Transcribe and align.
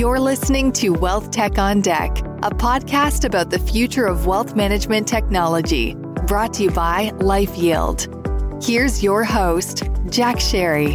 You're 0.00 0.18
listening 0.18 0.72
to 0.80 0.94
Wealth 0.94 1.30
Tech 1.30 1.58
on 1.58 1.82
Deck, 1.82 2.20
a 2.42 2.48
podcast 2.48 3.26
about 3.26 3.50
the 3.50 3.58
future 3.58 4.06
of 4.06 4.24
wealth 4.24 4.56
management 4.56 5.06
technology, 5.06 5.94
brought 6.26 6.54
to 6.54 6.62
you 6.62 6.70
by 6.70 7.10
LifeYield. 7.16 8.64
Here's 8.64 9.02
your 9.02 9.24
host, 9.24 9.82
Jack 10.08 10.36
Sharry. 10.36 10.94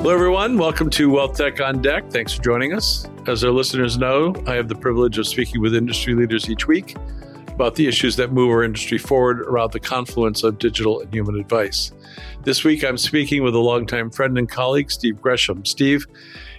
Hello, 0.00 0.10
everyone. 0.10 0.58
Welcome 0.58 0.90
to 0.90 1.08
Wealth 1.08 1.36
Tech 1.36 1.60
on 1.60 1.80
Deck. 1.80 2.10
Thanks 2.10 2.32
for 2.32 2.42
joining 2.42 2.72
us. 2.72 3.06
As 3.28 3.44
our 3.44 3.52
listeners 3.52 3.96
know, 3.96 4.34
I 4.48 4.54
have 4.54 4.66
the 4.66 4.74
privilege 4.74 5.18
of 5.18 5.28
speaking 5.28 5.60
with 5.60 5.76
industry 5.76 6.14
leaders 6.16 6.50
each 6.50 6.66
week 6.66 6.96
about 7.54 7.76
the 7.76 7.86
issues 7.86 8.16
that 8.16 8.32
move 8.32 8.50
our 8.50 8.64
industry 8.64 8.98
forward 8.98 9.40
around 9.40 9.72
the 9.72 9.80
confluence 9.80 10.42
of 10.42 10.58
digital 10.58 11.00
and 11.00 11.14
human 11.14 11.38
advice. 11.38 11.92
This 12.42 12.64
week, 12.64 12.84
I'm 12.84 12.98
speaking 12.98 13.44
with 13.44 13.54
a 13.54 13.60
longtime 13.60 14.10
friend 14.10 14.36
and 14.36 14.48
colleague, 14.48 14.90
Steve 14.90 15.20
Gresham. 15.20 15.64
Steve 15.64 16.04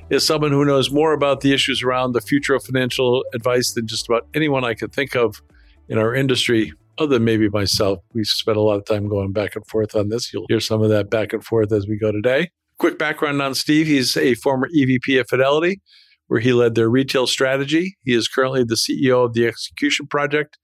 is 0.09 0.25
someone 0.25 0.51
who 0.51 0.63
knows 0.63 0.91
more 0.91 1.11
about 1.11 1.41
the 1.41 1.53
issues 1.53 1.83
around 1.83 2.13
the 2.13 2.21
future 2.21 2.53
of 2.53 2.63
financial 2.63 3.25
advice 3.33 3.73
than 3.73 3.87
just 3.87 4.07
about 4.07 4.27
anyone 4.33 4.63
I 4.63 4.73
could 4.73 4.93
think 4.93 5.15
of 5.15 5.41
in 5.89 5.97
our 5.97 6.15
industry, 6.15 6.71
other 6.97 7.15
than 7.15 7.25
maybe 7.25 7.49
myself. 7.49 7.99
We've 8.13 8.25
spent 8.25 8.57
a 8.57 8.61
lot 8.61 8.77
of 8.77 8.85
time 8.85 9.09
going 9.09 9.33
back 9.33 9.55
and 9.55 9.67
forth 9.67 9.95
on 9.95 10.09
this. 10.09 10.33
You'll 10.33 10.45
hear 10.47 10.61
some 10.61 10.81
of 10.81 10.89
that 10.89 11.09
back 11.09 11.33
and 11.33 11.43
forth 11.43 11.73
as 11.73 11.87
we 11.87 11.97
go 11.97 12.13
today. 12.13 12.51
Quick 12.77 12.97
background 12.97 13.41
on 13.41 13.53
Steve 13.53 13.87
he's 13.87 14.15
a 14.15 14.35
former 14.35 14.69
EVP 14.69 15.19
at 15.19 15.29
Fidelity, 15.29 15.81
where 16.27 16.39
he 16.39 16.53
led 16.53 16.75
their 16.75 16.89
retail 16.89 17.27
strategy. 17.27 17.97
He 18.03 18.13
is 18.13 18.27
currently 18.27 18.63
the 18.63 18.75
CEO 18.75 19.25
of 19.25 19.33
the 19.33 19.45
Execution 19.45 20.07
Project, 20.07 20.57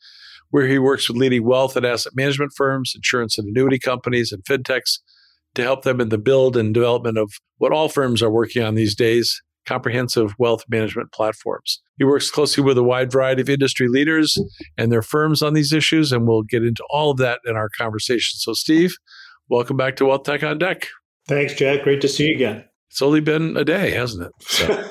where 0.51 0.67
he 0.67 0.77
works 0.79 1.09
with 1.09 1.17
leading 1.17 1.43
wealth 1.43 1.75
and 1.75 1.85
asset 1.85 2.13
management 2.15 2.53
firms, 2.55 2.93
insurance 2.95 3.37
and 3.37 3.47
annuity 3.47 3.79
companies, 3.79 4.31
and 4.31 4.43
fintechs 4.43 4.99
to 5.55 5.63
help 5.63 5.83
them 5.83 5.99
in 5.99 6.09
the 6.09 6.17
build 6.17 6.55
and 6.55 6.73
development 6.73 7.17
of 7.17 7.33
what 7.57 7.73
all 7.73 7.89
firms 7.89 8.21
are 8.21 8.31
working 8.31 8.63
on 8.63 8.75
these 8.75 8.95
days 8.95 9.41
comprehensive 9.67 10.33
wealth 10.39 10.63
management 10.69 11.11
platforms. 11.11 11.81
He 11.97 12.03
works 12.03 12.31
closely 12.31 12.63
with 12.63 12.77
a 12.77 12.83
wide 12.83 13.11
variety 13.11 13.41
of 13.41 13.49
industry 13.49 13.87
leaders 13.87 14.37
and 14.77 14.91
their 14.91 15.01
firms 15.01 15.41
on 15.41 15.53
these 15.53 15.71
issues, 15.71 16.11
and 16.11 16.27
we'll 16.27 16.43
get 16.43 16.63
into 16.63 16.83
all 16.89 17.11
of 17.11 17.17
that 17.17 17.39
in 17.45 17.55
our 17.55 17.69
conversation. 17.77 18.39
So, 18.39 18.53
Steve, 18.53 18.95
welcome 19.49 19.77
back 19.77 19.95
to 19.97 20.05
Wealth 20.05 20.23
Tech 20.23 20.43
on 20.43 20.57
Deck. 20.57 20.87
Thanks, 21.27 21.53
Jack. 21.53 21.83
Great 21.83 22.01
to 22.01 22.07
see 22.07 22.27
you 22.27 22.35
again. 22.35 22.65
It's 22.91 23.01
only 23.01 23.21
been 23.21 23.55
a 23.55 23.63
day, 23.63 23.91
hasn't 23.91 24.27
it? 24.27 24.33
So. 24.41 24.85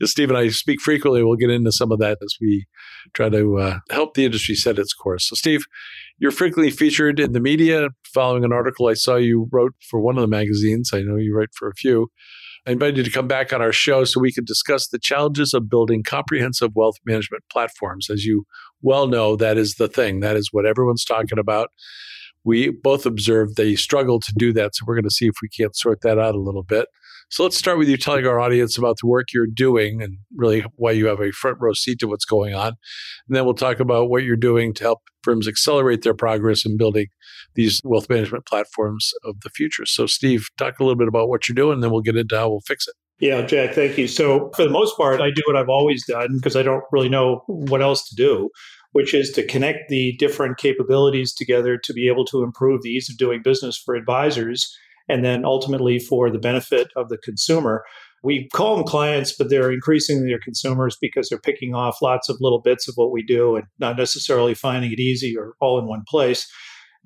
Steve 0.04 0.28
and 0.28 0.38
I 0.38 0.46
speak 0.48 0.80
frequently. 0.80 1.24
We'll 1.24 1.34
get 1.34 1.50
into 1.50 1.72
some 1.72 1.90
of 1.90 1.98
that 1.98 2.18
as 2.22 2.36
we 2.40 2.66
try 3.14 3.30
to 3.30 3.58
uh, 3.58 3.78
help 3.90 4.14
the 4.14 4.24
industry 4.24 4.54
set 4.54 4.78
its 4.78 4.94
course. 4.94 5.28
So, 5.28 5.34
Steve, 5.34 5.64
you're 6.18 6.30
frequently 6.30 6.70
featured 6.70 7.18
in 7.18 7.32
the 7.32 7.40
media 7.40 7.88
following 8.14 8.44
an 8.44 8.52
article 8.52 8.86
I 8.86 8.94
saw 8.94 9.16
you 9.16 9.48
wrote 9.50 9.74
for 9.90 9.98
one 9.98 10.16
of 10.16 10.20
the 10.20 10.28
magazines. 10.28 10.90
I 10.94 11.00
know 11.00 11.16
you 11.16 11.36
write 11.36 11.52
for 11.52 11.66
a 11.66 11.74
few. 11.74 12.12
I 12.64 12.70
invited 12.70 12.98
you 12.98 13.02
to 13.02 13.10
come 13.10 13.26
back 13.26 13.52
on 13.52 13.60
our 13.60 13.72
show 13.72 14.04
so 14.04 14.20
we 14.20 14.32
could 14.32 14.46
discuss 14.46 14.86
the 14.86 15.00
challenges 15.00 15.52
of 15.52 15.68
building 15.68 16.04
comprehensive 16.04 16.76
wealth 16.76 16.96
management 17.04 17.42
platforms. 17.50 18.08
As 18.08 18.24
you 18.24 18.44
well 18.82 19.08
know, 19.08 19.34
that 19.34 19.58
is 19.58 19.74
the 19.74 19.88
thing. 19.88 20.20
That 20.20 20.36
is 20.36 20.50
what 20.52 20.64
everyone's 20.64 21.04
talking 21.04 21.40
about 21.40 21.70
we 22.46 22.70
both 22.70 23.04
observed 23.04 23.56
they 23.56 23.74
struggled 23.74 24.22
to 24.22 24.32
do 24.36 24.52
that. 24.52 24.76
So 24.76 24.84
we're 24.86 24.94
going 24.94 25.04
to 25.04 25.10
see 25.10 25.26
if 25.26 25.34
we 25.42 25.48
can't 25.48 25.76
sort 25.76 26.00
that 26.02 26.18
out 26.18 26.36
a 26.36 26.40
little 26.40 26.62
bit. 26.62 26.86
So 27.28 27.42
let's 27.42 27.56
start 27.56 27.76
with 27.76 27.88
you 27.88 27.96
telling 27.96 28.24
our 28.24 28.38
audience 28.38 28.78
about 28.78 28.98
the 29.02 29.08
work 29.08 29.26
you're 29.34 29.48
doing 29.52 30.00
and 30.00 30.18
really 30.36 30.64
why 30.76 30.92
you 30.92 31.06
have 31.06 31.20
a 31.20 31.32
front 31.32 31.58
row 31.60 31.72
seat 31.72 31.98
to 31.98 32.06
what's 32.06 32.24
going 32.24 32.54
on. 32.54 32.68
And 33.26 33.36
then 33.36 33.44
we'll 33.44 33.54
talk 33.54 33.80
about 33.80 34.10
what 34.10 34.22
you're 34.22 34.36
doing 34.36 34.72
to 34.74 34.84
help 34.84 35.00
firms 35.24 35.48
accelerate 35.48 36.02
their 36.02 36.14
progress 36.14 36.64
in 36.64 36.76
building 36.76 37.08
these 37.56 37.80
wealth 37.82 38.08
management 38.08 38.46
platforms 38.46 39.10
of 39.24 39.40
the 39.40 39.50
future. 39.50 39.84
So, 39.84 40.06
Steve, 40.06 40.46
talk 40.56 40.78
a 40.78 40.84
little 40.84 40.96
bit 40.96 41.08
about 41.08 41.28
what 41.28 41.48
you're 41.48 41.54
doing, 41.56 41.74
and 41.74 41.82
then 41.82 41.90
we'll 41.90 42.00
get 42.00 42.16
into 42.16 42.38
how 42.38 42.48
we'll 42.48 42.60
fix 42.60 42.86
it. 42.86 42.94
Yeah, 43.18 43.42
Jack, 43.42 43.74
thank 43.74 43.98
you. 43.98 44.06
So, 44.06 44.52
for 44.54 44.62
the 44.62 44.70
most 44.70 44.96
part, 44.96 45.20
I 45.20 45.30
do 45.30 45.42
what 45.46 45.56
I've 45.56 45.68
always 45.68 46.06
done 46.06 46.36
because 46.36 46.54
I 46.54 46.62
don't 46.62 46.84
really 46.92 47.08
know 47.08 47.42
what 47.46 47.82
else 47.82 48.08
to 48.10 48.14
do 48.14 48.50
which 48.96 49.12
is 49.12 49.30
to 49.30 49.44
connect 49.44 49.90
the 49.90 50.16
different 50.16 50.56
capabilities 50.56 51.34
together 51.34 51.76
to 51.76 51.92
be 51.92 52.08
able 52.08 52.24
to 52.24 52.42
improve 52.42 52.80
the 52.80 52.88
ease 52.88 53.10
of 53.10 53.18
doing 53.18 53.42
business 53.44 53.76
for 53.76 53.94
advisors 53.94 54.74
and 55.06 55.22
then 55.22 55.44
ultimately 55.44 55.98
for 55.98 56.30
the 56.30 56.38
benefit 56.38 56.88
of 56.96 57.10
the 57.10 57.18
consumer. 57.18 57.84
We 58.22 58.48
call 58.54 58.74
them 58.74 58.86
clients, 58.86 59.36
but 59.36 59.50
they're 59.50 59.70
increasingly 59.70 60.28
their 60.28 60.38
consumers 60.38 60.96
because 60.98 61.28
they're 61.28 61.38
picking 61.38 61.74
off 61.74 62.00
lots 62.00 62.30
of 62.30 62.38
little 62.40 62.62
bits 62.62 62.88
of 62.88 62.94
what 62.94 63.12
we 63.12 63.22
do 63.22 63.56
and 63.56 63.66
not 63.78 63.98
necessarily 63.98 64.54
finding 64.54 64.90
it 64.90 64.98
easy 64.98 65.36
or 65.36 65.56
all 65.60 65.78
in 65.78 65.84
one 65.84 66.04
place. 66.08 66.50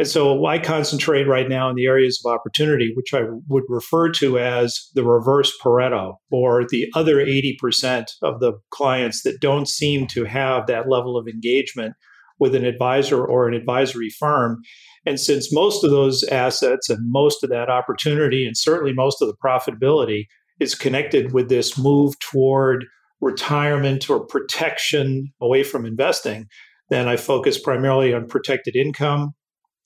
And 0.00 0.08
so 0.08 0.46
I 0.46 0.58
concentrate 0.58 1.28
right 1.28 1.46
now 1.46 1.68
in 1.68 1.76
the 1.76 1.84
areas 1.84 2.22
of 2.24 2.32
opportunity, 2.32 2.90
which 2.94 3.12
I 3.12 3.20
would 3.48 3.64
refer 3.68 4.10
to 4.12 4.38
as 4.38 4.88
the 4.94 5.04
reverse 5.04 5.52
Pareto, 5.62 6.14
or 6.30 6.64
the 6.66 6.90
other 6.94 7.16
80% 7.16 8.06
of 8.22 8.40
the 8.40 8.54
clients 8.70 9.24
that 9.24 9.42
don't 9.42 9.68
seem 9.68 10.06
to 10.06 10.24
have 10.24 10.66
that 10.66 10.88
level 10.88 11.18
of 11.18 11.28
engagement 11.28 11.96
with 12.38 12.54
an 12.54 12.64
advisor 12.64 13.22
or 13.22 13.46
an 13.46 13.52
advisory 13.52 14.08
firm. 14.08 14.62
And 15.04 15.20
since 15.20 15.52
most 15.52 15.84
of 15.84 15.90
those 15.90 16.24
assets 16.28 16.88
and 16.88 17.12
most 17.12 17.44
of 17.44 17.50
that 17.50 17.68
opportunity, 17.68 18.46
and 18.46 18.56
certainly 18.56 18.94
most 18.94 19.20
of 19.20 19.28
the 19.28 19.36
profitability, 19.44 20.24
is 20.60 20.74
connected 20.74 21.34
with 21.34 21.50
this 21.50 21.76
move 21.76 22.18
toward 22.20 22.86
retirement 23.20 24.08
or 24.08 24.24
protection 24.24 25.30
away 25.42 25.62
from 25.62 25.84
investing, 25.84 26.46
then 26.88 27.06
I 27.06 27.18
focus 27.18 27.60
primarily 27.60 28.14
on 28.14 28.28
protected 28.28 28.74
income, 28.74 29.34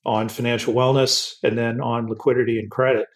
on 0.05 0.29
financial 0.29 0.75
wellness 0.75 1.33
and 1.43 1.57
then 1.57 1.81
on 1.81 2.09
liquidity 2.09 2.59
and 2.59 2.71
credit. 2.71 3.07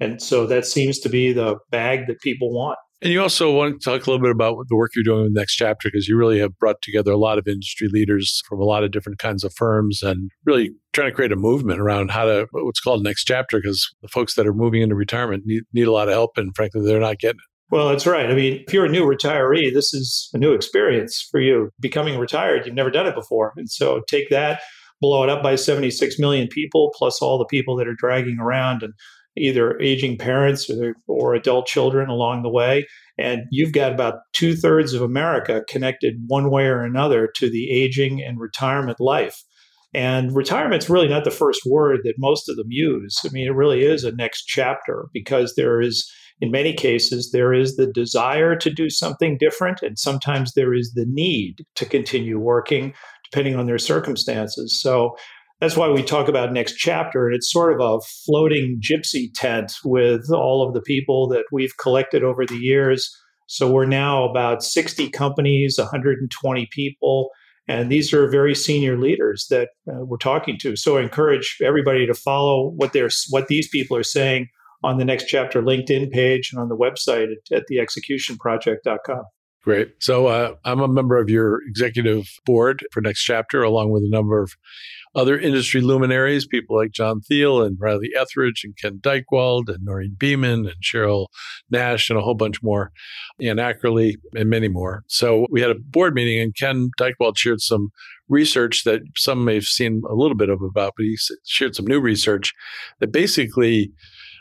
And 0.00 0.20
so 0.20 0.46
that 0.46 0.66
seems 0.66 0.98
to 1.00 1.08
be 1.08 1.32
the 1.32 1.56
bag 1.70 2.06
that 2.08 2.20
people 2.20 2.52
want. 2.52 2.78
And 3.02 3.12
you 3.12 3.20
also 3.20 3.52
want 3.52 3.80
to 3.80 3.84
talk 3.84 4.06
a 4.06 4.10
little 4.10 4.22
bit 4.22 4.30
about 4.30 4.56
the 4.68 4.76
work 4.76 4.92
you're 4.94 5.04
doing 5.04 5.26
in 5.26 5.34
the 5.34 5.40
next 5.40 5.54
chapter 5.54 5.88
because 5.88 6.08
you 6.08 6.16
really 6.16 6.38
have 6.38 6.58
brought 6.58 6.80
together 6.80 7.12
a 7.12 7.18
lot 7.18 7.36
of 7.36 7.46
industry 7.46 7.88
leaders 7.88 8.42
from 8.48 8.58
a 8.58 8.64
lot 8.64 8.84
of 8.84 8.90
different 8.90 9.18
kinds 9.18 9.44
of 9.44 9.52
firms 9.54 10.02
and 10.02 10.30
really 10.46 10.70
trying 10.94 11.10
to 11.10 11.14
create 11.14 11.32
a 11.32 11.36
movement 11.36 11.78
around 11.78 12.10
how 12.10 12.24
to 12.24 12.46
what's 12.52 12.80
called 12.80 13.02
next 13.02 13.24
chapter 13.24 13.58
because 13.58 13.94
the 14.00 14.08
folks 14.08 14.34
that 14.34 14.46
are 14.46 14.54
moving 14.54 14.80
into 14.80 14.94
retirement 14.94 15.42
need, 15.44 15.64
need 15.74 15.86
a 15.86 15.92
lot 15.92 16.08
of 16.08 16.14
help 16.14 16.38
and 16.38 16.56
frankly 16.56 16.80
they're 16.82 16.98
not 16.98 17.18
getting 17.18 17.36
it. 17.36 17.50
Well, 17.70 17.88
that's 17.88 18.06
right. 18.06 18.30
I 18.30 18.34
mean, 18.34 18.64
if 18.66 18.72
you're 18.72 18.86
a 18.86 18.90
new 18.90 19.04
retiree, 19.04 19.74
this 19.74 19.92
is 19.92 20.30
a 20.32 20.38
new 20.38 20.52
experience 20.52 21.20
for 21.30 21.40
you. 21.40 21.70
Becoming 21.80 22.18
retired, 22.18 22.64
you've 22.64 22.76
never 22.76 22.90
done 22.90 23.06
it 23.06 23.14
before. 23.14 23.52
And 23.56 23.68
so 23.68 24.02
take 24.08 24.30
that 24.30 24.60
blow 25.00 25.22
it 25.22 25.30
up 25.30 25.42
by 25.42 25.56
76 25.56 26.18
million 26.18 26.48
people, 26.48 26.92
plus 26.96 27.20
all 27.20 27.38
the 27.38 27.44
people 27.46 27.76
that 27.76 27.88
are 27.88 27.94
dragging 27.94 28.38
around 28.40 28.82
and 28.82 28.92
either 29.36 29.78
aging 29.80 30.16
parents 30.18 30.68
or, 30.70 30.94
or 31.06 31.34
adult 31.34 31.66
children 31.66 32.08
along 32.08 32.42
the 32.42 32.50
way. 32.50 32.86
And 33.18 33.42
you've 33.50 33.72
got 33.72 33.92
about 33.92 34.20
two 34.32 34.54
thirds 34.54 34.92
of 34.92 35.02
America 35.02 35.62
connected 35.68 36.14
one 36.26 36.50
way 36.50 36.64
or 36.64 36.82
another 36.82 37.28
to 37.36 37.50
the 37.50 37.70
aging 37.70 38.22
and 38.22 38.40
retirement 38.40 39.00
life. 39.00 39.42
And 39.94 40.34
retirement's 40.34 40.90
really 40.90 41.08
not 41.08 41.24
the 41.24 41.30
first 41.30 41.62
word 41.64 42.00
that 42.04 42.14
most 42.18 42.48
of 42.48 42.56
them 42.56 42.66
use. 42.68 43.18
I 43.24 43.28
mean, 43.32 43.46
it 43.46 43.54
really 43.54 43.82
is 43.82 44.04
a 44.04 44.12
next 44.12 44.44
chapter 44.44 45.06
because 45.12 45.54
there 45.56 45.80
is, 45.80 46.10
in 46.40 46.50
many 46.50 46.74
cases, 46.74 47.30
there 47.32 47.54
is 47.54 47.76
the 47.76 47.86
desire 47.86 48.56
to 48.56 48.70
do 48.70 48.90
something 48.90 49.38
different, 49.40 49.80
and 49.80 49.98
sometimes 49.98 50.52
there 50.52 50.74
is 50.74 50.92
the 50.94 51.06
need 51.08 51.64
to 51.76 51.86
continue 51.86 52.38
working 52.38 52.92
depending 53.30 53.56
on 53.56 53.66
their 53.66 53.78
circumstances. 53.78 54.80
So 54.80 55.16
that's 55.60 55.76
why 55.76 55.88
we 55.88 56.02
talk 56.02 56.28
about 56.28 56.52
next 56.52 56.76
chapter. 56.76 57.26
And 57.26 57.34
it's 57.34 57.50
sort 57.50 57.72
of 57.72 57.80
a 57.80 58.00
floating 58.24 58.80
gypsy 58.80 59.28
tent 59.34 59.72
with 59.84 60.30
all 60.30 60.66
of 60.66 60.74
the 60.74 60.82
people 60.82 61.28
that 61.28 61.44
we've 61.50 61.76
collected 61.78 62.22
over 62.22 62.44
the 62.44 62.58
years. 62.58 63.10
So 63.46 63.70
we're 63.70 63.86
now 63.86 64.28
about 64.28 64.62
60 64.62 65.08
companies, 65.10 65.76
120 65.78 66.68
people. 66.72 67.30
And 67.68 67.90
these 67.90 68.12
are 68.12 68.28
very 68.30 68.54
senior 68.54 68.98
leaders 68.98 69.46
that 69.50 69.70
uh, 69.90 70.04
we're 70.04 70.18
talking 70.18 70.58
to. 70.60 70.76
So 70.76 70.98
I 70.98 71.02
encourage 71.02 71.56
everybody 71.64 72.06
to 72.06 72.14
follow 72.14 72.70
what 72.76 72.92
they're 72.92 73.10
what 73.30 73.48
these 73.48 73.68
people 73.68 73.96
are 73.96 74.04
saying 74.04 74.48
on 74.84 74.98
the 74.98 75.04
next 75.04 75.26
chapter 75.26 75.62
LinkedIn 75.62 76.12
page 76.12 76.50
and 76.52 76.60
on 76.60 76.68
the 76.68 76.76
website 76.76 77.28
at, 77.32 77.56
at 77.56 77.64
theexecutionproject.com. 77.70 79.24
Great. 79.66 79.94
So 79.98 80.28
uh, 80.28 80.54
I'm 80.64 80.78
a 80.78 80.86
member 80.86 81.18
of 81.18 81.28
your 81.28 81.60
executive 81.66 82.28
board 82.44 82.86
for 82.92 83.00
Next 83.00 83.24
Chapter, 83.24 83.64
along 83.64 83.90
with 83.90 84.04
a 84.04 84.08
number 84.08 84.40
of 84.40 84.52
other 85.16 85.36
industry 85.36 85.80
luminaries, 85.80 86.46
people 86.46 86.76
like 86.76 86.92
John 86.92 87.20
Thiel 87.20 87.62
and 87.62 87.76
Riley 87.80 88.12
Etheridge 88.16 88.62
and 88.62 88.76
Ken 88.80 89.00
Dychtwald 89.02 89.68
and 89.68 89.84
Noreen 89.84 90.14
Beaman 90.16 90.66
and 90.66 90.76
Cheryl 90.80 91.26
Nash 91.68 92.10
and 92.10 92.16
a 92.16 92.22
whole 92.22 92.36
bunch 92.36 92.62
more, 92.62 92.92
Ann 93.40 93.56
Ackerley 93.56 94.14
and 94.36 94.48
many 94.48 94.68
more. 94.68 95.02
So 95.08 95.48
we 95.50 95.62
had 95.62 95.72
a 95.72 95.76
board 95.76 96.14
meeting 96.14 96.38
and 96.38 96.54
Ken 96.54 96.90
Dychtwald 96.96 97.36
shared 97.36 97.60
some 97.60 97.88
research 98.28 98.84
that 98.84 99.00
some 99.16 99.44
may 99.44 99.54
have 99.54 99.64
seen 99.64 100.02
a 100.08 100.14
little 100.14 100.36
bit 100.36 100.48
of 100.48 100.62
about, 100.62 100.92
but 100.96 101.02
he 101.02 101.16
shared 101.44 101.74
some 101.74 101.86
new 101.86 101.98
research 101.98 102.52
that 103.00 103.10
basically 103.10 103.90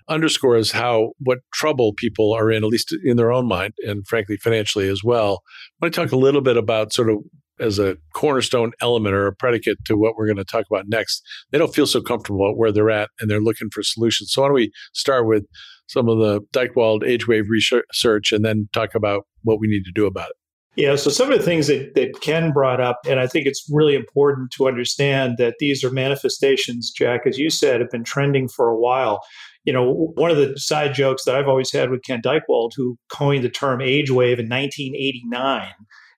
underscores 0.08 0.72
how 0.72 1.12
what 1.20 1.40
trouble 1.54 1.94
people 1.96 2.34
are 2.34 2.52
in, 2.52 2.64
at 2.64 2.70
least 2.70 2.96
in 3.04 3.18
their 3.18 3.32
own 3.32 3.48
mind, 3.48 3.74
and 3.86 4.06
frankly, 4.08 4.38
financially 4.38 4.88
as 4.90 5.04
well. 5.04 5.42
I 5.82 5.86
want 5.86 5.94
to 5.94 6.02
talk 6.02 6.12
a 6.12 6.18
little 6.18 6.42
bit 6.42 6.58
about 6.58 6.94
sort 6.94 7.10
of 7.10 7.18
as 7.60 7.80
a 7.80 7.98
cornerstone 8.14 8.72
element 8.82 9.16
or 9.16 9.28
a 9.28 9.34
predicate 9.34 9.78
to 9.86 9.96
what 9.96 10.16
we're 10.18 10.26
going 10.26 10.38
to 10.38 10.44
talk 10.44 10.66
about 10.70 10.88
next, 10.88 11.22
they 11.52 11.58
don't 11.58 11.74
feel 11.74 11.88
so 11.88 12.02
comfortable 12.02 12.50
at 12.50 12.58
where 12.58 12.72
they're 12.72 12.92
at 12.92 13.10
and 13.20 13.30
they're 13.30 13.40
looking 13.40 13.70
for 13.72 13.82
solutions. 13.82 14.34
So 14.34 14.42
why 14.42 14.50
don't 14.50 14.56
we 14.56 14.72
start 14.94 15.26
with 15.26 15.46
some 15.88 16.10
of 16.10 16.18
the 16.20 16.42
Dychtwald 16.54 17.08
age 17.08 17.28
wave 17.28 17.46
research 17.50 18.32
and 18.32 18.44
then 18.44 18.68
talk 18.74 18.96
about 18.96 19.26
what 19.44 19.60
we 19.60 19.68
need 19.68 19.84
to 19.86 19.92
do 19.94 20.06
about 20.06 20.32
it? 20.32 20.36
Yeah, 20.76 20.98
so 20.98 21.10
some 21.10 21.32
of 21.32 21.40
the 21.40 21.46
things 21.46 21.68
that, 21.68 21.96
that 21.96 22.20
Ken 22.20 22.52
brought 22.52 22.82
up, 22.82 23.00
and 23.08 23.20
I 23.20 23.28
think 23.28 23.46
it's 23.46 23.66
really 23.72 23.96
important 23.96 24.52
to 24.52 24.68
understand 24.68 25.36
that 25.38 25.56
these 25.60 25.86
are 25.86 25.90
manifestations, 25.90 26.92
Jack, 26.92 27.22
as 27.26 27.38
you 27.38 27.50
said, 27.50 27.80
have 27.80 27.90
been 27.92 28.04
trending 28.04 28.50
for 28.50 28.68
a 28.68 28.78
while. 28.78 29.22
You 29.64 29.72
know, 29.72 30.12
one 30.16 30.32
of 30.32 30.38
the 30.38 30.54
side 30.58 30.94
jokes 30.94 31.24
that 31.24 31.36
I've 31.36 31.48
always 31.48 31.72
had 31.72 31.92
with 31.92 32.04
Ken 32.04 32.22
Dychtwald, 32.22 32.72
who 32.76 32.98
coined 33.10 33.46
the 33.46 33.50
term 33.50 33.82
age 33.82 34.12
wave 34.12 34.38
in 34.38 34.50
1989, 34.50 35.72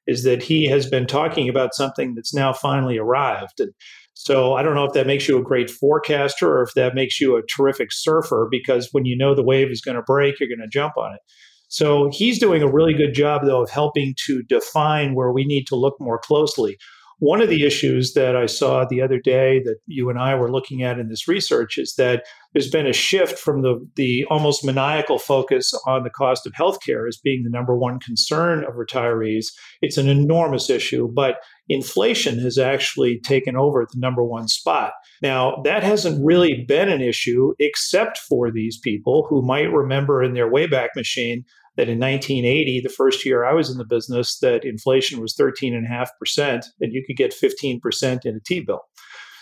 is 0.07 0.23
that 0.23 0.41
he 0.41 0.65
has 0.65 0.89
been 0.89 1.05
talking 1.05 1.47
about 1.49 1.75
something 1.75 2.15
that's 2.15 2.33
now 2.33 2.51
finally 2.51 2.97
arrived. 2.97 3.59
And 3.59 3.73
so 4.15 4.55
I 4.55 4.63
don't 4.63 4.73
know 4.73 4.85
if 4.85 4.93
that 4.93 5.05
makes 5.05 5.27
you 5.27 5.37
a 5.37 5.43
great 5.43 5.69
forecaster 5.69 6.51
or 6.51 6.63
if 6.63 6.73
that 6.73 6.95
makes 6.95 7.21
you 7.21 7.37
a 7.37 7.43
terrific 7.45 7.91
surfer, 7.91 8.47
because 8.49 8.89
when 8.91 9.05
you 9.05 9.15
know 9.15 9.35
the 9.35 9.43
wave 9.43 9.69
is 9.69 9.81
going 9.81 9.97
to 9.97 10.01
break, 10.01 10.39
you're 10.39 10.49
going 10.49 10.59
to 10.59 10.67
jump 10.67 10.97
on 10.97 11.13
it. 11.13 11.19
So 11.67 12.09
he's 12.11 12.39
doing 12.39 12.61
a 12.61 12.71
really 12.71 12.93
good 12.93 13.13
job, 13.13 13.41
though, 13.45 13.61
of 13.61 13.69
helping 13.69 14.15
to 14.25 14.41
define 14.43 15.15
where 15.15 15.31
we 15.31 15.45
need 15.45 15.67
to 15.67 15.75
look 15.75 15.95
more 15.99 16.17
closely. 16.17 16.77
One 17.19 17.41
of 17.41 17.49
the 17.49 17.65
issues 17.65 18.13
that 18.13 18.35
I 18.35 18.45
saw 18.45 18.85
the 18.85 19.01
other 19.01 19.19
day 19.19 19.59
that 19.63 19.77
you 19.87 20.11
and 20.11 20.19
I 20.19 20.35
were 20.35 20.51
looking 20.51 20.83
at 20.83 20.99
in 20.99 21.09
this 21.09 21.27
research 21.27 21.79
is 21.79 21.95
that 21.97 22.25
there's 22.53 22.69
been 22.69 22.85
a 22.85 22.93
shift 22.93 23.39
from 23.39 23.63
the, 23.63 23.83
the 23.95 24.23
almost 24.29 24.63
maniacal 24.63 25.17
focus 25.17 25.73
on 25.87 26.03
the 26.03 26.11
cost 26.11 26.45
of 26.45 26.53
healthcare 26.53 27.07
as 27.07 27.17
being 27.17 27.43
the 27.43 27.49
number 27.49 27.75
one 27.75 27.99
concern 27.99 28.63
of 28.63 28.75
retirees. 28.75 29.47
It's 29.81 29.97
an 29.97 30.07
enormous 30.07 30.69
issue, 30.69 31.07
but 31.11 31.37
inflation 31.67 32.37
has 32.39 32.59
actually 32.59 33.19
taken 33.19 33.57
over 33.57 33.81
at 33.81 33.89
the 33.89 33.99
number 33.99 34.23
one 34.23 34.47
spot. 34.47 34.93
Now, 35.19 35.59
that 35.63 35.81
hasn't 35.81 36.23
really 36.23 36.65
been 36.67 36.89
an 36.89 37.01
issue 37.01 37.53
except 37.57 38.19
for 38.19 38.51
these 38.51 38.77
people 38.77 39.25
who 39.27 39.41
might 39.41 39.73
remember 39.73 40.21
in 40.21 40.35
their 40.35 40.51
Wayback 40.51 40.89
Machine 40.95 41.45
that 41.77 41.89
in 41.89 41.99
1980, 41.99 42.81
the 42.81 42.89
first 42.89 43.25
year 43.25 43.45
I 43.45 43.53
was 43.53 43.69
in 43.69 43.77
the 43.77 43.85
business, 43.85 44.39
that 44.39 44.65
inflation 44.65 45.21
was 45.21 45.35
13.5%, 45.35 46.65
and 46.81 46.93
you 46.93 47.03
could 47.05 47.15
get 47.15 47.33
15% 47.33 48.25
in 48.25 48.35
a 48.35 48.39
T 48.39 48.59
bill. 48.59 48.81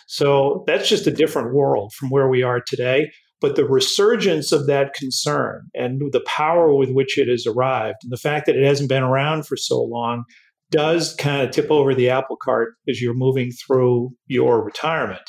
So 0.07 0.63
that's 0.67 0.87
just 0.87 1.07
a 1.07 1.11
different 1.11 1.53
world 1.53 1.93
from 1.93 2.09
where 2.09 2.27
we 2.27 2.43
are 2.43 2.61
today. 2.61 3.11
But 3.41 3.55
the 3.55 3.65
resurgence 3.65 4.51
of 4.51 4.67
that 4.67 4.93
concern 4.93 5.67
and 5.73 6.01
the 6.11 6.23
power 6.25 6.73
with 6.73 6.91
which 6.91 7.17
it 7.17 7.27
has 7.27 7.45
arrived, 7.45 7.97
and 8.03 8.11
the 8.11 8.17
fact 8.17 8.45
that 8.45 8.55
it 8.55 8.65
hasn't 8.65 8.89
been 8.89 9.03
around 9.03 9.45
for 9.45 9.57
so 9.57 9.81
long, 9.81 10.23
does 10.71 11.13
kind 11.15 11.41
of 11.41 11.51
tip 11.51 11.69
over 11.69 11.93
the 11.93 12.09
apple 12.09 12.37
cart 12.41 12.75
as 12.89 13.01
you're 13.01 13.13
moving 13.13 13.51
through 13.51 14.09
your 14.27 14.63
retirement. 14.63 15.21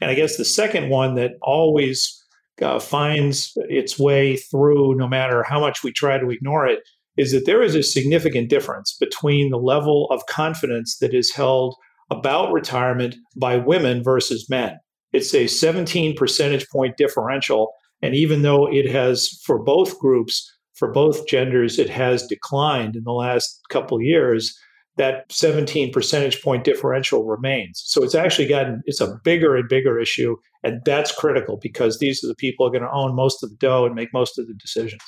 And 0.00 0.10
I 0.10 0.14
guess 0.14 0.36
the 0.36 0.44
second 0.44 0.90
one 0.90 1.14
that 1.14 1.32
always 1.42 2.24
uh, 2.62 2.78
finds 2.78 3.52
its 3.68 3.98
way 3.98 4.36
through, 4.36 4.94
no 4.94 5.08
matter 5.08 5.42
how 5.42 5.60
much 5.60 5.82
we 5.82 5.92
try 5.92 6.18
to 6.18 6.30
ignore 6.30 6.66
it, 6.66 6.80
is 7.16 7.32
that 7.32 7.46
there 7.46 7.62
is 7.62 7.74
a 7.74 7.82
significant 7.82 8.50
difference 8.50 8.96
between 8.98 9.50
the 9.50 9.58
level 9.58 10.06
of 10.10 10.26
confidence 10.26 10.98
that 10.98 11.14
is 11.14 11.34
held 11.34 11.74
about 12.10 12.52
retirement 12.52 13.16
by 13.36 13.56
women 13.56 14.02
versus 14.02 14.48
men. 14.48 14.78
It's 15.12 15.34
a 15.34 15.46
17 15.46 16.14
percentage 16.16 16.68
point 16.68 16.96
differential. 16.96 17.72
And 18.02 18.14
even 18.14 18.42
though 18.42 18.66
it 18.70 18.90
has, 18.90 19.40
for 19.44 19.58
both 19.58 19.98
groups, 19.98 20.52
for 20.74 20.92
both 20.92 21.26
genders, 21.26 21.78
it 21.78 21.88
has 21.88 22.26
declined 22.26 22.96
in 22.96 23.04
the 23.04 23.12
last 23.12 23.60
couple 23.70 24.00
years, 24.02 24.54
that 24.96 25.30
17 25.30 25.92
percentage 25.92 26.42
point 26.42 26.64
differential 26.64 27.24
remains. 27.24 27.82
So 27.86 28.02
it's 28.02 28.14
actually 28.14 28.48
gotten, 28.48 28.82
it's 28.86 29.00
a 29.00 29.18
bigger 29.24 29.56
and 29.56 29.68
bigger 29.68 30.00
issue. 30.00 30.36
And 30.62 30.80
that's 30.84 31.12
critical 31.12 31.58
because 31.60 31.98
these 31.98 32.24
are 32.24 32.28
the 32.28 32.34
people 32.34 32.66
who 32.66 32.68
are 32.68 32.78
going 32.78 32.90
to 32.90 32.96
own 32.96 33.14
most 33.14 33.42
of 33.42 33.50
the 33.50 33.56
dough 33.56 33.84
and 33.84 33.94
make 33.94 34.12
most 34.12 34.38
of 34.38 34.46
the 34.46 34.54
decisions. 34.54 35.02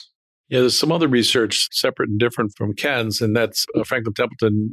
Yeah, 0.49 0.61
there's 0.61 0.79
some 0.79 0.93
other 0.93 1.09
research 1.09 1.69
separate 1.73 2.09
and 2.09 2.19
different 2.19 2.53
from 2.57 2.75
Ken's, 2.75 3.21
and 3.21 3.37
that's 3.37 3.67
uh, 3.77 3.85
Franklin 3.85 4.15
Templeton 4.15 4.73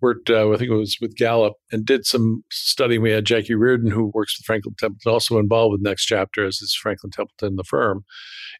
worked, 0.00 0.30
uh, 0.30 0.50
I 0.52 0.56
think 0.56 0.70
it 0.70 0.74
was 0.74 0.96
with 1.00 1.16
Gallup, 1.16 1.54
and 1.72 1.84
did 1.84 2.06
some 2.06 2.44
study. 2.50 2.98
We 2.98 3.10
had 3.10 3.26
Jackie 3.26 3.54
Reardon, 3.54 3.90
who 3.90 4.10
works 4.14 4.38
with 4.38 4.46
Franklin 4.46 4.74
Templeton, 4.78 5.12
also 5.12 5.38
involved 5.38 5.72
with 5.72 5.82
Next 5.82 6.06
Chapter, 6.06 6.46
as 6.46 6.56
is 6.56 6.76
Franklin 6.80 7.10
Templeton, 7.10 7.56
the 7.56 7.64
firm. 7.64 8.04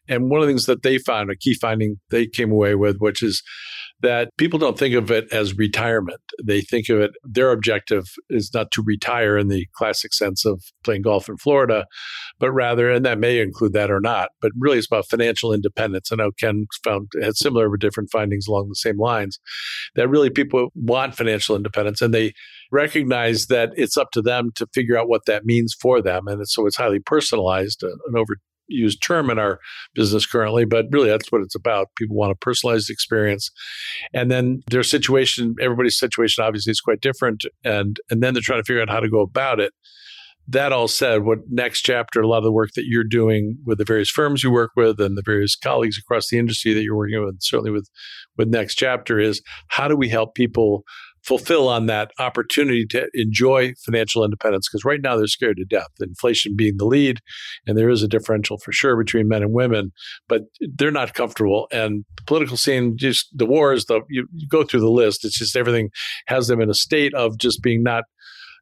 And 0.07 0.29
one 0.29 0.41
of 0.41 0.47
the 0.47 0.51
things 0.51 0.65
that 0.65 0.83
they 0.83 0.97
found, 0.97 1.29
a 1.29 1.35
key 1.35 1.53
finding 1.53 1.97
they 2.09 2.27
came 2.27 2.51
away 2.51 2.75
with, 2.75 2.97
which 2.97 3.21
is 3.21 3.43
that 4.01 4.29
people 4.37 4.59
don't 4.59 4.79
think 4.79 4.95
of 4.95 5.11
it 5.11 5.25
as 5.31 5.57
retirement. 5.57 6.21
They 6.43 6.61
think 6.61 6.89
of 6.89 6.99
it, 6.99 7.11
their 7.23 7.51
objective 7.51 8.05
is 8.29 8.49
not 8.53 8.71
to 8.71 8.81
retire 8.81 9.37
in 9.37 9.49
the 9.49 9.67
classic 9.75 10.13
sense 10.13 10.45
of 10.45 10.63
playing 10.83 11.01
golf 11.01 11.27
in 11.27 11.37
Florida, 11.37 11.85
but 12.39 12.51
rather, 12.51 12.89
and 12.89 13.05
that 13.05 13.19
may 13.19 13.39
include 13.39 13.73
that 13.73 13.91
or 13.91 13.99
not, 13.99 14.29
but 14.41 14.51
really 14.57 14.77
it's 14.77 14.87
about 14.87 15.09
financial 15.09 15.53
independence. 15.53 16.11
I 16.11 16.15
know 16.15 16.31
Ken 16.31 16.65
found 16.83 17.09
had 17.21 17.35
similar 17.35 17.69
but 17.69 17.81
different 17.81 18.09
findings 18.09 18.47
along 18.47 18.69
the 18.69 18.75
same 18.75 18.97
lines 18.97 19.39
that 19.95 20.07
really 20.07 20.29
people 20.29 20.69
want 20.75 21.15
financial 21.15 21.28
independence 21.55 22.01
and 22.01 22.13
they 22.13 22.33
recognize 22.71 23.47
that 23.47 23.71
it's 23.75 23.97
up 23.97 24.11
to 24.11 24.21
them 24.21 24.51
to 24.55 24.67
figure 24.73 24.97
out 24.97 25.09
what 25.09 25.25
that 25.25 25.45
means 25.45 25.75
for 25.79 26.01
them. 26.01 26.27
And 26.27 26.47
so 26.47 26.65
it's 26.65 26.77
highly 26.77 26.99
personalized, 26.99 27.83
uh, 27.83 27.89
an 28.07 28.13
overused 28.13 29.01
term 29.01 29.29
in 29.29 29.39
our 29.39 29.59
business 29.93 30.25
currently, 30.25 30.65
but 30.65 30.85
really 30.91 31.09
that's 31.09 31.31
what 31.31 31.41
it's 31.41 31.55
about. 31.55 31.87
People 31.97 32.15
want 32.15 32.31
a 32.31 32.35
personalized 32.35 32.89
experience. 32.89 33.49
And 34.13 34.29
then 34.29 34.61
their 34.69 34.83
situation, 34.83 35.55
everybody's 35.59 35.97
situation 35.97 36.43
obviously 36.43 36.71
is 36.71 36.81
quite 36.81 37.01
different. 37.01 37.45
And 37.63 37.99
and 38.09 38.21
then 38.21 38.33
they're 38.33 38.43
trying 38.43 38.61
to 38.61 38.65
figure 38.65 38.81
out 38.81 38.89
how 38.89 38.99
to 38.99 39.09
go 39.09 39.21
about 39.21 39.59
it. 39.59 39.73
That 40.47 40.71
all 40.71 40.87
said, 40.87 41.25
what 41.25 41.39
next 41.47 41.81
chapter, 41.81 42.21
a 42.21 42.27
lot 42.27 42.39
of 42.39 42.43
the 42.43 42.51
work 42.51 42.71
that 42.75 42.85
you're 42.87 43.03
doing 43.03 43.59
with 43.65 43.77
the 43.77 43.85
various 43.85 44.09
firms 44.09 44.43
you 44.43 44.49
work 44.49 44.71
with 44.75 44.99
and 44.99 45.15
the 45.15 45.21
various 45.23 45.55
colleagues 45.55 45.99
across 45.99 46.29
the 46.29 46.39
industry 46.39 46.73
that 46.73 46.81
you're 46.81 46.97
working 46.97 47.23
with, 47.23 47.35
certainly 47.39 47.69
with 47.69 47.87
with 48.35 48.47
next 48.47 48.75
chapter 48.75 49.19
is 49.19 49.43
how 49.67 49.87
do 49.87 49.95
we 49.95 50.09
help 50.09 50.33
people 50.33 50.83
fulfill 51.23 51.67
on 51.67 51.85
that 51.87 52.11
opportunity 52.19 52.85
to 52.85 53.07
enjoy 53.13 53.73
financial 53.85 54.23
independence 54.23 54.67
because 54.69 54.85
right 54.85 55.01
now 55.01 55.15
they're 55.15 55.27
scared 55.27 55.57
to 55.57 55.65
death 55.65 55.87
inflation 55.99 56.55
being 56.55 56.77
the 56.77 56.85
lead 56.85 57.19
and 57.67 57.77
there 57.77 57.89
is 57.89 58.03
a 58.03 58.07
differential 58.07 58.57
for 58.57 58.71
sure 58.71 58.97
between 58.97 59.27
men 59.27 59.41
and 59.41 59.53
women 59.53 59.91
but 60.27 60.43
they're 60.75 60.91
not 60.91 61.13
comfortable 61.13 61.67
and 61.71 62.05
the 62.17 62.23
political 62.23 62.57
scene 62.57 62.97
just 62.97 63.27
the 63.35 63.45
wars 63.45 63.85
the 63.85 64.01
you, 64.09 64.27
you 64.33 64.47
go 64.47 64.63
through 64.63 64.79
the 64.79 64.89
list 64.89 65.25
it's 65.25 65.39
just 65.39 65.55
everything 65.55 65.89
has 66.27 66.47
them 66.47 66.61
in 66.61 66.69
a 66.69 66.73
state 66.73 67.13
of 67.13 67.37
just 67.37 67.61
being 67.61 67.83
not 67.83 68.03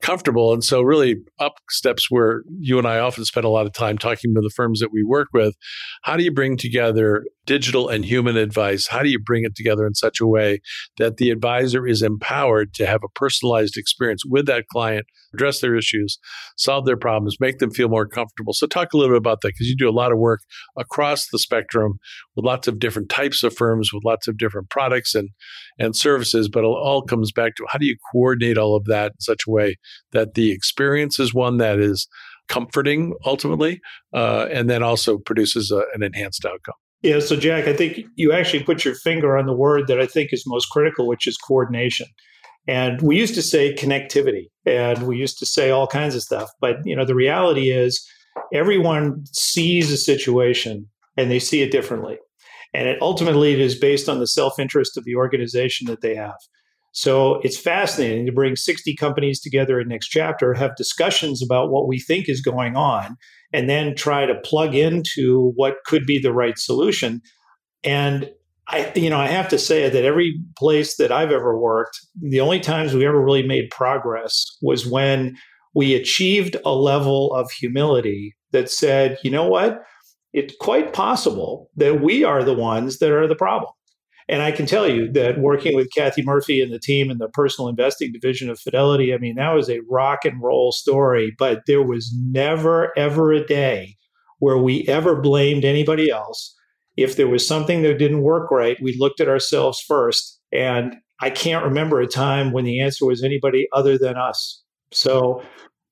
comfortable. 0.02 0.54
And 0.54 0.64
so, 0.64 0.82
really, 0.82 1.18
up 1.40 1.54
steps 1.70 2.10
where 2.10 2.44
you 2.60 2.78
and 2.78 2.88
I 2.88 3.00
often 3.00 3.26
spend 3.26 3.46
a 3.46 3.50
lot 3.50 3.66
of 3.66 3.74
time 3.74 3.98
talking 3.98 4.34
to 4.34 4.42
the 4.42 4.52
firms 4.56 4.80
that 4.80 4.92
we 4.92 5.04
work 5.04 5.28
with. 5.34 5.56
How 6.04 6.18
do 6.18 6.24
you 6.24 6.32
bring 6.32 6.58
together 6.58 7.26
digital 7.46 7.90
and 7.90 8.06
human 8.06 8.38
advice? 8.38 8.88
How 8.88 9.04
do 9.04 9.10
you 9.10 9.20
bring 9.20 9.44
it 9.44 9.56
together 9.56 9.88
in 9.88 9.96
such 9.96 10.20
a 10.20 10.28
way 10.28 10.60
that 10.98 11.18
the 11.18 11.30
advisor 11.30 11.88
is 11.88 12.02
empowered 12.02 12.74
to 12.76 12.86
have 12.86 13.02
a 13.04 13.10
personalized 13.10 13.78
experience 13.78 14.24
with 14.26 14.46
that 14.48 14.66
client, 14.72 15.06
address 15.34 15.62
their 15.62 15.76
issues, 15.76 16.20
solve 16.58 16.86
their 16.86 16.98
problems, 16.98 17.38
make 17.40 17.60
them 17.60 17.72
feel 17.72 17.90
more 17.90 18.08
comfortable? 18.08 18.54
So, 18.54 18.68
talk 18.68 18.94
a 18.94 18.98
little 18.98 19.14
bit 19.14 19.18
about 19.18 19.42
that 19.42 19.50
because 19.50 19.68
you 19.68 19.76
do 19.78 19.90
a 19.90 19.92
lot 19.92 20.12
of 20.12 20.18
work 20.18 20.42
across 20.78 21.28
the 21.30 21.40
spectrum 21.40 22.00
with 22.38 22.46
lots 22.46 22.70
of 22.70 22.80
different 22.80 23.10
types 23.10 23.44
of 23.44 23.54
firms, 23.54 23.92
with 23.92 24.06
lots 24.06 24.30
of 24.30 24.38
different 24.38 24.70
products 24.70 25.14
and, 25.16 25.32
and 25.78 25.94
services. 25.96 26.48
But 26.48 26.64
it 26.64 26.68
all 26.68 27.02
comes 27.02 27.34
back 27.34 27.56
to 27.56 27.66
how 27.70 27.80
do 27.80 27.86
you 27.86 27.98
coordinate 28.14 28.58
all 28.58 28.78
of 28.78 28.86
that 28.86 29.08
in 29.08 29.20
such 29.20 29.42
a 29.46 29.52
way 29.52 29.76
that 30.14 30.36
the 30.36 30.52
experience 30.52 31.20
is 31.20 31.34
one 31.34 31.58
that 31.58 31.80
is 31.80 32.08
comforting 32.48 33.14
ultimately, 33.26 33.82
uh, 34.14 34.48
and 34.50 34.70
then 34.70 34.82
also 34.82 35.18
produces 35.18 35.70
a, 35.72 35.84
an 35.94 36.04
enhanced 36.04 36.46
outcome. 36.46 36.76
Yeah, 37.02 37.20
so 37.20 37.36
Jack, 37.36 37.68
I 37.68 37.74
think 37.74 38.06
you 38.16 38.32
actually 38.32 38.64
put 38.64 38.86
your 38.86 38.96
finger 38.96 39.38
on 39.38 39.46
the 39.46 39.54
word 39.54 39.88
that 39.88 40.00
I 40.00 40.06
think 40.06 40.32
is 40.32 40.44
most 40.48 40.68
critical, 40.68 41.08
which 41.08 41.28
is 41.28 41.36
coordination. 41.38 42.08
And 42.68 43.02
we 43.02 43.18
used 43.18 43.36
to 43.36 43.42
say 43.42 43.74
connectivity, 43.74 44.50
and 44.66 45.04
we 45.04 45.18
used 45.18 45.40
to 45.40 45.46
say 45.46 45.70
all 45.70 45.88
kinds 45.88 46.16
of 46.16 46.22
stuff. 46.22 46.50
But 46.62 46.78
you 46.86 46.96
know, 46.96 47.06
the 47.06 47.16
reality 47.16 47.72
is, 47.72 48.06
everyone 48.54 49.26
sees 49.32 49.92
a 49.92 49.98
situation 49.98 50.88
and 51.16 51.32
they 51.32 51.40
see 51.40 51.62
it 51.62 51.72
differently, 51.72 52.18
and 52.78 52.88
it 52.88 53.02
ultimately 53.02 53.54
it 53.54 53.60
is 53.60 53.76
based 53.76 54.08
on 54.08 54.20
the 54.20 54.28
self 54.28 54.60
interest 54.60 54.98
of 54.98 55.04
the 55.04 55.16
organization 55.16 55.88
that 55.88 56.02
they 56.02 56.16
have. 56.16 56.38
So 56.92 57.42
it's 57.42 57.60
fascinating 57.60 58.28
to 58.28 58.32
bring 58.32 58.56
60 58.56 58.96
companies 58.96 59.42
together 59.42 59.80
in 59.80 59.88
next 59.88 60.10
chapter, 60.10 60.54
have 60.54 60.76
discussions 60.76 61.44
about 61.44 61.72
what 61.72 61.88
we 61.88 62.00
think 62.00 62.30
is 62.30 62.40
going 62.40 62.76
on, 62.76 63.18
and 63.52 63.68
then 63.68 63.96
try 63.96 64.28
to 64.28 64.40
plug 64.44 64.76
into 64.76 65.52
what 65.56 65.78
could 65.88 66.06
be 66.06 66.20
the 66.20 66.32
right 66.32 66.58
solution. 66.58 67.22
And 67.84 68.30
I, 68.68 68.92
you 68.96 69.10
know, 69.10 69.20
I 69.20 69.28
have 69.28 69.50
to 69.50 69.58
say 69.58 69.90
that 69.90 70.06
every 70.06 70.40
place 70.56 70.98
that 70.98 71.12
I've 71.12 71.32
ever 71.32 71.58
worked, 71.58 72.00
the 72.22 72.42
only 72.42 72.60
times 72.60 72.94
we 72.94 73.08
ever 73.08 73.24
really 73.24 73.46
made 73.46 73.72
progress 73.72 74.46
was 74.62 74.86
when 74.86 75.36
we 75.74 75.96
achieved 75.96 76.56
a 76.64 76.74
level 76.74 77.34
of 77.34 77.50
humility 77.52 78.36
that 78.52 78.70
said, 78.70 79.18
you 79.24 79.32
know 79.32 79.48
what? 79.48 79.82
It's 80.38 80.56
quite 80.60 80.94
possible 80.94 81.72
that 81.78 82.00
we 82.00 82.24
are 82.24 82.44
the 82.44 82.54
ones 82.54 83.00
that 83.00 83.12
are 83.12 83.28
the 83.28 83.36
problem. 83.36 83.72
And 84.30 84.44
I 84.44 84.52
can 84.52 84.68
tell 84.68 84.88
you 84.88 85.12
that 85.14 85.40
working 85.40 85.76
with 85.76 85.92
Kathy 85.96 86.22
Murphy 86.22 86.62
and 86.62 86.72
the 86.72 86.78
team 86.78 87.10
in 87.10 87.18
the 87.18 87.30
personal 87.30 87.70
investing 87.70 88.12
division 88.12 88.48
of 88.48 88.60
Fidelity, 88.60 89.16
I 89.16 89.18
mean, 89.18 89.34
that 89.38 89.54
was 89.54 89.68
a 89.68 89.80
rock 89.90 90.26
and 90.26 90.40
roll 90.40 90.72
story, 90.72 91.34
but 91.40 91.62
there 91.66 91.82
was 91.82 92.14
never, 92.22 92.92
ever 92.96 93.34
a 93.34 93.44
day 93.44 93.96
where 94.38 94.60
we 94.60 94.88
ever 94.88 95.20
blamed 95.20 95.66
anybody 95.66 96.12
else. 96.12 96.54
If 96.98 97.16
there 97.16 97.28
was 97.28 97.48
something 97.48 97.82
that 97.82 97.98
didn't 97.98 98.22
work 98.22 98.52
right, 98.52 98.78
we 98.80 98.96
looked 99.00 99.20
at 99.20 99.30
ourselves 99.30 99.82
first. 99.88 100.40
And 100.54 100.98
I 101.20 101.32
can't 101.32 101.66
remember 101.66 102.00
a 102.00 102.06
time 102.06 102.52
when 102.52 102.64
the 102.64 102.80
answer 102.80 103.08
was 103.08 103.24
anybody 103.24 103.68
other 103.74 103.98
than 103.98 104.18
us. 104.18 104.62
So 104.92 105.42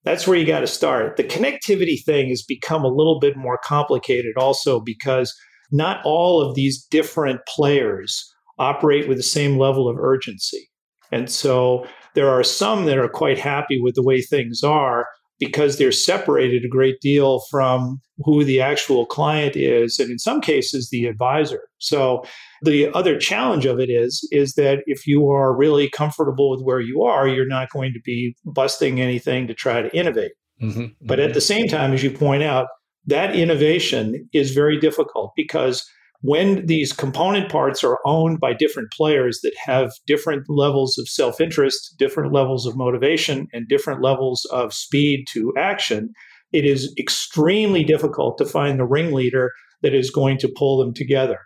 that's 0.06 0.28
where 0.28 0.38
you 0.38 0.46
got 0.46 0.62
to 0.62 0.68
start. 0.68 1.18
The 1.18 1.24
connectivity 1.24 2.02
thing 2.02 2.30
has 2.30 2.44
become 2.44 2.86
a 2.86 2.94
little 2.94 3.20
bit 3.20 3.36
more 3.36 3.60
complicated 3.64 4.38
also 4.38 4.80
because 4.80 5.36
not 5.72 6.00
all 6.06 6.42
of 6.42 6.56
these 6.56 6.86
different 6.86 7.42
players 7.48 8.32
operate 8.58 9.10
with 9.10 9.18
the 9.18 9.24
same 9.24 9.58
level 9.58 9.90
of 9.90 9.98
urgency. 9.98 10.70
And 11.12 11.30
so 11.30 11.86
there 12.14 12.30
are 12.30 12.44
some 12.44 12.86
that 12.86 12.98
are 12.98 13.10
quite 13.10 13.40
happy 13.40 13.82
with 13.82 13.96
the 13.96 14.04
way 14.04 14.22
things 14.22 14.64
are 14.64 15.08
because 15.40 15.78
they're 15.78 15.92
separated 15.92 16.64
a 16.64 16.70
great 16.70 17.02
deal 17.02 17.42
from 17.52 18.00
who 18.20 18.46
the 18.46 18.62
actual 18.62 19.06
client 19.06 19.56
is 19.56 20.00
and 20.00 20.10
in 20.10 20.20
some 20.20 20.40
cases 20.40 20.90
the 20.90 21.06
advisor. 21.06 21.62
So 21.80 22.24
the 22.66 22.92
other 22.94 23.18
challenge 23.18 23.66
of 23.66 23.80
it 23.80 23.90
is 23.90 24.28
is 24.32 24.56
that 24.56 24.80
if 24.86 25.08
you 25.08 25.30
are 25.30 25.56
really 25.56 25.90
comfortable 25.90 26.52
with 26.52 26.62
where 26.62 26.82
you 26.82 27.04
are, 27.04 27.28
you're 27.28 27.48
not 27.48 27.70
going 27.70 27.94
to 27.94 28.00
be 28.04 28.36
busting 28.46 29.00
anything 29.00 29.48
to 29.48 29.54
try 29.54 29.82
to 29.82 29.96
innovate. 29.96 30.34
Mm-hmm. 30.62 30.86
But 31.02 31.20
at 31.20 31.34
the 31.34 31.42
same 31.42 31.68
time 31.68 31.94
as 31.94 32.04
you 32.04 32.12
point 32.12 32.44
out, 32.44 32.68
that 33.08 33.36
innovation 33.36 34.28
is 34.34 34.52
very 34.52 34.80
difficult 34.80 35.32
because 35.36 35.88
when 36.22 36.66
these 36.66 36.92
component 36.92 37.52
parts 37.52 37.84
are 37.84 38.00
owned 38.06 38.40
by 38.40 38.54
different 38.54 38.92
players 38.92 39.42
that 39.44 39.54
have 39.64 39.92
different 40.08 40.46
levels 40.50 40.98
of 40.98 41.08
self 41.08 41.40
interest, 41.40 41.96
different 42.00 42.34
levels 42.34 42.66
of 42.66 42.76
motivation, 42.76 43.48
and 43.54 43.68
different 43.68 44.02
levels 44.02 44.46
of 44.52 44.74
speed 44.74 45.26
to 45.34 45.54
action, 45.58 46.14
it 46.52 46.66
is 46.66 46.94
extremely 46.98 47.84
difficult 47.84 48.38
to 48.38 48.46
find 48.46 48.80
the 48.80 48.86
ringleader 48.86 49.52
that 49.84 49.94
is 49.94 50.10
going 50.10 50.38
to 50.40 50.52
pull 50.58 50.78
them 50.78 50.94
together. 50.94 51.42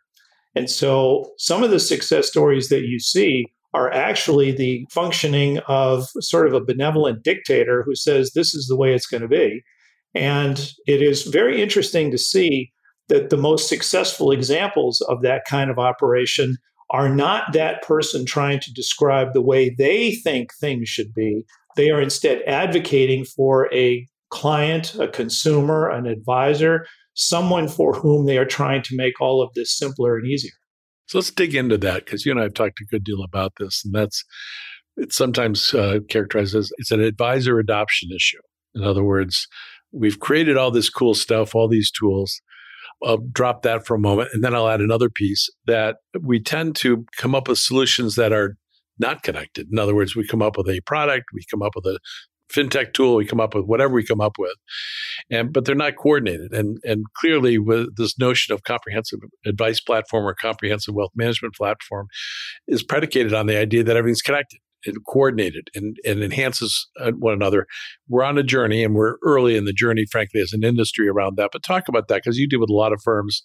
And 0.56 0.70
so 0.70 1.32
some 1.38 1.64
of 1.64 1.72
the 1.72 1.80
success 1.80 2.28
stories 2.28 2.70
that 2.70 2.82
you 2.82 3.00
see 3.00 3.46
are 3.74 3.92
actually 3.92 4.52
the 4.52 4.86
functioning 4.90 5.60
of 5.68 6.08
sort 6.20 6.48
of 6.48 6.54
a 6.54 6.64
benevolent 6.64 7.24
dictator 7.24 7.84
who 7.84 7.96
says 7.96 8.32
this 8.34 8.56
is 8.56 8.68
the 8.68 8.76
way 8.76 8.94
it's 8.94 9.06
going 9.06 9.22
to 9.22 9.28
be. 9.28 9.62
And 10.16 10.72
it 10.88 11.02
is 11.04 11.24
very 11.24 11.62
interesting 11.62 12.10
to 12.12 12.18
see 12.18 12.72
that 13.10 13.30
the 13.30 13.38
most 13.38 13.70
successful 13.70 14.32
examples 14.32 15.02
of 15.02 15.22
that 15.22 15.44
kind 15.48 15.70
of 15.70 15.78
operation 15.78 16.58
are 16.92 17.10
not 17.10 17.54
that 17.54 17.84
person 17.84 18.26
trying 18.26 18.60
to 18.62 18.74
describe 18.74 19.34
the 19.34 19.42
way 19.42 19.70
they 19.70 20.16
think 20.16 20.52
things 20.56 20.90
should 20.90 21.14
be. 21.14 21.44
They 21.76 21.92
are 21.92 22.02
instead 22.02 22.42
advocating 22.48 23.26
for 23.26 23.72
a 23.74 24.08
client, 24.32 24.96
a 24.96 25.08
consumer, 25.08 25.90
an 25.90 26.08
advisor, 26.08 26.86
someone 27.20 27.68
for 27.68 27.94
whom 27.94 28.26
they 28.26 28.38
are 28.38 28.46
trying 28.46 28.82
to 28.82 28.96
make 28.96 29.20
all 29.20 29.42
of 29.42 29.50
this 29.54 29.78
simpler 29.78 30.18
and 30.18 30.26
easier. 30.26 30.54
So 31.08 31.18
let's 31.18 31.32
dig 31.32 31.54
into 31.54 31.78
that 31.80 32.06
because 32.06 32.26
you 32.26 32.32
and 32.32 32.40
I 32.40 32.44
have 32.44 32.54
talked 32.54 32.80
a 32.80 32.86
good 32.86 33.04
deal 33.04 33.24
about 33.24 33.54
this, 33.60 33.84
and 33.84 33.94
that's 33.94 34.24
it's 34.96 35.18
sometimes 35.18 35.74
uh, 35.74 36.00
characterized 36.10 36.56
as 36.56 36.72
it's 36.78 36.92
an 36.92 37.02
advisor 37.02 37.60
adoption 37.60 38.10
issue. 38.16 38.40
In 38.74 38.84
other 38.84 39.04
words, 39.04 39.48
we've 39.92 40.20
created 40.20 40.56
all 40.56 40.72
this 40.72 40.90
cool 40.90 41.14
stuff, 41.14 41.56
all 41.56 41.68
these 41.68 41.92
tools. 41.92 42.40
I'll 43.04 43.18
drop 43.18 43.64
that 43.64 43.86
for 43.86 43.96
a 43.96 44.00
moment, 44.00 44.30
and 44.34 44.44
then 44.44 44.56
I'll 44.56 44.70
add 44.70 44.82
another 44.82 45.10
piece 45.10 45.50
that 45.68 45.98
we 46.22 46.40
tend 46.40 46.76
to 46.78 47.06
come 47.18 47.36
up 47.36 47.48
with 47.48 47.58
solutions 47.58 48.16
that 48.16 48.32
are 48.32 48.56
not 48.98 49.24
connected. 49.24 49.68
In 49.72 49.80
other 49.80 49.96
words, 49.96 50.16
we 50.16 50.28
come 50.28 50.42
up 50.42 50.58
with 50.58 50.70
a 50.70 50.82
product, 50.86 51.26
we 51.34 51.44
come 51.50 51.62
up 51.62 51.72
with 51.76 51.86
a 51.86 52.00
fintech 52.54 52.94
tool, 52.94 53.16
we 53.16 53.26
come 53.26 53.40
up 53.40 53.56
with 53.56 53.66
whatever 53.66 53.94
we 53.94 54.04
come 54.04 54.22
up 54.22 54.38
with, 54.38 54.56
and 55.30 55.54
but 55.54 55.66
they're 55.66 55.76
not 55.76 55.96
coordinated. 55.96 56.54
And 56.54 56.78
and 56.84 57.06
clearly, 57.20 57.58
with 57.58 57.96
this 57.98 58.18
notion 58.18 58.54
of 58.54 58.64
comprehensive 58.64 59.20
advice 59.46 59.80
platform 59.80 60.26
or 60.26 60.36
comprehensive 60.36 60.96
wealth 60.96 61.12
management 61.16 61.56
platform, 61.56 62.08
is 62.68 62.84
predicated 62.84 63.34
on 63.34 63.48
the 63.48 63.58
idea 63.58 63.84
that 63.84 63.98
everything's 63.98 64.22
connected 64.22 64.60
and 64.86 64.98
coordinated 65.06 65.70
and, 65.76 65.98
and 66.06 66.24
enhances 66.24 66.88
uh, 67.00 67.12
one 67.12 67.34
another. 67.34 67.68
We're 68.08 68.24
on 68.24 68.38
a 68.38 68.44
journey 68.44 68.84
and 68.84 68.96
we're 68.96 69.16
early 69.24 69.58
in 69.58 69.66
the 69.66 69.74
journey, 69.74 70.06
frankly, 70.10 70.42
as 70.42 70.54
an 70.54 70.64
industry 70.64 71.08
around 71.08 71.38
that. 71.38 71.50
But 71.52 71.64
talk 71.64 71.88
about 71.88 72.08
that 72.08 72.24
because 72.24 72.38
you 72.38 72.48
deal 72.48 72.60
with 72.60 72.70
a 72.70 72.76
lot 72.76 72.94
of 72.94 73.02
firms, 73.04 73.42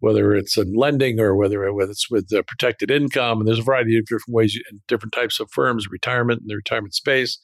whether 0.00 0.34
it's 0.34 0.56
in 0.58 0.74
lending 0.74 1.20
or 1.20 1.36
whether, 1.36 1.64
it's 1.80 2.10
with 2.10 2.32
uh, 2.32 2.42
protected 2.46 2.90
income. 2.90 3.38
And 3.38 3.48
there's 3.48 3.58
a 3.58 3.62
variety 3.62 3.96
of 3.98 4.04
different 4.04 4.34
ways, 4.34 4.58
and 4.70 4.80
different 4.86 5.12
types 5.12 5.40
of 5.40 5.50
firms, 5.50 5.86
retirement 5.90 6.42
in 6.42 6.48
the 6.48 6.56
retirement 6.56 6.94
space. 6.94 7.38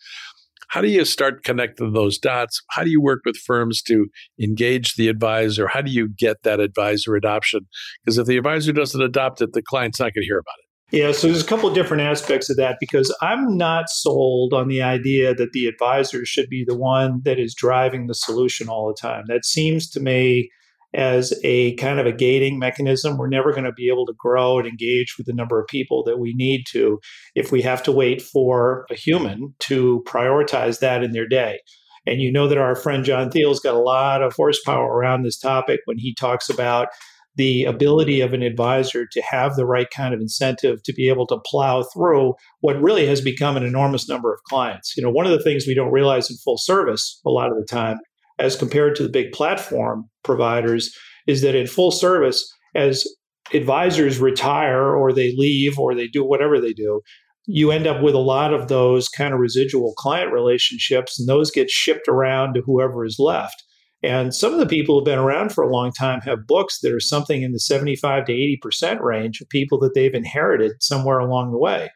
How 0.70 0.80
do 0.80 0.88
you 0.88 1.04
start 1.04 1.42
connecting 1.42 1.92
those 1.92 2.16
dots? 2.16 2.62
How 2.70 2.84
do 2.84 2.90
you 2.90 3.02
work 3.02 3.22
with 3.24 3.36
firms 3.36 3.82
to 3.82 4.06
engage 4.40 4.94
the 4.94 5.08
advisor? 5.08 5.66
How 5.66 5.82
do 5.82 5.90
you 5.90 6.08
get 6.08 6.44
that 6.44 6.60
advisor 6.60 7.16
adoption? 7.16 7.66
Because 8.04 8.18
if 8.18 8.26
the 8.28 8.36
advisor 8.36 8.72
doesn't 8.72 9.02
adopt 9.02 9.42
it, 9.42 9.52
the 9.52 9.62
client's 9.62 9.98
not 9.98 10.14
going 10.14 10.22
to 10.22 10.26
hear 10.26 10.38
about 10.38 10.54
it. 10.60 10.96
Yeah, 10.96 11.12
so 11.12 11.26
there's 11.26 11.42
a 11.42 11.46
couple 11.46 11.72
different 11.72 12.02
aspects 12.02 12.50
of 12.50 12.56
that 12.56 12.76
because 12.80 13.14
I'm 13.20 13.56
not 13.56 13.88
sold 13.88 14.52
on 14.52 14.68
the 14.68 14.82
idea 14.82 15.34
that 15.34 15.52
the 15.52 15.66
advisor 15.66 16.24
should 16.24 16.48
be 16.48 16.64
the 16.64 16.76
one 16.76 17.20
that 17.24 17.38
is 17.38 17.54
driving 17.54 18.06
the 18.06 18.14
solution 18.14 18.68
all 18.68 18.88
the 18.88 19.00
time. 19.00 19.24
That 19.26 19.44
seems 19.44 19.88
to 19.90 20.00
me 20.00 20.50
as 20.94 21.32
a 21.44 21.74
kind 21.76 22.00
of 22.00 22.06
a 22.06 22.12
gating 22.12 22.58
mechanism. 22.58 23.16
We're 23.16 23.28
never 23.28 23.52
going 23.52 23.64
to 23.64 23.72
be 23.72 23.88
able 23.88 24.06
to 24.06 24.14
grow 24.18 24.58
and 24.58 24.66
engage 24.66 25.14
with 25.16 25.26
the 25.26 25.32
number 25.32 25.60
of 25.60 25.68
people 25.68 26.02
that 26.04 26.18
we 26.18 26.34
need 26.34 26.64
to 26.70 26.98
if 27.34 27.52
we 27.52 27.62
have 27.62 27.82
to 27.84 27.92
wait 27.92 28.20
for 28.22 28.86
a 28.90 28.94
human 28.94 29.54
to 29.60 30.02
prioritize 30.06 30.80
that 30.80 31.02
in 31.02 31.12
their 31.12 31.28
day. 31.28 31.60
And 32.06 32.20
you 32.20 32.32
know 32.32 32.48
that 32.48 32.58
our 32.58 32.74
friend 32.74 33.04
John 33.04 33.30
Thiel's 33.30 33.60
got 33.60 33.74
a 33.74 33.78
lot 33.78 34.22
of 34.22 34.34
horsepower 34.34 34.90
around 34.90 35.22
this 35.22 35.38
topic 35.38 35.80
when 35.84 35.98
he 35.98 36.14
talks 36.14 36.48
about 36.48 36.88
the 37.36 37.64
ability 37.64 38.20
of 38.20 38.32
an 38.32 38.42
advisor 38.42 39.06
to 39.06 39.22
have 39.22 39.54
the 39.54 39.64
right 39.64 39.88
kind 39.90 40.12
of 40.12 40.20
incentive 40.20 40.82
to 40.82 40.92
be 40.92 41.08
able 41.08 41.26
to 41.28 41.38
plow 41.46 41.82
through 41.82 42.34
what 42.60 42.80
really 42.82 43.06
has 43.06 43.20
become 43.20 43.56
an 43.56 43.62
enormous 43.62 44.08
number 44.08 44.32
of 44.32 44.40
clients. 44.48 44.94
You 44.96 45.02
know, 45.02 45.10
one 45.10 45.26
of 45.26 45.32
the 45.32 45.42
things 45.42 45.66
we 45.66 45.74
don't 45.74 45.92
realize 45.92 46.30
in 46.30 46.36
full 46.38 46.58
service 46.58 47.20
a 47.24 47.30
lot 47.30 47.50
of 47.50 47.56
the 47.56 47.64
time 47.64 47.98
as 48.40 48.56
compared 48.56 48.96
to 48.96 49.02
the 49.02 49.08
big 49.08 49.32
platform 49.32 50.08
providers 50.24 50.94
is 51.26 51.42
that 51.42 51.54
in 51.54 51.66
full 51.66 51.90
service, 51.90 52.52
as 52.74 53.06
advisors 53.52 54.18
retire 54.18 54.94
or 54.94 55.12
they 55.12 55.34
leave 55.36 55.78
or 55.78 55.94
they 55.94 56.08
do 56.08 56.24
whatever 56.24 56.60
they 56.60 56.72
do, 56.72 57.00
you 57.46 57.70
end 57.70 57.86
up 57.86 58.02
with 58.02 58.14
a 58.14 58.18
lot 58.18 58.54
of 58.54 58.68
those 58.68 59.08
kind 59.08 59.34
of 59.34 59.40
residual 59.40 59.92
client 59.96 60.32
relationships, 60.32 61.18
and 61.18 61.28
those 61.28 61.50
get 61.50 61.70
shipped 61.70 62.08
around 62.08 62.54
to 62.54 62.62
whoever 62.62 63.04
is 63.04 63.18
left. 63.18 63.64
And 64.02 64.34
some 64.34 64.52
of 64.52 64.58
the 64.58 64.66
people 64.66 64.94
who've 64.94 65.04
been 65.04 65.18
around 65.18 65.52
for 65.52 65.62
a 65.62 65.72
long 65.72 65.92
time 65.92 66.20
have 66.22 66.46
books 66.46 66.80
that 66.80 66.92
are 66.92 67.00
something 67.00 67.42
in 67.42 67.52
the 67.52 67.60
75 67.60 68.24
to 68.26 68.32
80% 68.32 69.00
range 69.00 69.40
of 69.40 69.48
people 69.48 69.78
that 69.80 69.94
they've 69.94 70.14
inherited 70.14 70.72
somewhere 70.80 71.18
along 71.18 71.50
the 71.50 71.58
way. 71.58 71.90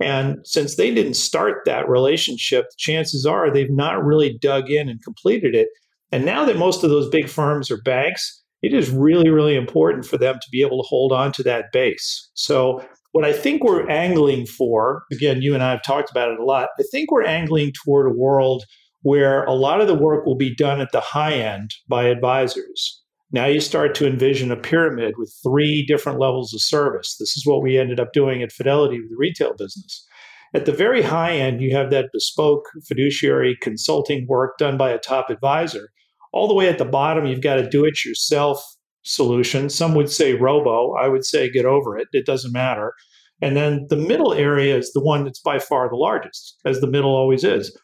And 0.00 0.38
since 0.44 0.76
they 0.76 0.92
didn't 0.92 1.14
start 1.14 1.58
that 1.64 1.88
relationship, 1.88 2.66
chances 2.76 3.24
are 3.24 3.50
they've 3.50 3.70
not 3.70 4.04
really 4.04 4.36
dug 4.38 4.70
in 4.70 4.88
and 4.88 5.02
completed 5.02 5.54
it. 5.54 5.68
And 6.10 6.24
now 6.24 6.44
that 6.44 6.56
most 6.56 6.82
of 6.82 6.90
those 6.90 7.08
big 7.08 7.28
firms 7.28 7.70
are 7.70 7.80
banks, 7.82 8.42
it 8.62 8.74
is 8.74 8.90
really, 8.90 9.28
really 9.28 9.56
important 9.56 10.06
for 10.06 10.18
them 10.18 10.36
to 10.36 10.48
be 10.50 10.62
able 10.62 10.82
to 10.82 10.88
hold 10.88 11.12
on 11.12 11.32
to 11.32 11.42
that 11.44 11.72
base. 11.72 12.30
So, 12.34 12.84
what 13.12 13.24
I 13.26 13.32
think 13.34 13.62
we're 13.62 13.88
angling 13.90 14.46
for, 14.46 15.02
again, 15.12 15.42
you 15.42 15.52
and 15.52 15.62
I 15.62 15.72
have 15.72 15.82
talked 15.82 16.10
about 16.10 16.30
it 16.30 16.40
a 16.40 16.44
lot, 16.44 16.70
I 16.78 16.82
think 16.90 17.10
we're 17.10 17.24
angling 17.24 17.72
toward 17.84 18.06
a 18.06 18.18
world 18.18 18.64
where 19.02 19.44
a 19.44 19.52
lot 19.52 19.82
of 19.82 19.86
the 19.86 19.94
work 19.94 20.24
will 20.24 20.36
be 20.36 20.54
done 20.54 20.80
at 20.80 20.92
the 20.92 21.00
high 21.00 21.34
end 21.34 21.72
by 21.88 22.04
advisors. 22.04 23.01
Now 23.32 23.46
you 23.46 23.60
start 23.60 23.94
to 23.96 24.06
envision 24.06 24.52
a 24.52 24.56
pyramid 24.56 25.14
with 25.16 25.34
three 25.42 25.84
different 25.86 26.20
levels 26.20 26.52
of 26.52 26.60
service. 26.60 27.16
This 27.18 27.36
is 27.36 27.46
what 27.46 27.62
we 27.62 27.78
ended 27.78 27.98
up 27.98 28.12
doing 28.12 28.42
at 28.42 28.52
Fidelity 28.52 29.00
with 29.00 29.10
the 29.10 29.16
retail 29.16 29.54
business. 29.54 30.06
At 30.54 30.66
the 30.66 30.72
very 30.72 31.02
high 31.02 31.32
end, 31.32 31.62
you 31.62 31.74
have 31.74 31.90
that 31.90 32.10
bespoke 32.12 32.64
fiduciary 32.86 33.56
consulting 33.62 34.26
work 34.28 34.58
done 34.58 34.76
by 34.76 34.90
a 34.90 34.98
top 34.98 35.30
advisor 35.30 35.88
all 36.32 36.48
the 36.48 36.54
way 36.54 36.68
at 36.68 36.78
the 36.78 36.84
bottom, 36.84 37.26
you've 37.26 37.42
got 37.42 37.58
a 37.58 37.68
do 37.68 37.84
it 37.84 38.04
yourself 38.04 38.62
solution. 39.02 39.68
Some 39.68 39.94
would 39.94 40.10
say 40.10 40.34
robo. 40.34 40.94
I 40.94 41.08
would 41.08 41.24
say 41.24 41.50
get 41.50 41.66
over 41.66 41.96
it. 41.98 42.08
It 42.12 42.26
doesn't 42.26 42.52
matter. 42.52 42.94
And 43.40 43.56
then 43.56 43.86
the 43.88 43.96
middle 43.96 44.32
area 44.32 44.76
is 44.76 44.92
the 44.92 45.02
one 45.02 45.24
that's 45.24 45.40
by 45.40 45.58
far 45.58 45.88
the 45.88 45.96
largest, 45.96 46.56
as 46.64 46.80
the 46.80 46.86
middle 46.86 47.10
always 47.10 47.44
is. 47.44 47.76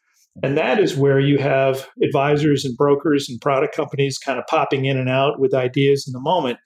And 0.43 0.57
that 0.57 0.79
is 0.79 0.97
where 0.97 1.21
you 1.21 1.39
have 1.39 1.89
advisors 2.03 2.65
and 2.65 2.77
brokers 2.77 3.29
and 3.29 3.41
product 3.41 3.75
companies 3.75 4.19
kind 4.19 4.39
of 4.39 4.47
popping 4.47 4.85
in 4.85 4.97
and 4.97 5.09
out 5.09 5.41
with 5.41 5.55
ideas 5.55 6.07
in 6.07 6.13
the 6.13 6.21
moment. 6.21 6.59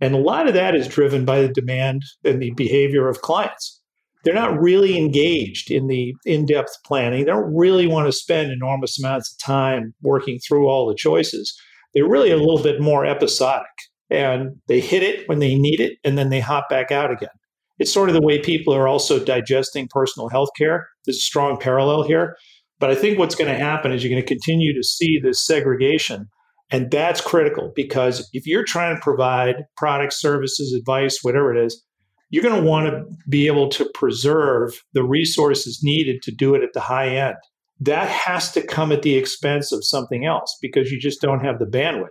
And 0.00 0.14
a 0.14 0.18
lot 0.18 0.48
of 0.48 0.54
that 0.54 0.74
is 0.74 0.88
driven 0.88 1.24
by 1.24 1.42
the 1.42 1.48
demand 1.48 2.02
and 2.24 2.40
the 2.40 2.52
behavior 2.52 3.08
of 3.08 3.20
clients 3.22 3.80
they're 4.24 4.34
not 4.34 4.60
really 4.60 4.98
engaged 4.98 5.70
in 5.70 5.86
the 5.86 6.14
in-depth 6.24 6.78
planning. 6.84 7.20
They 7.20 7.30
don't 7.30 7.54
really 7.54 7.86
want 7.86 8.06
to 8.06 8.12
spend 8.12 8.52
enormous 8.52 8.98
amounts 8.98 9.32
of 9.32 9.38
time 9.38 9.94
working 10.02 10.38
through 10.38 10.68
all 10.68 10.86
the 10.86 10.94
choices. 10.94 11.58
They're 11.94 12.08
really 12.08 12.30
a 12.30 12.36
little 12.36 12.62
bit 12.62 12.80
more 12.80 13.06
episodic 13.06 13.66
and 14.10 14.56
they 14.68 14.80
hit 14.80 15.02
it 15.02 15.28
when 15.28 15.38
they 15.38 15.54
need 15.54 15.80
it 15.80 15.98
and 16.04 16.18
then 16.18 16.28
they 16.30 16.40
hop 16.40 16.68
back 16.68 16.90
out 16.90 17.10
again. 17.10 17.30
It's 17.78 17.92
sort 17.92 18.10
of 18.10 18.14
the 18.14 18.20
way 18.20 18.38
people 18.38 18.74
are 18.74 18.86
also 18.86 19.24
digesting 19.24 19.88
personal 19.88 20.28
health 20.28 20.50
care. 20.56 20.88
There's 21.06 21.16
a 21.16 21.20
strong 21.20 21.58
parallel 21.58 22.02
here. 22.02 22.36
But 22.80 22.90
I 22.90 22.94
think 22.94 23.18
what's 23.18 23.34
going 23.34 23.52
to 23.52 23.58
happen 23.58 23.92
is 23.92 24.02
you're 24.02 24.10
going 24.10 24.22
to 24.22 24.26
continue 24.26 24.74
to 24.74 24.82
see 24.82 25.20
this 25.20 25.46
segregation. 25.46 26.28
And 26.70 26.90
that's 26.90 27.20
critical 27.20 27.72
because 27.76 28.28
if 28.32 28.46
you're 28.46 28.64
trying 28.64 28.96
to 28.96 29.02
provide 29.02 29.56
products, 29.76 30.20
services, 30.20 30.72
advice, 30.72 31.18
whatever 31.22 31.54
it 31.54 31.64
is, 31.64 31.84
you're 32.30 32.44
going 32.44 32.60
to 32.60 32.68
want 32.68 32.86
to 32.86 33.04
be 33.28 33.48
able 33.48 33.68
to 33.70 33.90
preserve 33.92 34.80
the 34.94 35.02
resources 35.02 35.80
needed 35.82 36.22
to 36.22 36.32
do 36.32 36.54
it 36.54 36.62
at 36.62 36.72
the 36.72 36.80
high 36.80 37.08
end. 37.08 37.34
That 37.80 38.08
has 38.08 38.52
to 38.52 38.62
come 38.62 38.92
at 38.92 39.02
the 39.02 39.16
expense 39.16 39.72
of 39.72 39.84
something 39.84 40.24
else 40.24 40.56
because 40.62 40.90
you 40.90 41.00
just 41.00 41.20
don't 41.20 41.44
have 41.44 41.58
the 41.58 41.66
bandwidth. 41.66 42.08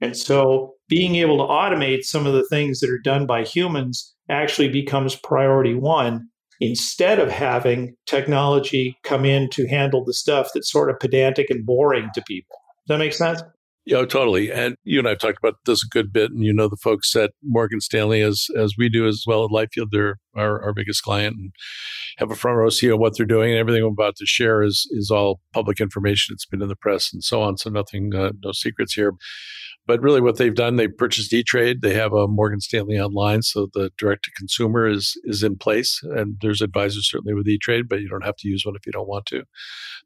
And 0.00 0.16
so 0.16 0.74
being 0.88 1.14
able 1.14 1.38
to 1.38 1.44
automate 1.44 2.02
some 2.02 2.26
of 2.26 2.34
the 2.34 2.46
things 2.50 2.80
that 2.80 2.90
are 2.90 3.00
done 3.02 3.26
by 3.26 3.44
humans 3.44 4.14
actually 4.28 4.68
becomes 4.68 5.16
priority 5.16 5.74
one 5.74 6.28
instead 6.60 7.18
of 7.18 7.30
having 7.30 7.96
technology 8.06 8.96
come 9.02 9.24
in 9.24 9.48
to 9.50 9.66
handle 9.66 10.04
the 10.04 10.14
stuff 10.14 10.50
that's 10.54 10.70
sort 10.70 10.90
of 10.90 10.98
pedantic 10.98 11.50
and 11.50 11.66
boring 11.66 12.08
to 12.14 12.22
people. 12.22 12.56
Does 12.86 12.94
that 12.94 12.98
make 12.98 13.12
sense? 13.12 13.42
Yeah, 13.86 14.06
totally. 14.06 14.50
And 14.50 14.76
you 14.84 14.98
and 14.98 15.06
I 15.06 15.10
have 15.10 15.18
talked 15.18 15.38
about 15.38 15.56
this 15.66 15.84
a 15.84 15.88
good 15.88 16.10
bit, 16.10 16.30
and 16.30 16.42
you 16.42 16.54
know 16.54 16.68
the 16.68 16.76
folks 16.76 17.14
at 17.16 17.32
Morgan 17.42 17.82
Stanley 17.82 18.22
as 18.22 18.46
as 18.56 18.74
we 18.78 18.88
do 18.88 19.06
as 19.06 19.24
well 19.26 19.44
at 19.44 19.50
LifeYield. 19.50 19.88
They're 19.90 20.16
our, 20.34 20.62
our 20.62 20.72
biggest 20.72 21.02
client 21.02 21.36
and 21.36 21.52
have 22.16 22.30
a 22.30 22.34
front 22.34 22.56
row 22.56 22.70
seat 22.70 22.90
on 22.90 22.98
what 22.98 23.16
they're 23.16 23.26
doing. 23.26 23.50
And 23.50 23.58
everything 23.58 23.82
I'm 23.82 23.92
about 23.92 24.16
to 24.16 24.26
share 24.26 24.62
is 24.62 24.88
is 24.92 25.10
all 25.10 25.40
public 25.52 25.80
information. 25.80 26.32
It's 26.32 26.46
been 26.46 26.62
in 26.62 26.68
the 26.68 26.76
press 26.76 27.12
and 27.12 27.22
so 27.22 27.42
on. 27.42 27.58
So 27.58 27.68
nothing, 27.68 28.14
uh, 28.14 28.32
no 28.42 28.52
secrets 28.52 28.94
here. 28.94 29.12
But 29.86 30.00
really, 30.00 30.20
what 30.20 30.38
they've 30.38 30.54
done, 30.54 30.76
they 30.76 30.88
purchased 30.88 31.32
E 31.32 31.42
Trade. 31.42 31.82
They 31.82 31.94
have 31.94 32.12
a 32.12 32.26
Morgan 32.26 32.60
Stanley 32.60 32.98
online, 32.98 33.42
so 33.42 33.68
the 33.74 33.90
direct 33.98 34.24
to 34.24 34.30
consumer 34.32 34.88
is 34.88 35.20
is 35.24 35.42
in 35.42 35.56
place. 35.56 36.00
And 36.02 36.36
there's 36.40 36.62
advisors 36.62 37.08
certainly 37.08 37.34
with 37.34 37.48
E 37.48 37.58
Trade, 37.58 37.88
but 37.88 38.00
you 38.00 38.08
don't 38.08 38.24
have 38.24 38.36
to 38.36 38.48
use 38.48 38.64
one 38.64 38.76
if 38.76 38.86
you 38.86 38.92
don't 38.92 39.08
want 39.08 39.26
to. 39.26 39.44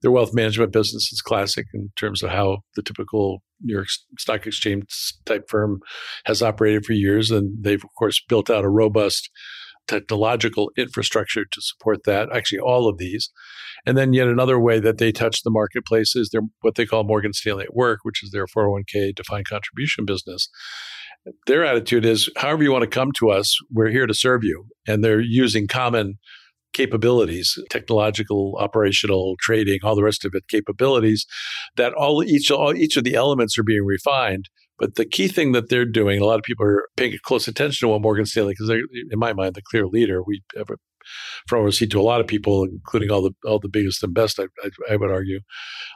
Their 0.03 0.11
wealth 0.11 0.35
management 0.35 0.73
business 0.73 1.13
is 1.13 1.21
classic 1.21 1.67
in 1.75 1.91
terms 1.97 2.23
of 2.23 2.31
how 2.31 2.59
the 2.75 2.83
typical 2.83 3.43
New 3.61 3.75
York 3.75 3.89
Stock 4.19 4.47
Exchange 4.47 4.85
type 5.27 5.49
firm 5.49 5.81
has 6.25 6.43
operated 6.43 6.85
for 6.85 6.93
years, 6.93 7.31
and 7.31 7.63
they've 7.63 7.83
of 7.83 7.91
course 7.97 8.23
built 8.29 8.51
out 8.51 8.65
a 8.65 8.69
robust 8.69 9.31
technological 9.89 10.71
infrastructure 10.77 11.45
to 11.45 11.61
support 11.61 12.05
that. 12.05 12.29
Actually, 12.33 12.61
all 12.61 12.89
of 12.89 12.99
these. 12.99 13.31
And 13.87 13.97
then 13.97 14.13
yet 14.13 14.29
another 14.29 14.61
way 14.61 14.79
that 14.81 14.99
they 14.99 15.13
touch 15.13 15.43
the 15.43 15.51
marketplace 15.51 16.15
is 16.15 16.31
their 16.31 16.43
what 16.61 16.77
they 16.77 16.87
call 16.87 17.05
Morgan 17.05 17.33
Stanley 17.33 17.65
at 17.65 17.75
Work, 17.75 18.01
which 18.03 18.23
is 18.23 18.31
their 18.31 18.47
401k 18.47 19.15
defined 19.15 19.49
contribution 19.49 20.05
business. 20.05 20.49
Their 21.47 21.65
attitude 21.65 22.05
is, 22.05 22.31
however 22.37 22.63
you 22.63 22.73
want 22.73 22.83
to 22.83 22.89
come 22.89 23.13
to 23.19 23.31
us, 23.31 23.59
we're 23.71 23.91
here 23.91 24.07
to 24.07 24.15
serve 24.15 24.45
you. 24.45 24.67
And 24.87 25.03
they're 25.03 25.21
using 25.21 25.67
common 25.67 26.19
capabilities, 26.73 27.59
technological, 27.71 28.57
operational, 28.59 29.37
trading, 29.41 29.81
all 29.83 29.97
the 29.97 30.03
rest 30.03 30.25
of 30.25 30.33
it 30.35 30.45
capabilities 30.49 31.27
that 31.77 31.93
all 31.95 32.23
each 32.23 32.51
all, 32.51 32.75
each 32.75 32.97
of 32.97 33.05
the 33.05 33.15
elements 33.15 33.59
are 33.59 33.63
being 33.63 33.85
refined 33.85 34.49
but 34.79 34.95
the 34.95 35.05
key 35.05 35.29
thing 35.29 35.53
that 35.53 35.69
they're 35.69 35.85
doing, 35.85 36.21
a 36.21 36.25
lot 36.25 36.39
of 36.39 36.45
people 36.45 36.65
are 36.67 36.89
paying 36.97 37.17
close 37.23 37.49
attention 37.49 37.87
to 37.87 37.93
what 37.93 38.03
Morgan 38.03 38.27
Stanley, 38.27 38.53
because 38.53 38.69
they're, 38.69 38.83
in 39.11 39.19
my 39.19 39.33
mind, 39.33 39.55
the 39.55 39.63
clear 39.63 39.87
leader. 39.87 40.23
We 40.23 40.43
have 40.57 40.71
a 40.71 41.73
seat 41.73 41.91
to 41.91 42.01
a 42.01 42.03
lot 42.03 42.21
of 42.21 42.27
people, 42.27 42.65
including 42.65 43.11
all 43.11 43.23
the 43.23 43.33
all 43.45 43.59
the 43.59 43.69
biggest 43.69 44.03
and 44.03 44.15
best. 44.15 44.39
I, 44.39 44.45
I, 44.63 44.93
I 44.93 44.97
would 44.97 45.11
argue, 45.11 45.41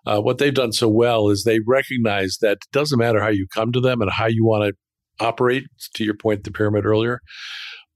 uh, 0.06 0.20
what 0.20 0.38
they've 0.38 0.54
done 0.54 0.72
so 0.72 0.88
well 0.88 1.28
is 1.28 1.44
they 1.44 1.60
recognize 1.66 2.38
that 2.40 2.52
it 2.52 2.66
doesn't 2.72 2.98
matter 2.98 3.20
how 3.20 3.28
you 3.28 3.46
come 3.52 3.72
to 3.72 3.80
them 3.80 4.00
and 4.00 4.10
how 4.10 4.26
you 4.26 4.44
want 4.44 4.64
to 4.64 5.24
operate. 5.24 5.64
To 5.94 6.04
your 6.04 6.14
point, 6.14 6.44
the 6.44 6.50
pyramid 6.50 6.86
earlier, 6.86 7.20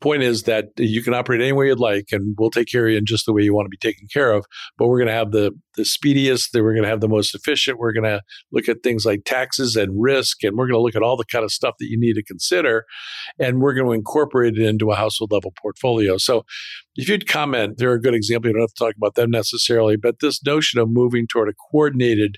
point 0.01 0.23
is 0.23 0.43
that 0.43 0.67
you 0.77 1.03
can 1.03 1.15
operate 1.15 1.41
any 1.41 1.53
way 1.53 1.67
you'd 1.67 1.81
like 1.81 2.07
and 2.13 2.35
we'll 2.39 2.51
take 2.51 2.69
care 2.69 2.87
of 2.87 2.93
you 2.93 2.99
in 2.99 3.07
just 3.07 3.27
the 3.27 3.33
way 3.33 3.43
you 3.43 3.55
want 3.55 3.67
to 3.67 3.71
be 3.71 3.77
taken 3.77 4.07
care 4.13 4.33
of 4.33 4.45
but 4.79 4.89
we're 4.89 4.99
going 4.99 5.09
to 5.09 5.15
have 5.15 5.33
the 5.33 5.53
the 5.77 5.85
speediest 5.85 6.53
that 6.53 6.63
we're 6.63 6.73
going 6.73 6.83
to 6.83 6.89
have 6.89 7.01
the 7.01 7.09
most 7.09 7.35
efficient 7.35 7.79
we're 7.79 7.93
going 7.93 8.05
to 8.05 8.21
look 8.53 8.69
at 8.69 8.83
things 8.83 9.05
like 9.05 9.23
taxes 9.25 9.77
and 9.77 10.03
risk 10.03 10.43
and 10.45 10.57
we're 10.57 10.67
going 10.67 10.79
to 10.79 10.83
look 10.83 10.97
at 10.97 11.03
all 11.03 11.17
the 11.17 11.25
kind 11.25 11.45
of 11.45 11.53
stuff 11.53 11.75
that 11.79 11.89
you 11.89 11.99
need 11.99 12.15
to 12.15 12.23
consider 12.23 12.85
and 13.39 13.61
we're 13.61 13.75
going 13.75 13.87
to 13.87 13.93
incorporate 13.93 14.57
it 14.57 14.67
into 14.67 14.91
a 14.91 14.97
household 14.97 15.33
level 15.33 15.53
portfolio. 15.61 16.17
So 16.17 16.45
if 16.97 17.09
you'd 17.09 17.29
comment 17.29 17.79
they're 17.79 17.93
a 17.93 18.01
good 18.01 18.15
example. 18.15 18.49
You 18.49 18.55
don't 18.55 18.63
have 18.63 18.75
to 18.75 18.85
talk 18.85 18.95
about 18.97 19.15
them 19.15 19.31
necessarily 19.31 19.97
but 19.97 20.21
this 20.21 20.45
notion 20.45 20.81
of 20.81 20.89
moving 20.91 21.27
toward 21.27 21.49
a 21.49 21.55
coordinated 21.71 22.37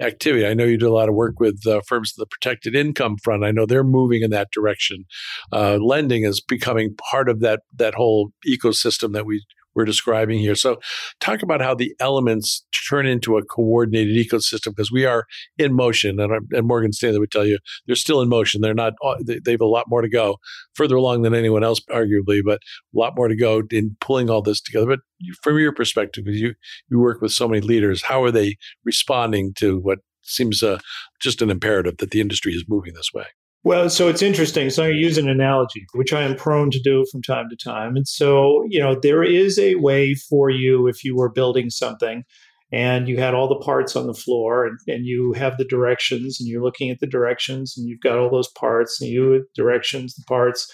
activity 0.00 0.46
i 0.46 0.54
know 0.54 0.64
you 0.64 0.78
do 0.78 0.88
a 0.88 0.94
lot 0.94 1.08
of 1.08 1.14
work 1.14 1.40
with 1.40 1.66
uh, 1.66 1.80
firms 1.86 2.14
in 2.16 2.20
the 2.20 2.26
protected 2.26 2.74
income 2.74 3.16
front. 3.22 3.44
I 3.44 3.50
know 3.50 3.66
they're 3.66 3.84
moving 3.84 4.22
in 4.22 4.30
that 4.30 4.50
direction. 4.52 5.04
Uh, 5.52 5.76
lending 5.76 6.24
is 6.24 6.40
becoming 6.40 6.94
part 7.10 7.28
of 7.28 7.40
that 7.40 7.60
that 7.76 7.94
whole 7.94 8.32
ecosystem 8.46 9.12
that 9.12 9.26
we 9.26 9.44
we're 9.74 9.84
describing 9.84 10.38
here. 10.38 10.54
So, 10.54 10.78
talk 11.20 11.42
about 11.42 11.60
how 11.60 11.74
the 11.74 11.94
elements 12.00 12.64
turn 12.88 13.06
into 13.06 13.36
a 13.36 13.44
coordinated 13.44 14.16
ecosystem 14.16 14.70
because 14.70 14.90
we 14.90 15.04
are 15.04 15.24
in 15.58 15.74
motion, 15.74 16.20
and, 16.20 16.32
and 16.52 16.66
Morgan 16.66 16.92
Stanley 16.92 17.18
would 17.18 17.30
tell 17.30 17.46
you 17.46 17.58
they're 17.86 17.96
still 17.96 18.20
in 18.20 18.28
motion. 18.28 18.60
They're 18.60 18.74
not; 18.74 18.94
uh, 19.04 19.16
they 19.24 19.52
have 19.52 19.60
a 19.60 19.66
lot 19.66 19.86
more 19.88 20.02
to 20.02 20.08
go, 20.08 20.36
further 20.74 20.96
along 20.96 21.22
than 21.22 21.34
anyone 21.34 21.64
else, 21.64 21.80
arguably, 21.90 22.40
but 22.44 22.60
a 22.94 22.98
lot 22.98 23.14
more 23.16 23.28
to 23.28 23.36
go 23.36 23.62
in 23.70 23.96
pulling 24.00 24.30
all 24.30 24.42
this 24.42 24.60
together. 24.60 24.86
But 24.86 25.00
from 25.42 25.58
your 25.58 25.72
perspective, 25.72 26.24
because 26.24 26.40
you 26.40 26.54
you 26.88 26.98
work 26.98 27.20
with 27.20 27.32
so 27.32 27.48
many 27.48 27.60
leaders, 27.60 28.04
how 28.04 28.22
are 28.22 28.30
they 28.30 28.56
responding 28.84 29.54
to 29.54 29.78
what 29.78 29.98
seems 30.22 30.62
uh, 30.62 30.78
just 31.20 31.42
an 31.42 31.50
imperative 31.50 31.98
that 31.98 32.10
the 32.10 32.20
industry 32.20 32.52
is 32.52 32.64
moving 32.68 32.94
this 32.94 33.10
way? 33.14 33.26
Well, 33.62 33.90
so 33.90 34.08
it's 34.08 34.22
interesting. 34.22 34.70
So 34.70 34.84
I 34.84 34.88
use 34.88 35.18
an 35.18 35.28
analogy, 35.28 35.84
which 35.92 36.14
I 36.14 36.22
am 36.22 36.34
prone 36.34 36.70
to 36.70 36.80
do 36.80 37.04
from 37.12 37.20
time 37.20 37.48
to 37.50 37.56
time. 37.56 37.94
And 37.94 38.08
so, 38.08 38.64
you 38.68 38.80
know, 38.80 38.98
there 39.00 39.22
is 39.22 39.58
a 39.58 39.74
way 39.74 40.14
for 40.14 40.48
you 40.48 40.86
if 40.86 41.04
you 41.04 41.14
were 41.14 41.28
building 41.28 41.68
something 41.68 42.24
and 42.72 43.06
you 43.06 43.18
had 43.18 43.34
all 43.34 43.48
the 43.48 43.62
parts 43.62 43.96
on 43.96 44.06
the 44.06 44.14
floor 44.14 44.64
and, 44.64 44.78
and 44.86 45.04
you 45.04 45.34
have 45.34 45.58
the 45.58 45.64
directions 45.64 46.40
and 46.40 46.48
you're 46.48 46.62
looking 46.62 46.88
at 46.88 47.00
the 47.00 47.06
directions 47.06 47.74
and 47.76 47.86
you've 47.86 48.00
got 48.00 48.18
all 48.18 48.30
those 48.30 48.50
parts 48.52 49.00
and 49.00 49.10
you 49.10 49.44
directions, 49.54 50.14
the 50.14 50.24
parts. 50.26 50.72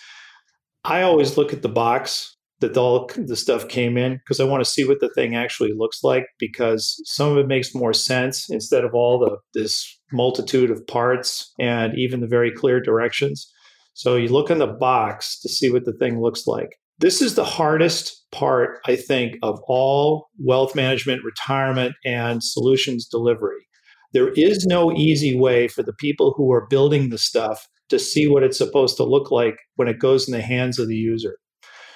I 0.84 1.02
always 1.02 1.36
look 1.36 1.52
at 1.52 1.62
the 1.62 1.68
box 1.68 2.36
that 2.60 2.76
all 2.76 3.10
the 3.16 3.36
stuff 3.36 3.68
came 3.68 3.96
in 3.96 4.14
because 4.14 4.38
I 4.40 4.44
want 4.44 4.64
to 4.64 4.70
see 4.70 4.84
what 4.84 5.00
the 5.00 5.10
thing 5.14 5.34
actually 5.34 5.72
looks 5.76 6.04
like 6.04 6.26
because 6.38 7.00
some 7.04 7.32
of 7.32 7.38
it 7.38 7.48
makes 7.48 7.74
more 7.74 7.92
sense 7.92 8.48
instead 8.48 8.84
of 8.84 8.94
all 8.94 9.18
the 9.18 9.38
this 9.58 9.95
multitude 10.12 10.70
of 10.70 10.86
parts 10.86 11.52
and 11.58 11.98
even 11.98 12.20
the 12.20 12.26
very 12.26 12.52
clear 12.52 12.80
directions. 12.80 13.52
So 13.94 14.16
you 14.16 14.28
look 14.28 14.50
in 14.50 14.58
the 14.58 14.66
box 14.66 15.40
to 15.40 15.48
see 15.48 15.70
what 15.70 15.84
the 15.84 15.94
thing 15.94 16.20
looks 16.20 16.46
like. 16.46 16.68
This 16.98 17.20
is 17.20 17.34
the 17.34 17.44
hardest 17.44 18.24
part, 18.32 18.78
I 18.86 18.96
think, 18.96 19.36
of 19.42 19.60
all 19.68 20.28
wealth 20.38 20.74
management, 20.74 21.22
retirement, 21.24 21.94
and 22.04 22.42
solutions 22.42 23.06
delivery. 23.06 23.66
There 24.12 24.32
is 24.32 24.64
no 24.66 24.92
easy 24.92 25.38
way 25.38 25.68
for 25.68 25.82
the 25.82 25.92
people 25.92 26.32
who 26.36 26.52
are 26.52 26.66
building 26.68 27.10
the 27.10 27.18
stuff 27.18 27.66
to 27.88 27.98
see 27.98 28.26
what 28.26 28.42
it's 28.42 28.58
supposed 28.58 28.96
to 28.96 29.04
look 29.04 29.30
like 29.30 29.56
when 29.76 29.88
it 29.88 29.98
goes 29.98 30.26
in 30.26 30.32
the 30.32 30.42
hands 30.42 30.78
of 30.78 30.88
the 30.88 30.96
user. 30.96 31.36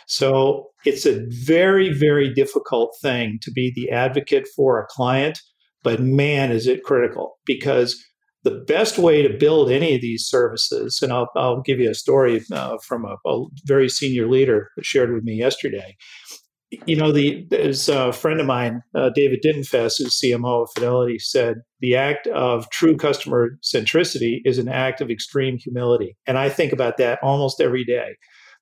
So 0.06 0.66
it's 0.84 1.06
a 1.06 1.24
very, 1.28 1.92
very 1.92 2.32
difficult 2.34 2.96
thing 3.00 3.38
to 3.42 3.50
be 3.50 3.72
the 3.74 3.90
advocate 3.90 4.48
for 4.56 4.80
a 4.80 4.86
client, 4.86 5.40
but 5.82 6.00
man, 6.00 6.52
is 6.52 6.66
it 6.66 6.84
critical 6.84 7.38
because 7.46 8.02
the 8.42 8.62
best 8.66 8.98
way 8.98 9.22
to 9.22 9.36
build 9.36 9.70
any 9.70 9.94
of 9.94 10.00
these 10.00 10.26
services, 10.26 11.00
and 11.02 11.12
I'll, 11.12 11.28
I'll 11.36 11.60
give 11.60 11.78
you 11.78 11.90
a 11.90 11.94
story 11.94 12.42
uh, 12.52 12.78
from 12.86 13.04
a, 13.04 13.16
a, 13.28 13.44
very 13.64 13.88
senior 13.88 14.28
leader 14.28 14.70
that 14.76 14.86
shared 14.86 15.12
with 15.12 15.24
me 15.24 15.34
yesterday. 15.34 15.96
You 16.86 16.96
know, 16.96 17.10
the 17.10 17.46
there's 17.50 17.88
a 17.88 18.12
friend 18.12 18.40
of 18.40 18.46
mine, 18.46 18.82
uh, 18.94 19.10
David 19.14 19.40
Dintenfass, 19.44 19.98
who's 19.98 20.20
CMO 20.20 20.62
of 20.62 20.70
Fidelity, 20.74 21.18
said 21.18 21.56
the 21.80 21.96
act 21.96 22.28
of 22.28 22.70
true 22.70 22.96
customer 22.96 23.58
centricity 23.62 24.38
is 24.44 24.56
an 24.58 24.68
act 24.68 25.00
of 25.00 25.10
extreme 25.10 25.58
humility, 25.58 26.16
and 26.26 26.38
I 26.38 26.48
think 26.48 26.72
about 26.72 26.96
that 26.98 27.18
almost 27.22 27.60
every 27.60 27.84
day 27.84 28.14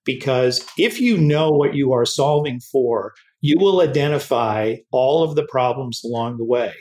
because 0.08 0.64
if 0.78 1.02
you 1.02 1.18
know 1.18 1.50
what 1.50 1.74
you 1.74 1.92
are 1.92 2.06
solving 2.06 2.60
for, 2.60 3.12
you 3.42 3.56
will 3.58 3.82
identify 3.82 4.76
all 4.90 5.22
of 5.22 5.34
the 5.34 5.46
problems 5.46 6.00
along 6.02 6.38
the 6.38 6.46
way. 6.46 6.72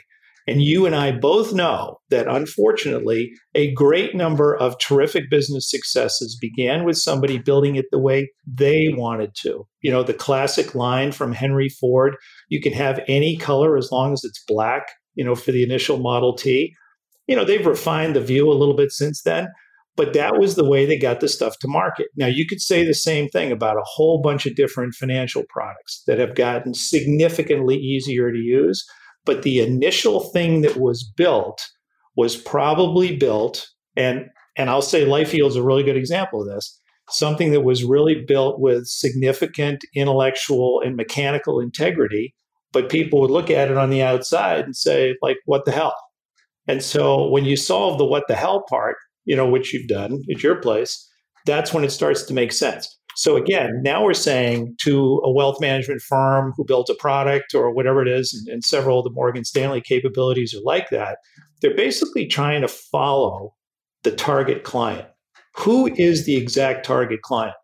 And 0.48 0.62
you 0.62 0.86
and 0.86 0.96
I 0.96 1.12
both 1.12 1.52
know 1.52 1.98
that 2.08 2.26
unfortunately, 2.26 3.32
a 3.54 3.70
great 3.74 4.14
number 4.14 4.56
of 4.56 4.78
terrific 4.78 5.28
business 5.28 5.70
successes 5.70 6.38
began 6.40 6.84
with 6.84 6.96
somebody 6.96 7.36
building 7.36 7.76
it 7.76 7.84
the 7.90 7.98
way 7.98 8.30
they 8.46 8.88
wanted 8.96 9.34
to. 9.42 9.66
You 9.82 9.90
know, 9.90 10.02
the 10.02 10.14
classic 10.14 10.74
line 10.74 11.12
from 11.12 11.34
Henry 11.34 11.68
Ford 11.68 12.16
you 12.48 12.62
can 12.62 12.72
have 12.72 13.04
any 13.08 13.36
color 13.36 13.76
as 13.76 13.92
long 13.92 14.14
as 14.14 14.24
it's 14.24 14.42
black, 14.48 14.86
you 15.14 15.22
know, 15.22 15.34
for 15.34 15.52
the 15.52 15.62
initial 15.62 15.98
Model 15.98 16.34
T. 16.34 16.74
You 17.26 17.36
know, 17.36 17.44
they've 17.44 17.66
refined 17.66 18.16
the 18.16 18.22
view 18.22 18.50
a 18.50 18.56
little 18.56 18.74
bit 18.74 18.90
since 18.90 19.20
then, 19.20 19.48
but 19.96 20.14
that 20.14 20.38
was 20.38 20.54
the 20.54 20.64
way 20.66 20.86
they 20.86 20.98
got 20.98 21.20
the 21.20 21.28
stuff 21.28 21.58
to 21.58 21.68
market. 21.68 22.06
Now, 22.16 22.26
you 22.26 22.46
could 22.46 22.62
say 22.62 22.86
the 22.86 22.94
same 22.94 23.28
thing 23.28 23.52
about 23.52 23.76
a 23.76 23.84
whole 23.84 24.22
bunch 24.22 24.46
of 24.46 24.56
different 24.56 24.94
financial 24.94 25.44
products 25.50 26.02
that 26.06 26.18
have 26.18 26.34
gotten 26.34 26.72
significantly 26.72 27.76
easier 27.76 28.32
to 28.32 28.38
use. 28.38 28.82
But 29.28 29.42
the 29.42 29.60
initial 29.60 30.20
thing 30.32 30.62
that 30.62 30.78
was 30.78 31.04
built 31.04 31.60
was 32.16 32.34
probably 32.34 33.14
built, 33.14 33.68
and, 33.94 34.24
and 34.56 34.70
I'll 34.70 34.80
say 34.80 35.04
LifeYield 35.04 35.48
is 35.48 35.56
a 35.56 35.62
really 35.62 35.82
good 35.82 35.98
example 35.98 36.40
of 36.40 36.48
this. 36.48 36.80
something 37.10 37.52
that 37.52 37.62
was 37.62 37.84
really 37.84 38.24
built 38.26 38.60
with 38.60 38.86
significant 38.86 39.84
intellectual 39.94 40.80
and 40.84 40.96
mechanical 40.96 41.60
integrity. 41.60 42.34
But 42.72 42.90
people 42.90 43.20
would 43.20 43.30
look 43.30 43.50
at 43.50 43.70
it 43.70 43.78
on 43.78 43.90
the 43.90 44.02
outside 44.02 44.64
and 44.64 44.76
say, 44.76 45.16
like, 45.22 45.38
what 45.46 45.64
the 45.64 45.72
hell? 45.72 45.96
And 46.66 46.82
so 46.82 47.28
when 47.28 47.46
you 47.46 47.56
solve 47.56 47.98
the 47.98 48.04
what 48.04 48.24
the 48.28 48.34
hell 48.34 48.64
part, 48.68 48.96
you 49.24 49.34
know, 49.34 49.48
which 49.48 49.72
you've 49.72 49.88
done 49.88 50.22
at 50.30 50.42
your 50.42 50.56
place, 50.56 51.08
that's 51.46 51.72
when 51.72 51.82
it 51.84 51.90
starts 51.90 52.22
to 52.24 52.34
make 52.34 52.52
sense. 52.52 52.97
So 53.18 53.34
again, 53.34 53.80
now 53.82 54.04
we're 54.04 54.14
saying 54.14 54.76
to 54.82 55.20
a 55.24 55.32
wealth 55.32 55.60
management 55.60 56.02
firm 56.02 56.54
who 56.56 56.64
built 56.64 56.88
a 56.88 56.94
product 56.94 57.52
or 57.52 57.74
whatever 57.74 58.00
it 58.00 58.06
is, 58.06 58.32
and, 58.32 58.46
and 58.46 58.62
several 58.62 59.00
of 59.00 59.04
the 59.04 59.10
Morgan 59.10 59.44
Stanley 59.44 59.80
capabilities 59.80 60.54
are 60.54 60.62
like 60.62 60.90
that, 60.90 61.18
they're 61.60 61.74
basically 61.74 62.28
trying 62.28 62.60
to 62.60 62.68
follow 62.68 63.56
the 64.04 64.12
target 64.12 64.62
client. 64.62 65.08
Who 65.56 65.92
is 65.96 66.26
the 66.26 66.36
exact 66.36 66.86
target 66.86 67.22
client? 67.22 67.56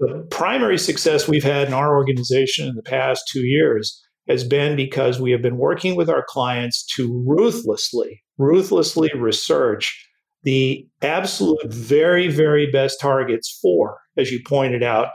The 0.00 0.26
primary 0.30 0.76
success 0.76 1.26
we've 1.26 1.42
had 1.42 1.66
in 1.66 1.72
our 1.72 1.96
organization 1.96 2.68
in 2.68 2.74
the 2.74 2.82
past 2.82 3.22
two 3.32 3.46
years 3.46 3.98
has 4.28 4.44
been 4.44 4.76
because 4.76 5.18
we 5.18 5.30
have 5.30 5.40
been 5.40 5.56
working 5.56 5.96
with 5.96 6.10
our 6.10 6.26
clients 6.28 6.84
to 6.96 7.24
ruthlessly, 7.26 8.22
ruthlessly 8.36 9.10
research 9.16 9.98
the 10.44 10.86
absolute 11.02 11.66
very, 11.66 12.28
very 12.28 12.70
best 12.70 13.00
targets 13.00 13.58
for, 13.60 13.98
as 14.16 14.30
you 14.30 14.40
pointed 14.46 14.82
out, 14.82 15.08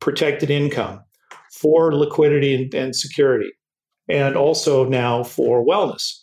protected 0.00 0.50
income, 0.50 1.00
for 1.60 1.94
liquidity 1.94 2.54
and, 2.54 2.74
and 2.74 2.94
security, 2.94 3.50
and 4.08 4.36
also 4.36 4.84
now 4.84 5.22
for 5.22 5.66
wellness. 5.66 6.20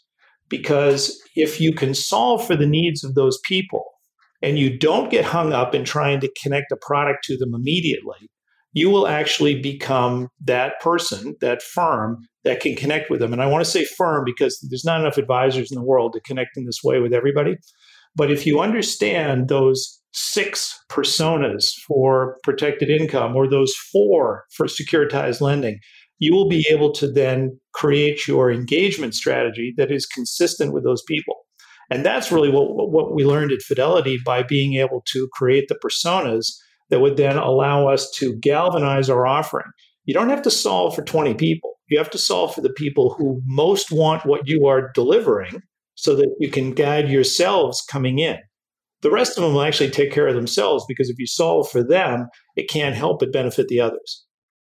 Because 0.49 1.19
if 1.35 1.59
you 1.61 1.73
can 1.73 1.93
solve 1.93 2.45
for 2.45 2.55
the 2.55 2.67
needs 2.67 3.03
of 3.03 3.15
those 3.15 3.39
people 3.45 3.83
and 4.41 4.59
you 4.59 4.77
don't 4.77 5.09
get 5.09 5.25
hung 5.25 5.53
up 5.53 5.73
in 5.73 5.85
trying 5.85 6.19
to 6.19 6.31
connect 6.41 6.71
a 6.71 6.77
product 6.77 7.23
to 7.25 7.37
them 7.37 7.53
immediately, 7.53 8.29
you 8.73 8.89
will 8.89 9.07
actually 9.07 9.59
become 9.59 10.29
that 10.39 10.79
person, 10.79 11.35
that 11.41 11.61
firm 11.61 12.19
that 12.43 12.59
can 12.59 12.75
connect 12.75 13.09
with 13.09 13.19
them. 13.19 13.33
And 13.33 13.41
I 13.41 13.45
want 13.45 13.63
to 13.63 13.69
say 13.69 13.85
firm 13.85 14.23
because 14.25 14.59
there's 14.69 14.85
not 14.85 14.99
enough 14.99 15.17
advisors 15.17 15.71
in 15.71 15.75
the 15.75 15.85
world 15.85 16.13
to 16.13 16.21
connect 16.21 16.57
in 16.57 16.65
this 16.65 16.79
way 16.83 16.99
with 16.99 17.13
everybody. 17.13 17.57
But 18.15 18.31
if 18.31 18.45
you 18.45 18.59
understand 18.59 19.47
those 19.47 20.01
six 20.13 20.77
personas 20.89 21.73
for 21.87 22.37
protected 22.43 22.89
income 22.89 23.35
or 23.35 23.49
those 23.49 23.73
four 23.91 24.45
for 24.51 24.65
securitized 24.65 25.41
lending, 25.41 25.79
you 26.19 26.33
will 26.33 26.49
be 26.49 26.65
able 26.69 26.91
to 26.91 27.11
then 27.11 27.59
create 27.73 28.27
your 28.27 28.51
engagement 28.51 29.15
strategy 29.15 29.73
that 29.77 29.91
is 29.91 30.05
consistent 30.05 30.73
with 30.73 30.83
those 30.83 31.01
people. 31.07 31.35
And 31.89 32.05
that's 32.05 32.31
really 32.31 32.49
what, 32.49 32.91
what 32.91 33.15
we 33.15 33.25
learned 33.25 33.51
at 33.51 33.61
Fidelity 33.61 34.19
by 34.23 34.43
being 34.43 34.75
able 34.75 35.03
to 35.07 35.27
create 35.33 35.67
the 35.67 35.79
personas 35.83 36.53
that 36.89 36.99
would 36.99 37.17
then 37.17 37.37
allow 37.37 37.87
us 37.87 38.09
to 38.11 38.37
galvanize 38.37 39.09
our 39.09 39.25
offering. 39.25 39.65
You 40.05 40.13
don't 40.13 40.29
have 40.29 40.41
to 40.43 40.51
solve 40.51 40.95
for 40.95 41.03
20 41.03 41.33
people. 41.33 41.71
You 41.89 41.97
have 41.97 42.09
to 42.11 42.17
solve 42.17 42.53
for 42.53 42.61
the 42.61 42.73
people 42.73 43.13
who 43.13 43.41
most 43.45 43.91
want 43.91 44.25
what 44.25 44.47
you 44.47 44.67
are 44.67 44.91
delivering 44.93 45.61
so 46.01 46.15
that 46.15 46.35
you 46.39 46.49
can 46.49 46.71
guide 46.71 47.09
yourselves 47.09 47.83
coming 47.87 48.17
in. 48.17 48.35
The 49.03 49.11
rest 49.11 49.37
of 49.37 49.43
them 49.43 49.53
will 49.53 49.61
actually 49.61 49.91
take 49.91 50.11
care 50.11 50.27
of 50.27 50.33
themselves 50.33 50.83
because 50.87 51.11
if 51.11 51.19
you 51.19 51.27
solve 51.27 51.69
for 51.69 51.83
them, 51.83 52.25
it 52.55 52.71
can't 52.71 52.95
help 52.95 53.19
but 53.19 53.31
benefit 53.31 53.67
the 53.67 53.81
others. 53.81 54.25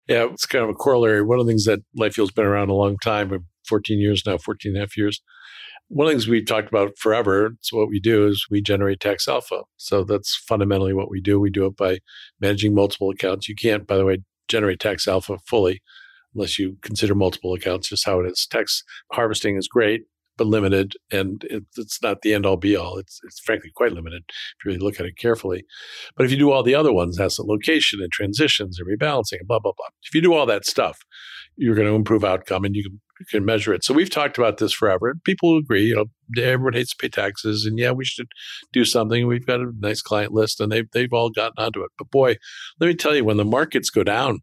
Yeah, 0.06 0.28
it's 0.30 0.46
kind 0.46 0.62
of 0.62 0.70
a 0.70 0.74
corollary. 0.74 1.22
One 1.22 1.40
of 1.40 1.46
the 1.46 1.50
things 1.50 1.64
that 1.64 1.80
LifeYield's 1.98 2.30
been 2.30 2.44
around 2.44 2.70
a 2.70 2.74
long 2.74 2.96
time, 3.02 3.44
14 3.68 3.98
years 3.98 4.22
now, 4.24 4.38
14 4.38 4.70
and 4.70 4.76
a 4.76 4.80
half 4.82 4.96
years. 4.96 5.20
One 5.88 6.06
of 6.06 6.10
the 6.10 6.14
things 6.14 6.28
we've 6.28 6.46
talked 6.46 6.68
about 6.68 6.96
forever, 6.96 7.46
it's 7.58 7.72
what 7.72 7.88
we 7.88 7.98
do 7.98 8.28
is 8.28 8.46
we 8.48 8.62
generate 8.62 9.00
tax 9.00 9.26
alpha. 9.26 9.62
So 9.78 10.04
that's 10.04 10.36
fundamentally 10.36 10.94
what 10.94 11.10
we 11.10 11.20
do. 11.20 11.40
We 11.40 11.50
do 11.50 11.66
it 11.66 11.76
by 11.76 11.98
managing 12.40 12.72
multiple 12.72 13.10
accounts. 13.10 13.48
You 13.48 13.56
can't, 13.56 13.84
by 13.84 13.96
the 13.96 14.04
way, 14.04 14.18
generate 14.46 14.78
tax 14.78 15.08
alpha 15.08 15.38
fully 15.44 15.82
unless 16.36 16.56
you 16.56 16.76
consider 16.82 17.16
multiple 17.16 17.52
accounts, 17.52 17.88
just 17.88 18.06
how 18.06 18.20
it 18.20 18.30
is. 18.30 18.46
Tax 18.48 18.84
harvesting 19.10 19.56
is 19.56 19.66
great 19.66 20.02
but 20.36 20.46
limited, 20.46 20.94
and 21.10 21.44
it, 21.44 21.64
it's 21.76 22.02
not 22.02 22.22
the 22.22 22.34
end 22.34 22.46
all 22.46 22.56
be 22.56 22.76
all. 22.76 22.98
It's 22.98 23.20
it's 23.24 23.40
frankly 23.40 23.70
quite 23.74 23.92
limited 23.92 24.22
if 24.28 24.64
you 24.64 24.70
really 24.70 24.84
look 24.84 25.00
at 25.00 25.06
it 25.06 25.16
carefully. 25.16 25.64
But 26.16 26.26
if 26.26 26.30
you 26.30 26.36
do 26.36 26.52
all 26.52 26.62
the 26.62 26.74
other 26.74 26.92
ones, 26.92 27.18
asset 27.18 27.46
location 27.46 28.00
and 28.00 28.10
transitions 28.12 28.78
and 28.78 28.88
rebalancing 28.88 29.38
and 29.40 29.48
blah 29.48 29.58
blah 29.58 29.72
blah, 29.76 29.86
if 30.04 30.14
you 30.14 30.20
do 30.20 30.34
all 30.34 30.46
that 30.46 30.66
stuff, 30.66 30.98
you're 31.56 31.74
going 31.74 31.88
to 31.88 31.94
improve 31.94 32.24
outcome 32.24 32.64
and 32.64 32.74
you 32.74 32.84
can 32.84 33.00
you 33.20 33.26
can 33.30 33.44
measure 33.44 33.72
it. 33.72 33.82
So 33.82 33.94
we've 33.94 34.10
talked 34.10 34.36
about 34.36 34.58
this 34.58 34.72
forever. 34.72 35.14
People 35.24 35.56
agree. 35.56 35.84
You 35.84 35.96
know, 35.96 36.42
everyone 36.42 36.74
hates 36.74 36.90
to 36.90 36.96
pay 37.00 37.08
taxes, 37.08 37.64
and 37.64 37.78
yeah, 37.78 37.92
we 37.92 38.04
should 38.04 38.28
do 38.72 38.84
something. 38.84 39.26
We've 39.26 39.46
got 39.46 39.60
a 39.60 39.72
nice 39.78 40.02
client 40.02 40.32
list, 40.32 40.60
and 40.60 40.70
they've 40.70 40.90
they've 40.92 41.12
all 41.12 41.30
gotten 41.30 41.54
onto 41.56 41.82
it. 41.82 41.90
But 41.98 42.10
boy, 42.10 42.36
let 42.80 42.88
me 42.88 42.94
tell 42.94 43.14
you, 43.14 43.24
when 43.24 43.38
the 43.38 43.44
markets 43.44 43.90
go 43.90 44.04
down 44.04 44.40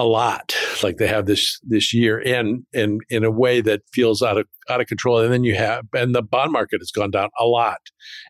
a 0.00 0.04
lot 0.04 0.54
like 0.82 0.96
they 0.96 1.06
have 1.06 1.26
this 1.26 1.60
this 1.62 1.92
year 1.92 2.18
and 2.24 2.64
and 2.72 3.00
in 3.10 3.22
a 3.22 3.30
way 3.30 3.60
that 3.60 3.82
feels 3.92 4.22
out 4.22 4.38
of 4.38 4.46
out 4.68 4.80
of 4.80 4.86
control. 4.86 5.18
And 5.20 5.32
then 5.32 5.44
you 5.44 5.54
have 5.54 5.84
and 5.92 6.14
the 6.14 6.22
bond 6.22 6.52
market 6.52 6.80
has 6.80 6.90
gone 6.90 7.10
down 7.10 7.28
a 7.38 7.44
lot. 7.44 7.80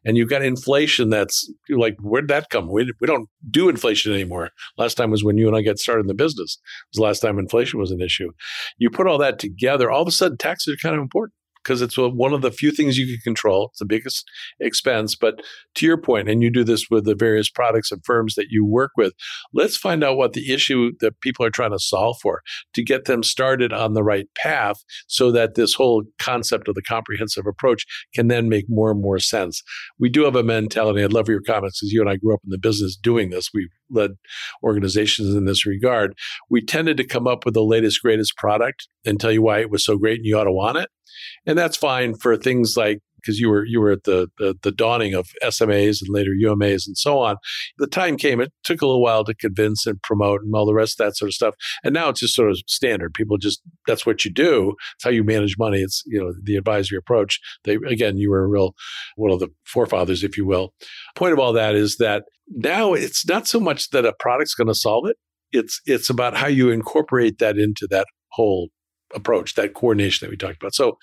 And 0.04 0.16
you've 0.16 0.28
got 0.28 0.42
inflation 0.42 1.11
that's 1.11 1.50
like 1.68 1.96
where'd 2.00 2.28
that 2.28 2.50
come? 2.50 2.68
We, 2.70 2.92
we 3.00 3.06
don't 3.06 3.28
do 3.50 3.68
inflation 3.68 4.12
anymore. 4.12 4.50
Last 4.76 4.94
time 4.94 5.11
was 5.11 5.22
when 5.22 5.38
you 5.38 5.46
and 5.46 5.56
i 5.56 5.62
got 5.62 5.78
started 5.78 6.02
in 6.02 6.06
the 6.09 6.14
business. 6.14 6.59
It 6.61 6.88
was 6.92 6.96
the 6.96 7.02
last 7.02 7.20
time 7.20 7.38
inflation 7.38 7.78
was 7.78 7.90
an 7.90 8.00
issue. 8.00 8.30
You 8.78 8.90
put 8.90 9.06
all 9.06 9.18
that 9.18 9.38
together 9.38 9.90
all 9.90 10.02
of 10.02 10.09
a 10.09 10.12
sudden 10.12 10.38
taxes 10.38 10.74
are 10.74 10.88
kind 10.88 10.96
of 10.96 11.02
important 11.02 11.35
because 11.70 11.83
it's 11.83 11.96
uh, 11.96 12.09
one 12.09 12.33
of 12.33 12.42
the 12.42 12.50
few 12.50 12.72
things 12.72 12.98
you 12.98 13.06
can 13.06 13.20
control. 13.22 13.68
It's 13.70 13.78
the 13.78 13.85
biggest 13.85 14.28
expense. 14.59 15.14
But 15.14 15.40
to 15.76 15.87
your 15.87 15.96
point, 15.96 16.28
and 16.28 16.42
you 16.42 16.50
do 16.50 16.64
this 16.64 16.87
with 16.90 17.04
the 17.04 17.14
various 17.14 17.48
products 17.48 17.92
and 17.92 18.04
firms 18.04 18.35
that 18.35 18.48
you 18.50 18.64
work 18.64 18.90
with, 18.96 19.12
let's 19.54 19.76
find 19.76 20.02
out 20.02 20.16
what 20.16 20.33
the 20.33 20.52
issue 20.52 20.90
that 20.98 21.20
people 21.20 21.46
are 21.46 21.50
trying 21.50 21.70
to 21.70 21.78
solve 21.78 22.16
for 22.20 22.42
to 22.74 22.83
get 22.83 23.04
them 23.04 23.22
started 23.22 23.72
on 23.72 23.94
the 23.94 24.02
right 24.02 24.26
path 24.37 24.83
so 25.06 25.30
that 25.30 25.54
this 25.54 25.74
whole 25.74 26.02
concept 26.18 26.66
of 26.66 26.74
the 26.74 26.83
comprehensive 26.83 27.46
approach 27.46 27.87
can 28.16 28.26
then 28.26 28.48
make 28.48 28.64
more 28.68 28.90
and 28.90 29.00
more 29.00 29.20
sense. 29.20 29.62
We 29.96 30.09
do 30.09 30.24
have 30.24 30.35
a 30.35 30.42
mentality. 30.42 31.04
I'd 31.04 31.12
love 31.12 31.28
your 31.28 31.40
comments 31.40 31.78
because 31.78 31.92
you 31.92 32.00
and 32.00 32.11
I 32.11 32.16
grew 32.16 32.35
up 32.35 32.40
in 32.42 32.50
the 32.50 32.59
business 32.59 32.96
doing 32.96 33.30
this. 33.30 33.50
We 33.54 33.68
led 33.90 34.12
organizations 34.64 35.37
in 35.37 35.44
this 35.44 35.64
regard. 35.64 36.14
We 36.48 36.64
tended 36.64 36.96
to 36.96 37.06
come 37.06 37.28
up 37.28 37.44
with 37.44 37.54
the 37.54 37.62
latest, 37.62 38.02
greatest 38.02 38.37
product 38.37 38.88
and 39.04 39.20
tell 39.20 39.30
you 39.30 39.42
why 39.42 39.61
it 39.61 39.70
was 39.70 39.85
so 39.85 39.96
great 39.96 40.18
and 40.18 40.26
you 40.26 40.37
ought 40.37 40.44
to 40.44 40.52
want 40.52 40.78
it 40.78 40.88
and 41.46 41.59
that's 41.59 41.77
fine 41.77 42.14
for 42.14 42.37
things 42.37 42.75
like 42.77 43.01
because 43.20 43.38
you 43.38 43.49
were 43.49 43.64
you 43.64 43.81
were 43.81 43.92
at 43.92 44.05
the, 44.05 44.29
the, 44.38 44.57
the 44.62 44.73
dawning 44.73 45.14
of 45.14 45.29
SMAs 45.42 46.01
and 46.01 46.09
later 46.09 46.31
UMAs 46.31 46.87
and 46.87 46.96
so 46.96 47.18
on. 47.18 47.37
The 47.79 47.87
time 47.87 48.16
came; 48.16 48.40
it 48.40 48.53
took 48.64 48.83
a 48.83 48.87
little 48.87 49.03
while 49.03 49.25
to 49.25 49.35
convince 49.35 49.87
and 49.87 50.01
promote 50.03 50.42
and 50.42 50.55
all 50.55 50.66
the 50.66 50.75
rest 50.75 51.01
of 51.01 51.07
that 51.07 51.16
sort 51.16 51.29
of 51.29 51.35
stuff. 51.35 51.55
And 51.85 51.94
now 51.94 52.09
it's 52.09 52.20
just 52.20 52.35
sort 52.35 52.51
of 52.51 52.59
standard. 52.66 53.14
People 53.14 53.38
just 53.38 53.61
that's 53.87 54.07
what 54.07 54.25
you 54.25 54.33
do. 54.33 54.75
It's 54.96 55.05
how 55.05 55.11
you 55.11 55.25
manage 55.25 55.59
money. 55.59 55.81
It's 55.81 56.03
you 56.07 56.20
know 56.20 56.33
the 56.42 56.57
advisory 56.57 56.99
approach. 56.99 57.40
They 57.64 57.75
again, 57.87 58.16
you 58.16 58.31
were 58.31 58.44
a 58.44 58.49
real 58.49 58.75
one 59.16 59.31
of 59.31 59.40
the 59.40 59.49
forefathers, 59.64 60.25
if 60.25 60.37
you 60.37 60.46
will. 60.46 60.73
Point 61.14 61.33
of 61.33 61.38
all 61.38 61.53
that 61.53 61.75
is 61.75 61.96
that 61.96 62.25
now 62.49 62.94
it's 62.94 63.27
not 63.27 63.46
so 63.46 63.61
much 63.61 63.90
that 63.90 64.05
a 64.05 64.14
product's 64.18 64.55
going 64.55 64.68
to 64.68 64.75
solve 64.75 65.07
it. 65.07 65.16
It's 65.53 65.81
it's 65.87 66.11
about 66.11 66.37
how 66.37 66.46
you 66.46 66.70
incorporate 66.70 67.38
that 67.38 67.59
into 67.59 67.87
that 67.90 68.07
whole 68.33 68.68
approach, 69.14 69.55
that 69.55 69.75
coordination 69.75 70.27
that 70.27 70.31
we 70.31 70.37
talked 70.37 70.62
about. 70.62 70.75
So 70.75 70.99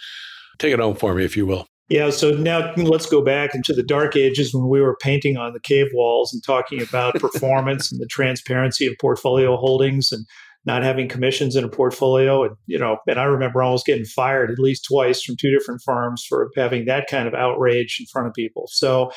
take 0.59 0.73
it 0.73 0.79
home 0.79 0.95
for 0.95 1.13
me, 1.13 1.23
if 1.23 1.37
you 1.37 1.45
will. 1.45 1.67
Yeah, 1.89 2.09
so 2.09 2.31
now 2.31 2.73
let's 2.75 3.05
go 3.05 3.21
back 3.21 3.55
into 3.55 3.73
the 3.73 3.83
dark 3.83 4.17
ages 4.17 4.53
when 4.53 4.67
we 4.67 4.81
were 4.81 4.97
painting 5.01 5.37
on 5.37 5.53
the 5.53 5.59
cave 5.59 5.87
walls 5.93 6.33
and 6.33 6.43
talking 6.43 6.81
about 6.81 7.15
performance 7.19 7.91
and 7.91 8.01
the 8.01 8.07
transparency 8.07 8.85
of 8.85 8.95
portfolio 8.99 9.55
holdings 9.55 10.11
and 10.11 10.25
not 10.65 10.83
having 10.83 11.07
commissions 11.07 11.55
in 11.55 11.63
a 11.63 11.69
portfolio. 11.69 12.43
And, 12.43 12.57
you 12.65 12.77
know, 12.77 12.97
and 13.07 13.17
I 13.17 13.23
remember 13.23 13.63
almost 13.63 13.85
getting 13.85 14.03
fired 14.03 14.51
at 14.51 14.59
least 14.59 14.83
twice 14.85 15.23
from 15.23 15.37
two 15.37 15.49
different 15.49 15.81
firms 15.81 16.25
for 16.27 16.51
having 16.57 16.85
that 16.85 17.07
kind 17.09 17.25
of 17.25 17.33
outrage 17.33 17.97
in 18.01 18.05
front 18.07 18.27
of 18.27 18.33
people. 18.33 18.67
So, 18.69 19.11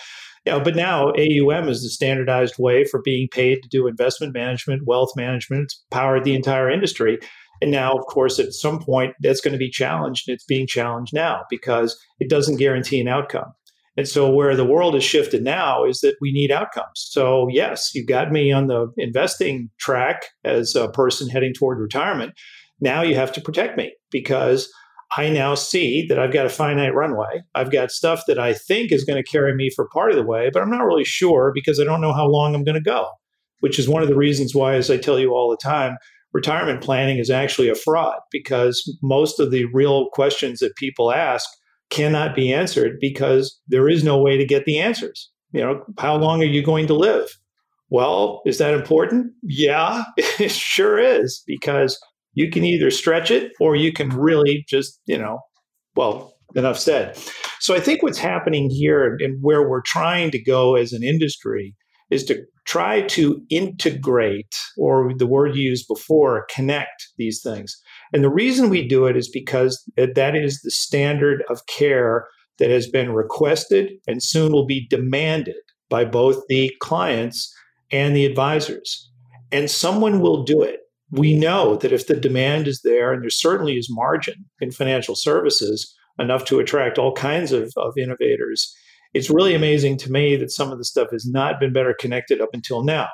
yeah, 0.47 0.61
but 0.61 0.77
now 0.77 1.09
AUM 1.09 1.69
is 1.69 1.83
the 1.83 1.91
standardized 1.91 2.55
way 2.59 2.85
for 2.85 3.03
being 3.03 3.29
paid 3.31 3.63
to 3.63 3.69
do 3.69 3.89
investment 3.89 4.33
management, 4.33 4.87
wealth 4.87 5.11
management. 5.17 5.65
It's 5.65 5.85
powered 5.91 6.23
the 6.23 6.37
entire 6.37 6.71
industry. 6.71 7.19
And 7.61 7.71
now, 7.71 7.93
of 7.93 8.07
course, 8.07 8.39
at 8.39 8.53
some 8.53 8.79
point, 8.79 9.15
that's 9.21 9.41
going 9.41 9.53
to 9.53 9.59
be 9.59 9.71
challenged. 9.71 10.29
And 10.29 10.35
it's 10.35 10.45
being 10.45 10.67
challenged 10.67 11.13
now 11.13 11.43
because 11.51 11.99
it 12.19 12.31
doesn't 12.31 12.57
guarantee 12.57 13.01
an 13.01 13.09
outcome. 13.09 13.53
And 13.97 14.09
so, 14.09 14.31
where 14.31 14.57
the 14.57 14.65
world 14.65 14.95
has 14.95 15.05
shifted 15.05 15.43
now 15.43 15.85
is 15.85 16.01
that 16.01 16.17
we 16.21 16.33
need 16.33 16.51
outcomes. 16.51 16.95
So, 16.95 17.49
yes, 17.51 17.91
you 17.95 18.07
got 18.07 18.33
me 18.33 18.51
on 18.53 18.67
the 18.67 18.89
investing 18.97 19.69
track 19.79 20.23
as 20.45 20.75
a 20.75 20.89
person 20.89 21.29
heading 21.29 21.53
toward 21.53 21.79
retirement. 21.79 22.33
Now 22.81 23.03
you 23.03 23.15
have 23.15 23.33
to 23.33 23.41
protect 23.41 23.77
me 23.77 23.93
because 24.11 24.73
I 25.17 25.29
now 25.29 25.55
see 25.55 26.07
that 26.09 26.19
I've 26.19 26.33
got 26.33 26.47
a 26.47 26.51
finite 26.51 26.95
runway. 26.95 27.43
I've 27.55 27.73
got 27.73 27.91
stuff 27.91 28.23
that 28.29 28.39
I 28.39 28.55
think 28.55 28.93
is 28.93 29.05
going 29.05 29.23
to 29.23 29.29
carry 29.29 29.55
me 29.55 29.71
for 29.75 29.89
part 29.89 30.11
of 30.11 30.17
the 30.17 30.25
way, 30.25 30.51
but 30.53 30.63
I'm 30.63 30.71
not 30.71 30.85
really 30.85 31.05
sure 31.05 31.51
because 31.55 31.81
I 31.81 31.85
don't 31.85 32.01
know 32.01 32.13
how 32.13 32.27
long 32.27 32.55
I'm 32.55 32.65
going 32.65 32.77
to 32.77 32.81
go, 32.81 33.09
which 33.59 33.79
is 33.79 33.89
one 33.89 34.03
of 34.03 34.09
the 34.09 34.17
reasons 34.17 34.55
why, 34.55 34.75
as 34.75 34.91
I 34.91 34.97
tell 34.97 35.19
you 35.19 35.35
all 35.35 35.51
the 35.51 35.57
time, 35.57 35.97
retirement 36.33 36.83
planning 36.83 37.19
is 37.19 37.31
actually 37.31 37.69
a 37.69 37.75
fraud 37.75 38.19
because 38.31 38.99
most 39.03 39.41
of 39.41 39.51
the 39.51 39.65
real 39.67 40.09
questions 40.11 40.61
that 40.61 40.77
people 40.77 41.13
ask 41.13 41.49
cannot 41.91 42.35
be 42.35 42.53
answered 42.53 42.99
because 43.01 43.59
there 43.69 43.89
is 43.89 44.05
no 44.05 44.21
way 44.21 44.37
to 44.37 44.45
get 44.45 44.65
the 44.65 44.79
answers. 44.79 45.31
You 45.53 45.61
know, 45.61 45.85
how 45.99 46.17
long 46.17 46.41
are 46.41 46.47
you 46.47 46.63
going 46.63 46.87
to 46.87 46.95
live? 46.95 47.29
Well, 47.89 48.43
is 48.47 48.59
that 48.59 48.75
important? 48.75 49.33
Yeah, 49.43 50.05
it 50.17 50.53
sure 50.53 50.99
is 50.99 51.43
because 51.47 51.99
you 52.35 52.51
can 52.51 52.65
either 52.65 52.91
stretch 52.91 53.31
it 53.31 53.53
or 53.59 53.75
you 53.75 53.93
can 53.93 54.11
really 54.11 54.65
just, 54.69 55.01
you 55.07 55.19
know, 55.19 55.41
well, 55.97 56.33
enough 56.55 56.79
said. 56.79 57.19
So 57.59 57.75
I 57.75 57.81
think 57.81 58.03
what's 58.03 58.19
happening 58.19 58.71
here 58.71 59.17
and 59.21 59.39
where 59.43 59.69
we're 59.69 59.83
trying 59.83 60.31
to 60.31 60.43
go 60.43 60.77
as 60.77 60.93
an 60.93 61.03
industry 61.03 61.75
is 62.11 62.25
to 62.25 62.45
try 62.67 63.03
to 63.03 63.41
integrate, 63.51 64.55
or 64.77 65.13
the 65.17 65.27
word 65.27 65.57
used 65.57 65.87
before, 65.89 66.47
connect 66.55 67.09
these 67.19 67.43
things. 67.43 67.81
And 68.13 68.23
the 68.23 68.31
reason 68.31 68.69
we 68.69 68.87
do 68.87 69.07
it 69.07 69.17
is 69.17 69.29
because 69.29 69.83
that 69.97 70.37
is 70.37 70.61
the 70.63 70.71
standard 70.71 71.43
of 71.49 71.67
care 71.67 72.27
that 72.59 72.71
has 72.71 72.89
been 72.89 73.13
requested 73.13 73.93
and 74.07 74.23
soon 74.23 74.53
will 74.53 74.67
be 74.67 74.87
demanded 74.89 75.57
by 75.89 76.05
both 76.05 76.43
the 76.49 76.73
clients 76.81 77.53
and 77.91 78.15
the 78.15 78.27
advisors. 78.27 79.11
And 79.51 79.71
someone 79.71 80.21
will 80.21 80.45
do 80.45 80.63
it. 80.63 80.81
We 81.11 81.35
know 81.35 81.77
that 81.77 81.91
if 81.93 82.07
the 82.07 82.15
demand 82.15 82.69
is 82.69 82.83
there, 82.85 83.13
and 83.13 83.23
there 83.23 83.31
certainly 83.31 83.77
is 83.77 83.89
margin 83.91 84.45
in 84.61 84.71
financial 84.71 85.17
services 85.17 85.93
enough 86.21 86.45
to 86.45 86.61
attract 86.61 86.99
all 86.99 87.13
kinds 87.15 87.51
of, 87.51 87.73
of 87.77 87.95
innovators, 87.99 88.73
it's 89.15 89.31
really 89.31 89.55
amazing 89.55 89.97
to 89.99 90.13
me 90.13 90.37
that 90.37 90.51
some 90.51 90.71
of 90.71 90.79
the 90.79 90.85
stuff 90.85 91.09
has 91.11 91.27
not 91.27 91.59
been 91.59 91.73
better 91.73 91.95
connected 91.99 92.41
up 92.41 92.51
until 92.53 92.83
now. 92.83 93.09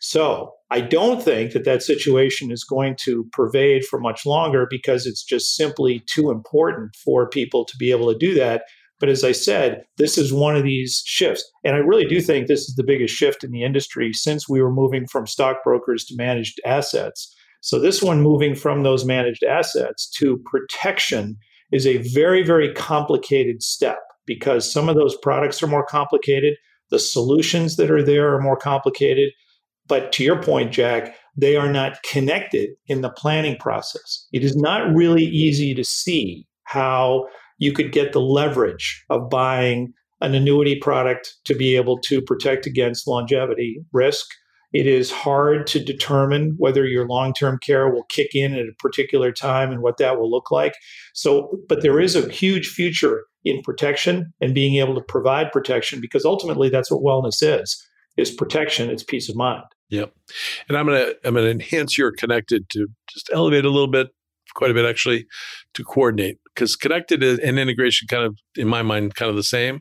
So 0.00 0.54
I 0.70 0.80
don't 0.80 1.22
think 1.22 1.52
that 1.52 1.64
that 1.64 1.82
situation 1.82 2.50
is 2.50 2.64
going 2.64 2.96
to 3.02 3.28
pervade 3.32 3.84
for 3.84 4.00
much 4.00 4.24
longer 4.24 4.66
because 4.68 5.06
it's 5.06 5.22
just 5.22 5.54
simply 5.54 6.02
too 6.06 6.30
important 6.30 6.96
for 6.96 7.28
people 7.28 7.64
to 7.66 7.76
be 7.76 7.90
able 7.90 8.10
to 8.10 8.18
do 8.18 8.32
that. 8.34 8.62
But 8.98 9.08
as 9.08 9.24
I 9.24 9.32
said, 9.32 9.84
this 9.98 10.16
is 10.16 10.32
one 10.32 10.56
of 10.56 10.62
these 10.62 11.02
shifts. 11.06 11.44
And 11.64 11.74
I 11.74 11.80
really 11.80 12.06
do 12.06 12.20
think 12.20 12.46
this 12.46 12.68
is 12.68 12.76
the 12.76 12.84
biggest 12.84 13.14
shift 13.14 13.44
in 13.44 13.50
the 13.50 13.62
industry 13.62 14.12
since 14.12 14.48
we 14.48 14.62
were 14.62 14.72
moving 14.72 15.06
from 15.06 15.26
stockbrokers 15.26 16.04
to 16.06 16.16
managed 16.16 16.60
assets. 16.64 17.34
So, 17.62 17.78
this 17.78 18.02
one 18.02 18.22
moving 18.22 18.54
from 18.54 18.82
those 18.82 19.04
managed 19.04 19.42
assets 19.44 20.08
to 20.18 20.42
protection 20.46 21.36
is 21.72 21.86
a 21.86 21.98
very, 21.98 22.42
very 22.42 22.72
complicated 22.72 23.62
step 23.62 23.98
because 24.30 24.72
some 24.72 24.88
of 24.88 24.94
those 24.94 25.16
products 25.16 25.60
are 25.60 25.66
more 25.66 25.84
complicated. 25.84 26.54
The 26.90 27.00
solutions 27.00 27.74
that 27.74 27.90
are 27.90 28.02
there 28.02 28.32
are 28.32 28.40
more 28.40 28.56
complicated. 28.56 29.32
But 29.88 30.12
to 30.12 30.22
your 30.22 30.40
point, 30.40 30.70
Jack, 30.70 31.16
they 31.36 31.56
are 31.56 31.70
not 31.70 32.00
connected 32.04 32.70
in 32.86 33.00
the 33.00 33.10
planning 33.10 33.56
process. 33.56 34.28
It 34.32 34.44
is 34.44 34.54
not 34.54 34.94
really 34.94 35.24
easy 35.24 35.74
to 35.74 35.82
see 35.82 36.46
how 36.62 37.26
you 37.58 37.72
could 37.72 37.90
get 37.90 38.12
the 38.12 38.20
leverage 38.20 39.04
of 39.10 39.28
buying 39.28 39.92
an 40.20 40.36
annuity 40.36 40.76
product 40.76 41.34
to 41.46 41.56
be 41.56 41.74
able 41.74 41.98
to 42.02 42.22
protect 42.22 42.66
against 42.66 43.08
longevity 43.08 43.82
risk. 43.92 44.26
It 44.72 44.86
is 44.86 45.10
hard 45.10 45.66
to 45.68 45.82
determine 45.82 46.54
whether 46.56 46.84
your 46.84 47.08
long 47.08 47.34
term 47.34 47.58
care 47.66 47.92
will 47.92 48.04
kick 48.04 48.28
in 48.34 48.54
at 48.54 48.66
a 48.66 48.76
particular 48.78 49.32
time 49.32 49.72
and 49.72 49.82
what 49.82 49.96
that 49.96 50.20
will 50.20 50.30
look 50.30 50.52
like. 50.52 50.74
So, 51.14 51.58
but 51.68 51.82
there 51.82 51.98
is 51.98 52.14
a 52.14 52.30
huge 52.30 52.68
future 52.68 53.24
in 53.44 53.62
protection 53.62 54.32
and 54.40 54.54
being 54.54 54.76
able 54.76 54.94
to 54.94 55.00
provide 55.00 55.52
protection 55.52 56.00
because 56.00 56.24
ultimately 56.24 56.68
that's 56.68 56.90
what 56.90 57.02
wellness 57.02 57.42
is 57.42 57.86
is 58.16 58.30
protection 58.30 58.90
it's 58.90 59.02
peace 59.02 59.28
of 59.28 59.36
mind. 59.36 59.64
Yep. 59.88 60.12
And 60.68 60.76
i'm 60.76 60.86
going 60.86 61.00
to 61.00 61.16
i'm 61.24 61.34
going 61.34 61.46
to 61.46 61.50
enhance 61.50 61.96
your 61.96 62.12
connected 62.12 62.68
to 62.70 62.86
just 63.08 63.30
elevate 63.32 63.64
a 63.64 63.70
little 63.70 63.90
bit 63.90 64.08
quite 64.54 64.70
a 64.70 64.74
bit 64.74 64.84
actually 64.84 65.26
to 65.74 65.84
coordinate 65.84 66.38
because 66.54 66.76
connected 66.76 67.22
and 67.22 67.58
integration 67.58 68.08
kind 68.08 68.24
of 68.24 68.38
in 68.56 68.68
my 68.68 68.82
mind 68.82 69.14
kind 69.14 69.30
of 69.30 69.36
the 69.36 69.42
same. 69.42 69.80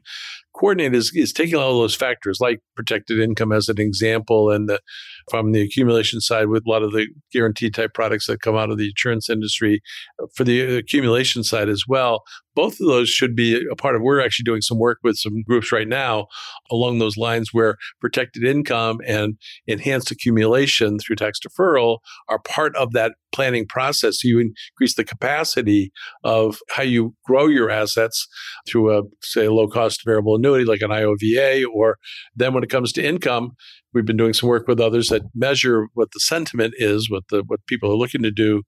Coordinate 0.56 0.96
is, 0.96 1.12
is 1.16 1.32
taking 1.32 1.56
all 1.56 1.80
those 1.80 1.96
factors 1.96 2.40
like 2.42 2.60
protected 2.76 3.20
income 3.20 3.52
as 3.52 3.70
an 3.70 3.80
example 3.80 4.52
and 4.52 4.68
the, 4.68 4.80
from 5.30 5.52
the 5.52 5.62
accumulation 5.62 6.20
side 6.22 6.48
with 6.48 6.64
a 6.66 6.70
lot 6.70 6.84
of 6.84 6.92
the 6.92 7.08
guarantee 7.32 7.70
type 7.70 7.94
products 7.94 8.28
that 8.28 8.42
come 8.42 8.56
out 8.56 8.70
of 8.70 8.78
the 8.78 8.88
insurance 8.88 9.30
industry 9.30 9.82
uh, 10.22 10.26
for 10.36 10.44
the 10.44 10.76
uh, 10.76 10.78
accumulation 10.78 11.44
side 11.44 11.70
as 11.70 11.84
well. 11.88 12.24
Both 12.56 12.80
of 12.82 12.88
those 12.88 13.10
should 13.10 13.36
be 13.36 13.62
a 13.72 13.76
part 13.76 13.96
of 13.96 14.02
we're 14.02 14.20
actually 14.20 14.44
doing 14.44 14.62
some 14.62 14.80
work 14.80 15.00
with 15.04 15.16
some 15.16 15.44
groups 15.44 15.72
right 15.72 15.88
now 15.88 16.28
along 16.72 17.00
those 17.00 17.16
lines 17.16 17.50
where 17.54 17.76
protected 18.02 18.44
income 18.44 19.00
and 19.08 19.38
enhanced 19.68 20.12
accumulation 20.12 21.00
through 21.00 21.16
tax 21.16 21.40
deferral 21.40 22.00
are 22.28 22.40
part 22.40 22.76
of 22.76 22.92
that 22.92 23.14
planning 23.32 23.66
process. 23.66 24.22
So 24.22 24.28
you 24.28 24.40
increase 24.40 24.96
the 24.96 25.06
capacity 25.06 25.92
of 26.24 26.60
how 26.70 26.84
you 26.84 27.16
grow 27.26 27.48
your 27.48 27.70
assets 27.70 28.28
through 28.68 28.98
a 28.98 29.04
say 29.22 29.48
low 29.48 29.68
cost 29.68 30.04
variable 30.04 30.36
annuity 30.36 30.66
like 30.66 30.82
an 30.82 30.90
IOVA 30.90 31.66
or 31.74 31.98
then 32.36 32.54
when 32.54 32.64
it 32.64 32.70
comes 32.70 32.92
to 32.94 33.04
income 33.04 33.52
we've 33.94 34.06
been 34.06 34.18
doing 34.18 34.34
some 34.34 34.50
work 34.50 34.68
with 34.68 34.80
others 34.80 35.08
that 35.08 35.24
measure 35.34 35.88
what 35.94 36.10
the 36.14 36.20
sentiment 36.20 36.74
is, 36.78 37.10
what 37.10 37.24
the 37.30 37.44
what 37.48 37.66
people 37.68 37.92
are 37.92 37.96
looking 37.96 38.24
to 38.24 38.32
do. 38.32 38.64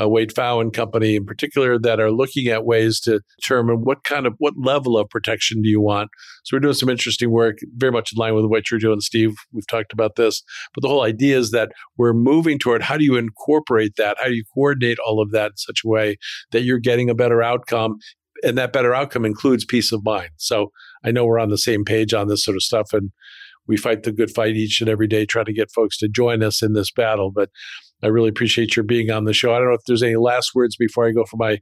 Uh, 0.00 0.08
Wade 0.08 0.32
Pfau 0.32 0.60
and 0.60 0.72
company, 0.72 1.16
in 1.16 1.26
particular, 1.26 1.78
that 1.78 2.00
are 2.00 2.10
looking 2.10 2.48
at 2.48 2.64
ways 2.64 3.00
to 3.00 3.20
determine 3.40 3.82
what 3.82 4.04
kind 4.04 4.26
of 4.26 4.34
what 4.38 4.54
level 4.56 4.96
of 4.96 5.08
protection 5.10 5.62
do 5.62 5.68
you 5.68 5.80
want. 5.80 6.10
So 6.44 6.56
we're 6.56 6.60
doing 6.60 6.74
some 6.74 6.88
interesting 6.88 7.30
work, 7.30 7.58
very 7.76 7.92
much 7.92 8.12
in 8.12 8.18
line 8.18 8.34
with 8.34 8.46
what 8.46 8.70
you're 8.70 8.80
doing, 8.80 9.00
Steve. 9.00 9.34
We've 9.52 9.66
talked 9.66 9.92
about 9.92 10.16
this, 10.16 10.42
but 10.74 10.82
the 10.82 10.88
whole 10.88 11.02
idea 11.02 11.38
is 11.38 11.50
that 11.50 11.72
we're 11.96 12.14
moving 12.14 12.58
toward 12.58 12.82
how 12.82 12.96
do 12.96 13.04
you 13.04 13.16
incorporate 13.16 13.96
that? 13.96 14.16
How 14.18 14.26
do 14.26 14.34
you 14.34 14.44
coordinate 14.54 14.98
all 14.98 15.20
of 15.20 15.30
that 15.32 15.52
in 15.52 15.56
such 15.56 15.82
a 15.84 15.88
way 15.88 16.16
that 16.52 16.62
you're 16.62 16.78
getting 16.78 17.10
a 17.10 17.14
better 17.14 17.42
outcome 17.42 17.98
and 18.42 18.58
that 18.58 18.72
better 18.72 18.94
outcome 18.94 19.24
includes 19.24 19.64
peace 19.64 19.92
of 19.92 20.04
mind. 20.04 20.30
So 20.36 20.72
I 21.04 21.10
know 21.10 21.24
we're 21.24 21.38
on 21.38 21.50
the 21.50 21.58
same 21.58 21.84
page 21.84 22.12
on 22.12 22.28
this 22.28 22.44
sort 22.44 22.56
of 22.56 22.62
stuff, 22.62 22.92
and 22.92 23.10
we 23.66 23.76
fight 23.76 24.02
the 24.02 24.12
good 24.12 24.30
fight 24.30 24.56
each 24.56 24.80
and 24.80 24.90
every 24.90 25.06
day, 25.06 25.24
trying 25.24 25.44
to 25.46 25.52
get 25.52 25.70
folks 25.70 25.96
to 25.98 26.08
join 26.08 26.42
us 26.42 26.62
in 26.62 26.72
this 26.72 26.90
battle. 26.90 27.30
But 27.30 27.50
I 28.02 28.08
really 28.08 28.28
appreciate 28.28 28.76
your 28.76 28.84
being 28.84 29.10
on 29.10 29.24
the 29.24 29.32
show. 29.32 29.54
I 29.54 29.58
don't 29.58 29.68
know 29.68 29.74
if 29.74 29.84
there's 29.86 30.02
any 30.02 30.16
last 30.16 30.54
words 30.54 30.76
before 30.76 31.06
I 31.06 31.12
go 31.12 31.24
for 31.24 31.36
my 31.36 31.58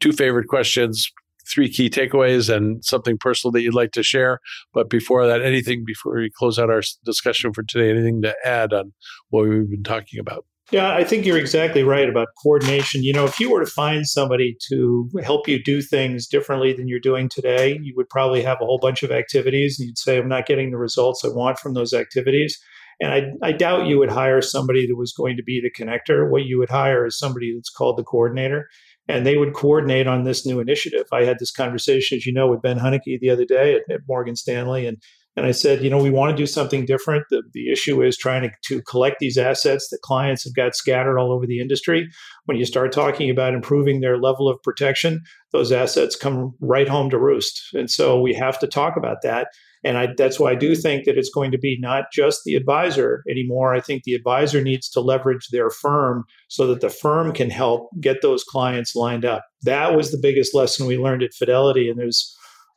two 0.00 0.12
favorite 0.12 0.48
questions, 0.48 1.10
three 1.48 1.68
key 1.70 1.88
takeaways, 1.88 2.54
and 2.54 2.84
something 2.84 3.16
personal 3.18 3.52
that 3.52 3.62
you'd 3.62 3.74
like 3.74 3.92
to 3.92 4.02
share. 4.02 4.40
But 4.72 4.90
before 4.90 5.26
that, 5.26 5.42
anything 5.42 5.84
before 5.86 6.16
we 6.16 6.30
close 6.36 6.58
out 6.58 6.70
our 6.70 6.82
discussion 7.04 7.52
for 7.52 7.62
today, 7.62 7.90
anything 7.90 8.22
to 8.22 8.34
add 8.44 8.72
on 8.72 8.92
what 9.30 9.48
we've 9.48 9.70
been 9.70 9.84
talking 9.84 10.18
about? 10.18 10.44
Yeah, 10.72 10.94
I 10.94 11.04
think 11.04 11.26
you're 11.26 11.38
exactly 11.38 11.82
right 11.82 12.08
about 12.08 12.28
coordination. 12.42 13.02
You 13.02 13.12
know, 13.12 13.26
if 13.26 13.38
you 13.38 13.50
were 13.50 13.62
to 13.62 13.70
find 13.70 14.06
somebody 14.06 14.56
to 14.68 15.10
help 15.22 15.46
you 15.46 15.62
do 15.62 15.82
things 15.82 16.26
differently 16.26 16.72
than 16.72 16.88
you're 16.88 17.00
doing 17.00 17.28
today, 17.28 17.78
you 17.82 17.92
would 17.96 18.08
probably 18.08 18.42
have 18.42 18.58
a 18.60 18.64
whole 18.64 18.78
bunch 18.78 19.02
of 19.02 19.10
activities 19.10 19.78
and 19.78 19.88
you'd 19.88 19.98
say, 19.98 20.16
I'm 20.16 20.28
not 20.28 20.46
getting 20.46 20.70
the 20.70 20.78
results 20.78 21.22
I 21.24 21.28
want 21.28 21.58
from 21.58 21.74
those 21.74 21.92
activities. 21.92 22.58
And 23.00 23.12
I, 23.12 23.48
I 23.48 23.52
doubt 23.52 23.86
you 23.86 23.98
would 23.98 24.10
hire 24.10 24.40
somebody 24.40 24.86
that 24.86 24.96
was 24.96 25.12
going 25.12 25.36
to 25.36 25.42
be 25.42 25.60
the 25.60 25.70
connector. 25.70 26.30
What 26.30 26.44
you 26.44 26.58
would 26.58 26.70
hire 26.70 27.04
is 27.04 27.18
somebody 27.18 27.52
that's 27.54 27.70
called 27.70 27.98
the 27.98 28.04
coordinator 28.04 28.68
and 29.08 29.26
they 29.26 29.36
would 29.36 29.54
coordinate 29.54 30.06
on 30.06 30.24
this 30.24 30.46
new 30.46 30.60
initiative. 30.60 31.06
I 31.12 31.24
had 31.24 31.38
this 31.38 31.50
conversation, 31.50 32.16
as 32.16 32.26
you 32.26 32.32
know, 32.32 32.48
with 32.48 32.62
Ben 32.62 32.78
Huneke 32.78 33.20
the 33.20 33.30
other 33.30 33.44
day 33.44 33.74
at, 33.74 33.82
at 33.92 34.00
Morgan 34.08 34.36
Stanley, 34.36 34.86
and 34.86 34.96
and 35.36 35.46
I 35.46 35.50
said, 35.50 35.82
you 35.82 35.90
know, 35.90 36.02
we 36.02 36.10
want 36.10 36.30
to 36.30 36.36
do 36.36 36.46
something 36.46 36.86
different. 36.86 37.24
The, 37.28 37.42
the 37.52 37.72
issue 37.72 38.02
is 38.02 38.16
trying 38.16 38.42
to, 38.42 38.50
to 38.66 38.82
collect 38.82 39.16
these 39.18 39.36
assets 39.36 39.88
that 39.90 40.00
clients 40.02 40.44
have 40.44 40.54
got 40.54 40.76
scattered 40.76 41.18
all 41.18 41.32
over 41.32 41.46
the 41.46 41.60
industry. 41.60 42.08
When 42.44 42.56
you 42.56 42.64
start 42.64 42.92
talking 42.92 43.30
about 43.30 43.54
improving 43.54 44.00
their 44.00 44.16
level 44.16 44.48
of 44.48 44.62
protection, 44.62 45.22
those 45.52 45.72
assets 45.72 46.14
come 46.14 46.54
right 46.60 46.88
home 46.88 47.10
to 47.10 47.18
roost. 47.18 47.60
And 47.74 47.90
so 47.90 48.20
we 48.20 48.32
have 48.34 48.58
to 48.60 48.68
talk 48.68 48.96
about 48.96 49.18
that. 49.22 49.48
And 49.82 49.98
I, 49.98 50.08
that's 50.16 50.40
why 50.40 50.52
I 50.52 50.54
do 50.54 50.74
think 50.74 51.04
that 51.04 51.18
it's 51.18 51.30
going 51.30 51.50
to 51.50 51.58
be 51.58 51.76
not 51.80 52.04
just 52.12 52.40
the 52.44 52.54
advisor 52.54 53.22
anymore. 53.28 53.74
I 53.74 53.80
think 53.80 54.04
the 54.04 54.14
advisor 54.14 54.62
needs 54.62 54.88
to 54.90 55.00
leverage 55.00 55.48
their 55.50 55.68
firm 55.68 56.24
so 56.48 56.66
that 56.68 56.80
the 56.80 56.88
firm 56.88 57.32
can 57.32 57.50
help 57.50 57.90
get 58.00 58.22
those 58.22 58.44
clients 58.44 58.94
lined 58.94 59.26
up. 59.26 59.44
That 59.62 59.94
was 59.94 60.10
the 60.10 60.18
biggest 60.20 60.54
lesson 60.54 60.86
we 60.86 60.96
learned 60.96 61.22
at 61.22 61.34
Fidelity. 61.34 61.90
And 61.90 61.98
there's 61.98 62.34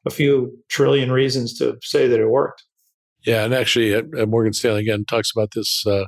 a 0.08 0.10
few 0.10 0.58
trillion 0.70 1.12
reasons 1.12 1.58
to 1.60 1.78
say 1.82 2.08
that 2.08 2.20
it 2.20 2.30
worked. 2.30 2.64
Yeah, 3.26 3.44
and 3.44 3.54
actually, 3.54 3.94
at, 3.94 4.06
at 4.18 4.30
Morgan 4.30 4.54
Stanley 4.54 4.82
again 4.82 5.06
talks 5.06 5.32
about 5.36 5.50
this 5.54 5.86
uh, 5.86 6.06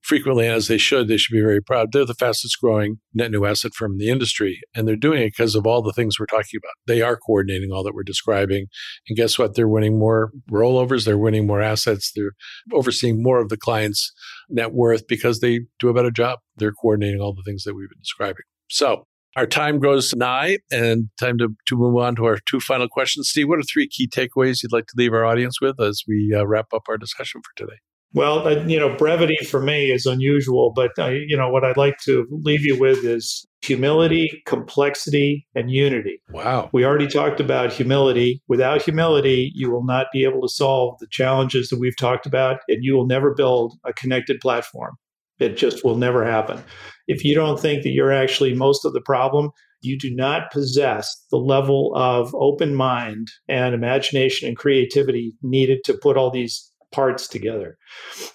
frequently, 0.00 0.46
as 0.46 0.68
they 0.68 0.78
should. 0.78 1.08
They 1.08 1.16
should 1.16 1.34
be 1.34 1.40
very 1.40 1.60
proud. 1.60 1.88
They're 1.92 2.04
the 2.04 2.14
fastest 2.14 2.58
growing 2.60 2.98
net 3.12 3.30
new 3.30 3.44
asset 3.44 3.72
firm 3.74 3.92
in 3.92 3.98
the 3.98 4.10
industry, 4.10 4.60
and 4.74 4.86
they're 4.86 4.96
doing 4.96 5.22
it 5.22 5.32
because 5.36 5.54
of 5.54 5.66
all 5.66 5.82
the 5.82 5.92
things 5.92 6.18
we're 6.18 6.26
talking 6.26 6.60
about. 6.62 6.72
They 6.86 7.02
are 7.02 7.16
coordinating 7.16 7.72
all 7.72 7.82
that 7.84 7.94
we're 7.94 8.02
describing, 8.04 8.66
and 9.08 9.16
guess 9.16 9.38
what? 9.38 9.54
They're 9.54 9.68
winning 9.68 9.98
more 9.98 10.30
rollovers. 10.50 11.04
They're 11.04 11.18
winning 11.18 11.46
more 11.46 11.60
assets. 11.60 12.12
They're 12.14 12.32
overseeing 12.72 13.22
more 13.22 13.40
of 13.40 13.48
the 13.48 13.56
client's 13.58 14.12
net 14.48 14.72
worth 14.72 15.06
because 15.08 15.40
they 15.40 15.62
do 15.78 15.88
a 15.88 15.94
better 15.94 16.10
job. 16.10 16.38
They're 16.56 16.72
coordinating 16.72 17.20
all 17.20 17.34
the 17.34 17.42
things 17.44 17.64
that 17.64 17.74
we've 17.74 17.88
been 17.88 18.00
describing. 18.00 18.44
So 18.68 19.06
our 19.36 19.46
time 19.46 19.78
grows 19.78 20.14
nigh 20.14 20.58
and 20.70 21.08
time 21.18 21.38
to, 21.38 21.48
to 21.66 21.76
move 21.76 21.96
on 21.96 22.16
to 22.16 22.24
our 22.24 22.38
two 22.48 22.60
final 22.60 22.88
questions. 22.88 23.28
Steve, 23.28 23.48
what 23.48 23.58
are 23.58 23.62
three 23.62 23.88
key 23.88 24.08
takeaways 24.08 24.62
you'd 24.62 24.72
like 24.72 24.86
to 24.86 24.94
leave 24.96 25.12
our 25.12 25.24
audience 25.24 25.60
with 25.60 25.80
as 25.80 26.02
we 26.06 26.34
uh, 26.36 26.46
wrap 26.46 26.66
up 26.74 26.82
our 26.88 26.98
discussion 26.98 27.40
for 27.42 27.50
today? 27.56 27.78
Well, 28.12 28.68
you 28.68 28.78
know, 28.78 28.96
brevity 28.96 29.36
for 29.36 29.62
me 29.62 29.92
is 29.92 30.04
unusual, 30.04 30.72
but 30.74 30.90
I, 30.98 31.22
you 31.28 31.36
know 31.36 31.48
what 31.48 31.64
I'd 31.64 31.76
like 31.76 31.98
to 32.06 32.26
leave 32.28 32.64
you 32.64 32.76
with 32.76 33.04
is 33.04 33.46
humility, 33.62 34.42
complexity, 34.46 35.46
and 35.54 35.70
unity. 35.70 36.20
Wow. 36.30 36.70
We 36.72 36.84
already 36.84 37.06
talked 37.06 37.38
about 37.38 37.72
humility. 37.72 38.42
Without 38.48 38.82
humility, 38.82 39.52
you 39.54 39.70
will 39.70 39.84
not 39.84 40.06
be 40.12 40.24
able 40.24 40.42
to 40.42 40.48
solve 40.48 40.98
the 40.98 41.06
challenges 41.08 41.68
that 41.68 41.78
we've 41.78 41.96
talked 41.96 42.26
about, 42.26 42.58
and 42.66 42.78
you 42.82 42.94
will 42.96 43.06
never 43.06 43.32
build 43.32 43.74
a 43.84 43.92
connected 43.92 44.40
platform. 44.40 44.96
It 45.40 45.56
just 45.56 45.84
will 45.84 45.96
never 45.96 46.24
happen. 46.24 46.62
If 47.08 47.24
you 47.24 47.34
don't 47.34 47.58
think 47.58 47.82
that 47.82 47.90
you're 47.90 48.12
actually 48.12 48.54
most 48.54 48.84
of 48.84 48.92
the 48.92 49.00
problem, 49.00 49.50
you 49.80 49.98
do 49.98 50.14
not 50.14 50.50
possess 50.52 51.24
the 51.30 51.38
level 51.38 51.92
of 51.96 52.34
open 52.34 52.74
mind 52.74 53.28
and 53.48 53.74
imagination 53.74 54.46
and 54.46 54.56
creativity 54.56 55.32
needed 55.42 55.80
to 55.84 55.94
put 55.94 56.16
all 56.16 56.30
these 56.30 56.70
parts 56.92 57.26
together. 57.26 57.76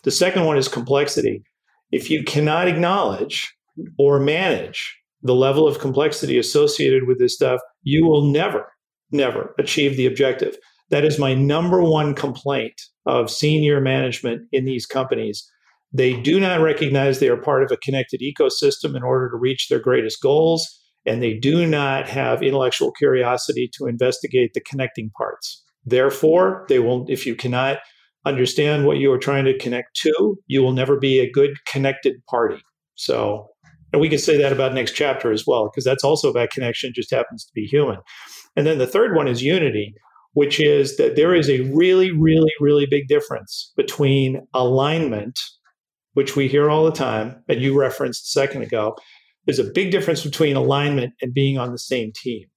The 0.03 0.11
second 0.11 0.45
one 0.45 0.57
is 0.57 0.67
complexity. 0.67 1.43
If 1.91 2.09
you 2.09 2.23
cannot 2.23 2.67
acknowledge 2.67 3.53
or 3.99 4.19
manage 4.19 4.97
the 5.21 5.35
level 5.35 5.67
of 5.67 5.79
complexity 5.79 6.37
associated 6.37 7.07
with 7.07 7.19
this 7.19 7.35
stuff, 7.35 7.59
you 7.83 8.05
will 8.05 8.25
never, 8.25 8.71
never 9.11 9.53
achieve 9.59 9.97
the 9.97 10.05
objective. 10.05 10.57
That 10.89 11.05
is 11.05 11.19
my 11.19 11.33
number 11.33 11.81
one 11.81 12.13
complaint 12.15 12.79
of 13.05 13.29
senior 13.29 13.81
management 13.81 14.47
in 14.51 14.65
these 14.65 14.85
companies. 14.85 15.49
They 15.95 16.13
do 16.13 16.41
not 16.41 16.59
recognize 16.59 17.19
they 17.19 17.29
are 17.29 17.37
part 17.37 17.63
of 17.63 17.71
a 17.71 17.77
connected 17.77 18.19
ecosystem 18.19 18.97
in 18.97 19.03
order 19.03 19.29
to 19.29 19.37
reach 19.37 19.69
their 19.69 19.79
greatest 19.79 20.21
goals, 20.21 20.67
and 21.05 21.23
they 21.23 21.33
do 21.33 21.65
not 21.65 22.09
have 22.09 22.43
intellectual 22.43 22.91
curiosity 22.91 23.69
to 23.77 23.85
investigate 23.85 24.53
the 24.53 24.59
connecting 24.59 25.09
parts. 25.17 25.63
Therefore, 25.85 26.65
they 26.67 26.79
will, 26.79 27.05
if 27.07 27.25
you 27.25 27.33
cannot 27.33 27.77
understand 28.25 28.85
what 28.85 28.97
you 28.97 29.09
are 29.13 29.17
trying 29.17 29.45
to 29.45 29.57
connect 29.57 29.95
to, 30.01 30.35
you 30.47 30.61
will 30.61 30.73
never 30.73 30.99
be 30.99 31.19
a 31.19 31.31
good 31.31 31.51
connected 31.65 32.15
party. 32.29 32.61
So, 32.95 33.47
and 33.93 34.01
we 34.01 34.09
can 34.09 34.19
say 34.19 34.37
that 34.37 34.51
about 34.51 34.73
next 34.73 34.95
chapter 34.95 35.31
as 35.31 35.45
well, 35.47 35.69
because 35.71 35.85
that's 35.85 36.03
also 36.03 36.29
about 36.29 36.49
connection, 36.49 36.91
just 36.93 37.11
happens 37.11 37.45
to 37.45 37.51
be 37.55 37.67
human. 37.67 37.99
And 38.57 38.67
then 38.67 38.79
the 38.79 38.87
third 38.87 39.15
one 39.15 39.29
is 39.29 39.41
unity, 39.41 39.93
which 40.33 40.59
is 40.59 40.97
that 40.97 41.15
there 41.15 41.33
is 41.33 41.49
a 41.49 41.61
really, 41.73 42.11
really, 42.11 42.51
really 42.59 42.85
big 42.85 43.07
difference 43.07 43.71
between 43.77 44.45
alignment, 44.53 45.39
which 46.15 46.35
we 46.35 46.47
hear 46.47 46.69
all 46.69 46.83
the 46.83 46.91
time, 46.91 47.41
and 47.47 47.61
you 47.61 47.79
referenced 47.79 48.25
a 48.25 48.39
second 48.39 48.63
ago. 48.63 48.97
There's 49.45 49.59
a 49.59 49.71
big 49.71 49.91
difference 49.91 50.23
between 50.23 50.55
alignment 50.55 51.13
and 51.21 51.33
being 51.33 51.57
on 51.57 51.71
the 51.71 51.77
same 51.77 52.11
team. 52.15 52.47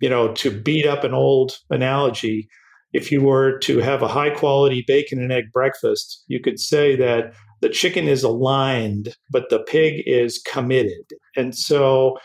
You 0.00 0.08
know, 0.08 0.32
to 0.34 0.50
beat 0.50 0.86
up 0.86 1.04
an 1.04 1.12
old 1.12 1.58
analogy, 1.68 2.48
if 2.92 3.12
you 3.12 3.20
were 3.20 3.58
to 3.58 3.78
have 3.78 4.02
a 4.02 4.08
high 4.08 4.30
quality 4.30 4.84
bacon 4.86 5.20
and 5.20 5.32
egg 5.32 5.44
breakfast, 5.52 6.24
you 6.28 6.40
could 6.40 6.58
say 6.58 6.96
that 6.96 7.34
the 7.60 7.68
chicken 7.68 8.06
is 8.06 8.22
aligned, 8.22 9.14
but 9.30 9.50
the 9.50 9.58
pig 9.58 10.02
is 10.06 10.38
committed. 10.38 11.04
And 11.36 11.56
so 11.56 12.16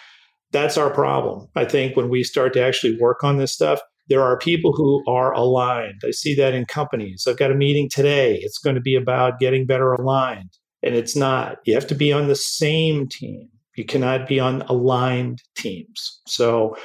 that's 0.51 0.77
our 0.77 0.91
problem. 0.91 1.47
I 1.55 1.65
think 1.65 1.97
when 1.97 2.07
we 2.07 2.23
start 2.23 2.53
to 2.53 2.61
actually 2.61 2.97
work 3.01 3.23
on 3.23 3.37
this 3.37 3.51
stuff, 3.51 3.81
there 4.09 4.21
are 4.21 4.37
people 4.37 4.73
who 4.73 5.03
are 5.07 5.33
aligned. 5.33 6.01
I 6.05 6.11
see 6.11 6.35
that 6.35 6.53
in 6.53 6.65
companies. 6.65 7.25
I've 7.27 7.39
got 7.39 7.51
a 7.51 7.55
meeting 7.55 7.89
today. 7.91 8.35
It's 8.43 8.59
going 8.59 8.75
to 8.75 8.81
be 8.81 8.95
about 8.95 9.39
getting 9.39 9.65
better 9.65 9.93
aligned. 9.93 10.51
And 10.83 10.95
it's 10.95 11.15
not. 11.15 11.57
You 11.65 11.73
have 11.75 11.87
to 11.87 11.95
be 11.95 12.11
on 12.11 12.27
the 12.27 12.35
same 12.35 13.07
team. 13.07 13.49
You 13.75 13.85
cannot 13.85 14.27
be 14.27 14.39
on 14.39 14.61
aligned 14.63 15.41
teams. 15.55 16.21
So, 16.27 16.75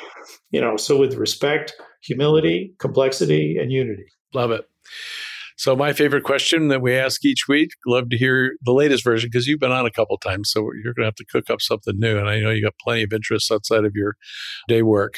you 0.51 0.61
know, 0.61 0.77
so 0.77 0.97
with 0.97 1.15
respect, 1.15 1.75
humility, 2.03 2.73
complexity, 2.79 3.59
and 3.61 3.71
unity. 3.71 4.07
Love 4.33 4.51
it. 4.53 4.65
So 5.59 5.75
my 5.75 5.93
favorite 5.93 6.23
question 6.23 6.69
that 6.69 6.81
we 6.81 6.95
ask 6.95 7.25
each 7.25 7.49
week, 7.49 7.71
love 7.85 8.11
to 8.11 8.17
hear 8.17 8.53
the 8.63 8.73
latest 8.73 9.03
version 9.03 9.29
because 9.31 9.49
you've 9.49 9.59
been 9.59 9.73
on 9.73 9.87
a 9.87 9.91
couple 9.91 10.17
times, 10.17 10.53
so 10.53 10.61
you're 10.61 10.95
going 10.95 11.03
to 11.03 11.07
have 11.07 11.17
to 11.17 11.25
cook 11.25 11.51
up 11.51 11.61
something 11.61 11.99
new. 11.99 12.17
And 12.17 12.29
I 12.29 12.39
know 12.39 12.51
you 12.51 12.63
got 12.63 12.79
plenty 12.81 13.03
of 13.03 13.13
interests 13.13 13.51
outside 13.51 13.85
of 13.85 13.97
your 13.97 14.15
day 14.69 14.83
work. 14.83 15.15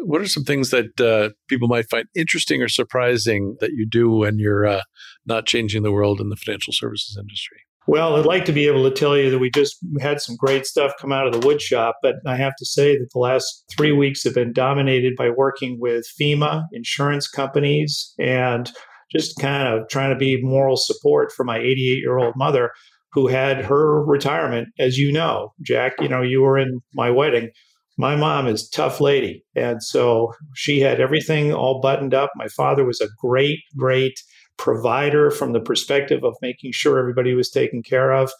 What 0.00 0.20
are 0.20 0.28
some 0.28 0.44
things 0.44 0.68
that 0.70 1.00
uh, 1.00 1.30
people 1.48 1.68
might 1.68 1.88
find 1.88 2.04
interesting 2.14 2.62
or 2.62 2.68
surprising 2.68 3.56
that 3.60 3.72
you 3.72 3.88
do 3.88 4.10
when 4.10 4.38
you're 4.38 4.66
uh, 4.66 4.82
not 5.24 5.46
changing 5.46 5.84
the 5.84 5.92
world 5.92 6.20
in 6.20 6.28
the 6.28 6.36
financial 6.36 6.74
services 6.74 7.16
industry? 7.18 7.62
Well, 7.88 8.16
I'd 8.16 8.26
like 8.26 8.44
to 8.44 8.52
be 8.52 8.66
able 8.66 8.84
to 8.84 8.94
tell 8.94 9.16
you 9.16 9.30
that 9.30 9.38
we 9.38 9.50
just 9.50 9.78
had 9.98 10.20
some 10.20 10.36
great 10.36 10.66
stuff 10.66 10.92
come 11.00 11.10
out 11.10 11.26
of 11.26 11.32
the 11.32 11.46
wood 11.46 11.62
shop, 11.62 11.96
but 12.02 12.16
I 12.26 12.36
have 12.36 12.54
to 12.56 12.66
say 12.66 12.98
that 12.98 13.08
the 13.14 13.18
last 13.18 13.64
three 13.74 13.92
weeks 13.92 14.22
have 14.24 14.34
been 14.34 14.52
dominated 14.52 15.16
by 15.16 15.30
working 15.30 15.78
with 15.80 16.04
FEMA, 16.20 16.66
insurance 16.74 17.26
companies, 17.28 18.12
and 18.18 18.70
just 19.10 19.38
kind 19.40 19.66
of 19.66 19.88
trying 19.88 20.10
to 20.10 20.18
be 20.18 20.38
moral 20.42 20.76
support 20.76 21.32
for 21.32 21.44
my 21.44 21.56
88 21.56 21.76
year 21.76 22.18
old 22.18 22.34
mother 22.36 22.72
who 23.12 23.26
had 23.26 23.64
her 23.64 24.04
retirement. 24.04 24.68
As 24.78 24.98
you 24.98 25.10
know, 25.10 25.54
Jack, 25.62 25.94
you 25.98 26.10
know, 26.10 26.20
you 26.20 26.42
were 26.42 26.58
in 26.58 26.82
my 26.92 27.10
wedding. 27.10 27.48
My 27.96 28.16
mom 28.16 28.46
is 28.46 28.68
tough 28.68 29.00
lady. 29.00 29.42
And 29.56 29.82
so 29.82 30.34
she 30.54 30.80
had 30.80 31.00
everything 31.00 31.54
all 31.54 31.80
buttoned 31.80 32.12
up. 32.12 32.32
My 32.36 32.48
father 32.48 32.84
was 32.84 33.00
a 33.00 33.08
great, 33.18 33.60
great 33.78 34.12
provider 34.58 35.30
from 35.30 35.52
the 35.52 35.60
perspective 35.60 36.24
of 36.24 36.36
making 36.42 36.72
sure 36.72 36.98
everybody 36.98 37.34
was 37.34 37.50
taken 37.50 37.82
care 37.82 38.12
of. 38.12 38.30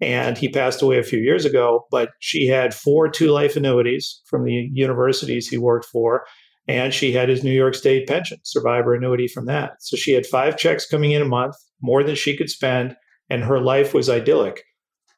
And 0.00 0.36
he 0.36 0.48
passed 0.48 0.82
away 0.82 0.98
a 0.98 1.04
few 1.04 1.18
years 1.18 1.44
ago, 1.44 1.86
but 1.90 2.10
she 2.20 2.46
had 2.46 2.74
four 2.74 3.08
two 3.08 3.30
life 3.30 3.56
annuities 3.56 4.20
from 4.26 4.44
the 4.44 4.68
universities 4.72 5.48
he 5.48 5.58
worked 5.58 5.86
for. 5.86 6.24
And 6.68 6.92
she 6.92 7.12
had 7.12 7.30
his 7.30 7.42
New 7.42 7.52
York 7.52 7.74
State 7.74 8.06
pension, 8.06 8.38
survivor 8.42 8.94
annuity 8.94 9.26
from 9.26 9.46
that. 9.46 9.72
So 9.80 9.96
she 9.96 10.12
had 10.12 10.26
five 10.26 10.58
checks 10.58 10.86
coming 10.86 11.12
in 11.12 11.22
a 11.22 11.28
month, 11.28 11.56
more 11.80 12.04
than 12.04 12.14
she 12.14 12.36
could 12.36 12.50
spend, 12.50 12.94
and 13.30 13.42
her 13.42 13.60
life 13.60 13.94
was 13.94 14.10
idyllic. 14.10 14.62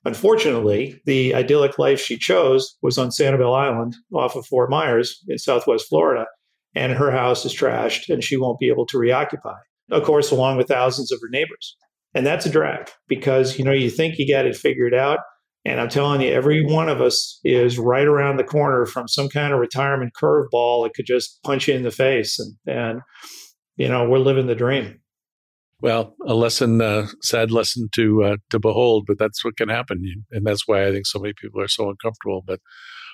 Unfortunately, 0.04 1.00
the 1.04 1.34
idyllic 1.34 1.78
life 1.78 2.00
she 2.00 2.16
chose 2.16 2.76
was 2.82 2.96
on 2.96 3.08
Sanibel 3.08 3.54
Island 3.54 3.96
off 4.14 4.36
of 4.36 4.46
Fort 4.46 4.70
Myers 4.70 5.22
in 5.28 5.38
Southwest 5.38 5.88
Florida. 5.88 6.26
And 6.74 6.92
her 6.92 7.10
house 7.10 7.44
is 7.44 7.54
trashed 7.54 8.08
and 8.08 8.22
she 8.22 8.36
won't 8.36 8.60
be 8.60 8.68
able 8.68 8.86
to 8.86 8.98
reoccupy 8.98 9.56
of 9.90 10.04
course, 10.04 10.30
along 10.30 10.56
with 10.56 10.68
thousands 10.68 11.12
of 11.12 11.20
her 11.20 11.28
neighbors. 11.30 11.76
And 12.14 12.26
that's 12.26 12.46
a 12.46 12.50
drag 12.50 12.90
because, 13.08 13.58
you 13.58 13.64
know, 13.64 13.72
you 13.72 13.90
think 13.90 14.18
you 14.18 14.32
got 14.32 14.46
it 14.46 14.56
figured 14.56 14.94
out. 14.94 15.20
And 15.64 15.80
I'm 15.80 15.90
telling 15.90 16.22
you, 16.22 16.32
every 16.32 16.64
one 16.64 16.88
of 16.88 17.00
us 17.00 17.38
is 17.44 17.78
right 17.78 18.06
around 18.06 18.38
the 18.38 18.44
corner 18.44 18.86
from 18.86 19.06
some 19.06 19.28
kind 19.28 19.52
of 19.52 19.60
retirement 19.60 20.12
curveball 20.20 20.84
that 20.84 20.94
could 20.94 21.06
just 21.06 21.38
punch 21.44 21.68
you 21.68 21.74
in 21.74 21.82
the 21.82 21.90
face. 21.90 22.38
And, 22.38 22.56
and 22.66 23.00
you 23.76 23.88
know, 23.88 24.08
we're 24.08 24.18
living 24.18 24.46
the 24.46 24.54
dream. 24.54 25.00
Well, 25.82 26.14
a 26.26 26.34
lesson, 26.34 26.82
uh, 26.82 27.06
sad 27.22 27.50
lesson 27.50 27.88
to 27.94 28.22
uh, 28.24 28.36
to 28.50 28.58
behold, 28.58 29.04
but 29.06 29.18
that's 29.18 29.42
what 29.42 29.56
can 29.56 29.70
happen, 29.70 30.04
and 30.30 30.46
that's 30.46 30.68
why 30.68 30.86
I 30.86 30.90
think 30.90 31.06
so 31.06 31.18
many 31.18 31.32
people 31.40 31.60
are 31.62 31.68
so 31.68 31.88
uncomfortable. 31.88 32.42
But 32.46 32.60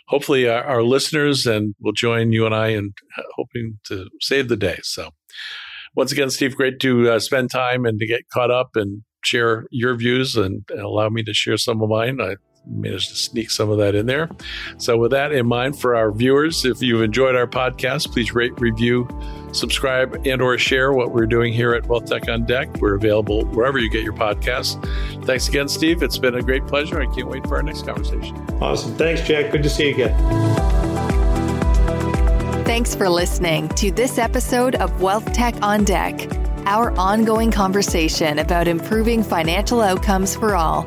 hopefully, 0.08 0.48
our, 0.48 0.64
our 0.64 0.82
listeners 0.82 1.46
and 1.46 1.76
will 1.80 1.92
join 1.92 2.32
you 2.32 2.44
and 2.44 2.54
I 2.54 2.68
in 2.68 2.92
uh, 3.16 3.22
hoping 3.36 3.78
to 3.84 4.08
save 4.20 4.48
the 4.48 4.56
day. 4.56 4.80
So, 4.82 5.10
once 5.96 6.12
again, 6.12 6.30
Steve, 6.30 6.54
great 6.54 6.78
to 6.80 7.10
uh, 7.10 7.18
spend 7.18 7.50
time 7.50 7.84
and 7.84 7.98
to 7.98 8.06
get 8.06 8.28
caught 8.32 8.50
up 8.50 8.76
and 8.76 9.02
share 9.24 9.66
your 9.70 9.96
views 9.96 10.36
and 10.36 10.62
allow 10.78 11.08
me 11.08 11.22
to 11.24 11.34
share 11.34 11.56
some 11.56 11.82
of 11.82 11.88
mine. 11.88 12.20
I 12.20 12.36
managed 12.68 13.10
to 13.10 13.16
sneak 13.16 13.50
some 13.50 13.70
of 13.70 13.78
that 13.78 13.94
in 13.94 14.06
there. 14.06 14.28
So, 14.78 14.96
with 14.96 15.12
that 15.12 15.32
in 15.32 15.46
mind, 15.46 15.78
for 15.78 15.94
our 15.94 16.12
viewers, 16.12 16.64
if 16.64 16.82
you've 16.82 17.02
enjoyed 17.02 17.34
our 17.34 17.46
podcast, 17.46 18.12
please 18.12 18.34
rate, 18.34 18.52
review, 18.60 19.08
subscribe, 19.52 20.20
and/or 20.26 20.58
share 20.58 20.92
what 20.92 21.12
we're 21.12 21.26
doing 21.26 21.52
here 21.52 21.74
at 21.74 21.86
Wealth 21.86 22.06
Tech 22.06 22.28
on 22.28 22.44
Deck. 22.44 22.68
We're 22.80 22.96
available 22.96 23.44
wherever 23.46 23.78
you 23.78 23.90
get 23.90 24.02
your 24.02 24.14
podcasts. 24.14 24.82
Thanks 25.24 25.48
again, 25.48 25.68
Steve. 25.68 26.02
It's 26.02 26.18
been 26.18 26.34
a 26.34 26.42
great 26.42 26.66
pleasure. 26.66 27.00
I 27.00 27.06
can't 27.14 27.28
wait 27.28 27.46
for 27.46 27.56
our 27.56 27.62
next 27.62 27.86
conversation. 27.86 28.36
Awesome. 28.60 28.94
Thanks, 28.96 29.22
Jack. 29.22 29.52
Good 29.52 29.62
to 29.62 29.70
see 29.70 29.88
you 29.88 29.94
again. 29.94 30.75
Thanks 32.66 32.96
for 32.96 33.08
listening 33.08 33.68
to 33.76 33.92
this 33.92 34.18
episode 34.18 34.74
of 34.74 35.00
Wealth 35.00 35.32
Tech 35.32 35.54
on 35.62 35.84
Deck, 35.84 36.28
our 36.66 36.90
ongoing 36.98 37.52
conversation 37.52 38.40
about 38.40 38.66
improving 38.66 39.22
financial 39.22 39.80
outcomes 39.80 40.34
for 40.34 40.56
all. 40.56 40.82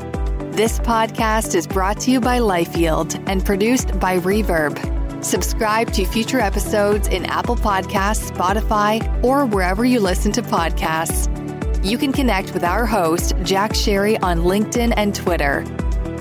This 0.51 0.77
podcast 0.79 1.55
is 1.55 1.65
brought 1.65 2.01
to 2.01 2.11
you 2.11 2.19
by 2.19 2.39
LifeYield 2.39 3.23
and 3.29 3.45
produced 3.45 3.97
by 3.97 4.19
Reverb. 4.19 5.23
Subscribe 5.23 5.93
to 5.93 6.03
future 6.03 6.41
episodes 6.41 7.07
in 7.07 7.25
Apple 7.25 7.55
Podcasts, 7.55 8.29
Spotify, 8.29 9.23
or 9.23 9.45
wherever 9.45 9.85
you 9.85 10.01
listen 10.01 10.33
to 10.33 10.41
podcasts. 10.41 11.33
You 11.81 11.97
can 11.97 12.11
connect 12.11 12.53
with 12.53 12.65
our 12.65 12.85
host, 12.85 13.35
Jack 13.43 13.71
Sharry, 13.71 14.21
on 14.21 14.39
LinkedIn 14.39 14.93
and 14.97 15.15
Twitter. 15.15 15.63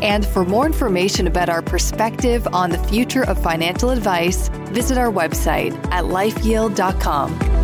And 0.02 0.24
for 0.24 0.44
more 0.44 0.66
information 0.66 1.26
about 1.26 1.48
our 1.48 1.62
perspective 1.62 2.46
on 2.52 2.70
the 2.70 2.78
future 2.78 3.24
of 3.24 3.42
financial 3.42 3.90
advice, 3.90 4.48
visit 4.72 4.98
our 4.98 5.10
website 5.10 5.74
at 5.90 6.04
lifeyield.com. 6.04 7.57